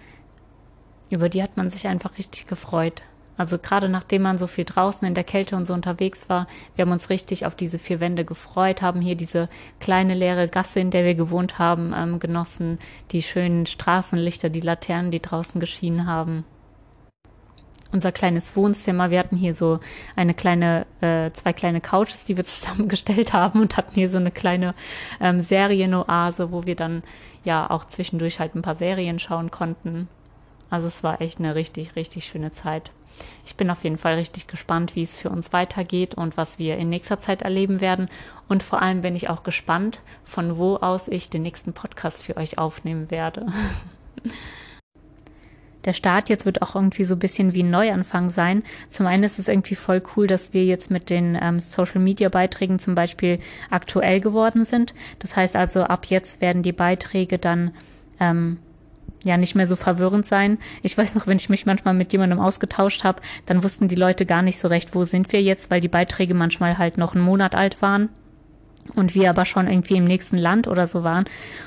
über 1.10 1.28
die 1.28 1.42
hat 1.42 1.56
man 1.56 1.70
sich 1.70 1.86
einfach 1.88 2.18
richtig 2.18 2.46
gefreut. 2.46 3.02
Also 3.36 3.58
gerade 3.58 3.88
nachdem 3.88 4.22
man 4.22 4.38
so 4.38 4.46
viel 4.46 4.64
draußen 4.64 5.06
in 5.08 5.14
der 5.14 5.24
Kälte 5.24 5.56
und 5.56 5.64
so 5.64 5.72
unterwegs 5.72 6.28
war, 6.28 6.46
wir 6.76 6.84
haben 6.84 6.92
uns 6.92 7.08
richtig 7.08 7.46
auf 7.46 7.54
diese 7.54 7.78
vier 7.78 7.98
Wände 8.00 8.24
gefreut, 8.24 8.82
haben 8.82 9.00
hier 9.00 9.16
diese 9.16 9.48
kleine 9.80 10.14
leere 10.14 10.48
Gasse, 10.48 10.80
in 10.80 10.90
der 10.90 11.04
wir 11.04 11.14
gewohnt 11.14 11.58
haben, 11.58 11.94
ähm, 11.96 12.18
genossen, 12.18 12.78
die 13.10 13.22
schönen 13.22 13.66
Straßenlichter, 13.66 14.50
die 14.50 14.60
Laternen, 14.60 15.10
die 15.10 15.22
draußen 15.22 15.60
geschienen 15.60 16.06
haben. 16.06 16.44
Unser 17.90 18.12
kleines 18.12 18.56
Wohnzimmer, 18.56 19.10
wir 19.10 19.18
hatten 19.18 19.36
hier 19.36 19.54
so 19.54 19.78
eine 20.16 20.32
kleine, 20.32 20.86
äh, 21.02 21.30
zwei 21.32 21.52
kleine 21.52 21.80
Couches, 21.80 22.24
die 22.26 22.36
wir 22.36 22.44
zusammengestellt 22.44 23.32
haben 23.32 23.60
und 23.60 23.76
hatten 23.76 23.94
hier 23.94 24.10
so 24.10 24.18
eine 24.18 24.30
kleine 24.30 24.74
ähm, 25.20 25.40
Serienoase, 25.40 26.52
wo 26.52 26.64
wir 26.64 26.76
dann 26.76 27.02
ja 27.44 27.68
auch 27.68 27.86
zwischendurch 27.86 28.40
halt 28.40 28.54
ein 28.54 28.62
paar 28.62 28.76
Serien 28.76 29.18
schauen 29.18 29.50
konnten. 29.50 30.08
Also 30.72 30.86
es 30.86 31.02
war 31.02 31.20
echt 31.20 31.38
eine 31.38 31.54
richtig, 31.54 31.96
richtig 31.96 32.24
schöne 32.24 32.50
Zeit. 32.50 32.90
Ich 33.44 33.56
bin 33.56 33.68
auf 33.68 33.84
jeden 33.84 33.98
Fall 33.98 34.14
richtig 34.14 34.46
gespannt, 34.46 34.96
wie 34.96 35.02
es 35.02 35.14
für 35.14 35.28
uns 35.28 35.52
weitergeht 35.52 36.14
und 36.14 36.38
was 36.38 36.58
wir 36.58 36.78
in 36.78 36.88
nächster 36.88 37.18
Zeit 37.18 37.42
erleben 37.42 37.82
werden. 37.82 38.06
Und 38.48 38.62
vor 38.62 38.80
allem 38.80 39.02
bin 39.02 39.14
ich 39.14 39.28
auch 39.28 39.42
gespannt, 39.42 40.00
von 40.24 40.56
wo 40.56 40.76
aus 40.76 41.08
ich 41.08 41.28
den 41.28 41.42
nächsten 41.42 41.74
Podcast 41.74 42.22
für 42.22 42.38
euch 42.38 42.56
aufnehmen 42.56 43.10
werde. 43.10 43.48
der 45.84 45.92
Start 45.92 46.30
jetzt 46.30 46.46
wird 46.46 46.62
auch 46.62 46.74
irgendwie 46.74 47.04
so 47.04 47.16
ein 47.16 47.18
bisschen 47.18 47.52
wie 47.52 47.64
ein 47.64 47.70
Neuanfang 47.70 48.30
sein. 48.30 48.62
Zum 48.88 49.06
einen 49.06 49.24
ist 49.24 49.38
es 49.38 49.48
irgendwie 49.48 49.74
voll 49.74 50.02
cool, 50.16 50.26
dass 50.26 50.54
wir 50.54 50.64
jetzt 50.64 50.90
mit 50.90 51.10
den 51.10 51.38
ähm, 51.38 51.60
Social 51.60 52.00
Media 52.00 52.30
Beiträgen 52.30 52.78
zum 52.78 52.94
Beispiel 52.94 53.40
aktuell 53.68 54.20
geworden 54.20 54.64
sind. 54.64 54.94
Das 55.18 55.36
heißt 55.36 55.54
also, 55.54 55.82
ab 55.82 56.06
jetzt 56.06 56.40
werden 56.40 56.62
die 56.62 56.72
Beiträge 56.72 57.38
dann 57.38 57.72
ähm, 58.18 58.56
ja 59.28 59.36
nicht 59.36 59.54
mehr 59.54 59.66
so 59.66 59.76
verwirrend 59.76 60.26
sein. 60.26 60.58
Ich 60.82 60.96
weiß 60.96 61.14
noch, 61.14 61.26
wenn 61.26 61.36
ich 61.36 61.48
mich 61.48 61.66
manchmal 61.66 61.94
mit 61.94 62.12
jemandem 62.12 62.40
ausgetauscht 62.40 63.04
habe, 63.04 63.22
dann 63.46 63.62
wussten 63.62 63.88
die 63.88 63.94
Leute 63.94 64.26
gar 64.26 64.42
nicht 64.42 64.58
so 64.58 64.68
recht, 64.68 64.94
wo 64.94 65.04
sind 65.04 65.32
wir 65.32 65.42
jetzt, 65.42 65.70
weil 65.70 65.80
die 65.80 65.88
Beiträge 65.88 66.34
manchmal 66.34 66.78
halt 66.78 66.98
noch 66.98 67.14
einen 67.14 67.24
Monat 67.24 67.54
alt 67.54 67.82
waren 67.82 68.08
und 68.94 69.14
wir 69.14 69.30
aber 69.30 69.44
schon 69.44 69.68
irgendwie 69.68 69.96
im 69.96 70.04
nächsten 70.04 70.36
Land 70.36 70.66
oder 70.66 70.86
so 70.86 71.04
waren. 71.04 71.24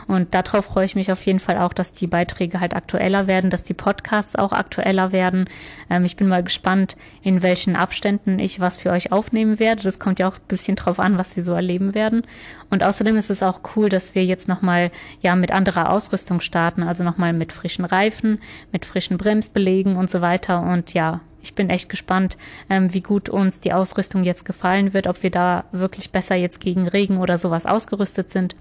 Und 0.07 0.33
darauf 0.33 0.65
freue 0.65 0.85
ich 0.85 0.95
mich 0.95 1.11
auf 1.11 1.25
jeden 1.25 1.39
Fall 1.39 1.57
auch, 1.57 1.73
dass 1.73 1.91
die 1.91 2.07
Beiträge 2.07 2.59
halt 2.59 2.75
aktueller 2.75 3.27
werden, 3.27 3.49
dass 3.49 3.63
die 3.63 3.73
Podcasts 3.73 4.35
auch 4.35 4.51
aktueller 4.51 5.11
werden. 5.11 5.45
Ähm, 5.89 6.05
ich 6.05 6.17
bin 6.17 6.27
mal 6.27 6.43
gespannt, 6.43 6.95
in 7.21 7.41
welchen 7.41 7.75
Abständen 7.75 8.39
ich 8.39 8.59
was 8.59 8.77
für 8.77 8.91
euch 8.91 9.11
aufnehmen 9.11 9.59
werde. 9.59 9.83
Das 9.83 9.99
kommt 9.99 10.19
ja 10.19 10.27
auch 10.27 10.35
ein 10.35 10.47
bisschen 10.47 10.75
drauf 10.75 10.99
an, 10.99 11.17
was 11.17 11.35
wir 11.35 11.43
so 11.43 11.53
erleben 11.53 11.95
werden. 11.95 12.23
Und 12.69 12.83
außerdem 12.83 13.15
ist 13.15 13.29
es 13.29 13.43
auch 13.43 13.61
cool, 13.75 13.89
dass 13.89 14.15
wir 14.15 14.25
jetzt 14.25 14.47
nochmal 14.47 14.91
ja 15.21 15.35
mit 15.35 15.51
anderer 15.51 15.91
Ausrüstung 15.91 16.41
starten, 16.41 16.83
also 16.83 17.03
nochmal 17.03 17.33
mit 17.33 17.53
frischen 17.53 17.85
Reifen, 17.85 18.39
mit 18.71 18.85
frischen 18.85 19.17
Bremsbelegen 19.17 19.95
und 19.95 20.09
so 20.09 20.21
weiter. 20.21 20.61
Und 20.61 20.93
ja, 20.93 21.21
ich 21.45 21.55
bin 21.55 21.69
echt 21.69 21.89
gespannt, 21.89 22.37
ähm, 22.69 22.93
wie 22.93 23.01
gut 23.01 23.29
uns 23.29 23.59
die 23.59 23.73
Ausrüstung 23.73 24.23
jetzt 24.23 24.45
gefallen 24.45 24.93
wird, 24.93 25.07
ob 25.07 25.21
wir 25.23 25.29
da 25.29 25.65
wirklich 25.71 26.11
besser 26.11 26.35
jetzt 26.35 26.59
gegen 26.59 26.87
Regen 26.87 27.17
oder 27.17 27.37
sowas 27.37 27.65
ausgerüstet 27.65 28.29
sind. 28.29 28.55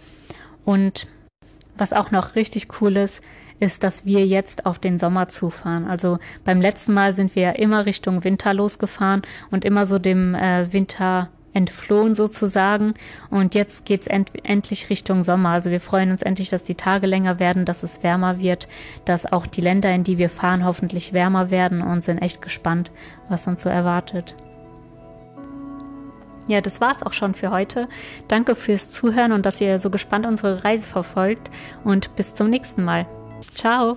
Und 0.65 1.09
was 1.77 1.93
auch 1.93 2.11
noch 2.11 2.37
richtig 2.37 2.81
cool 2.81 2.97
ist, 2.97 3.23
ist, 3.59 3.83
dass 3.83 4.05
wir 4.05 4.27
jetzt 4.27 4.67
auf 4.67 4.79
den 4.79 4.99
Sommer 4.99 5.29
zufahren. 5.29 5.87
Also 5.89 6.19
beim 6.45 6.61
letzten 6.61 6.93
Mal 6.93 7.15
sind 7.15 7.35
wir 7.35 7.43
ja 7.43 7.51
immer 7.51 7.87
Richtung 7.87 8.23
Winter 8.23 8.53
losgefahren 8.53 9.23
und 9.51 9.65
immer 9.65 9.87
so 9.87 9.99
dem 9.99 10.35
äh, 10.35 10.73
Winter 10.73 11.31
entflohen 11.55 12.15
sozusagen. 12.15 12.95
Und 13.31 13.55
jetzt 13.55 13.87
geht's 13.87 14.07
end 14.07 14.31
endlich 14.43 14.91
Richtung 14.91 15.23
Sommer. 15.23 15.51
Also 15.51 15.71
wir 15.71 15.81
freuen 15.81 16.11
uns 16.11 16.23
endlich, 16.23 16.51
dass 16.51 16.65
die 16.65 16.75
Tage 16.75 17.07
länger 17.07 17.39
werden, 17.39 17.65
dass 17.65 17.83
es 17.83 18.03
wärmer 18.03 18.39
wird, 18.39 18.69
dass 19.05 19.31
auch 19.33 19.47
die 19.47 19.63
Länder, 19.63 19.91
in 19.93 20.05
die 20.05 20.19
wir 20.19 20.29
fahren, 20.29 20.65
hoffentlich 20.65 21.13
wärmer 21.13 21.51
werden 21.51 21.81
und 21.81 22.05
sind 22.05 22.19
echt 22.19 22.43
gespannt, 22.43 22.91
was 23.29 23.47
uns 23.47 23.63
so 23.63 23.69
erwartet. 23.69 24.35
Ja, 26.47 26.61
das 26.61 26.81
war's 26.81 27.03
auch 27.03 27.15
schon 27.15 27.35
für 27.35 27.51
heute. 27.51 27.89
Danke 28.29 28.55
fürs 28.55 28.91
Zuhören 28.91 29.33
und 29.33 29.47
dass 29.47 29.61
ihr 29.61 29.79
so 29.79 29.89
gespannt 29.89 30.27
unsere 30.27 30.63
Reise 30.65 30.87
verfolgt 30.87 31.51
und 31.85 32.15
bis 32.17 32.35
zum 32.35 32.51
nächsten 32.51 32.85
Mal. 32.85 33.07
Ciao! 33.55 33.97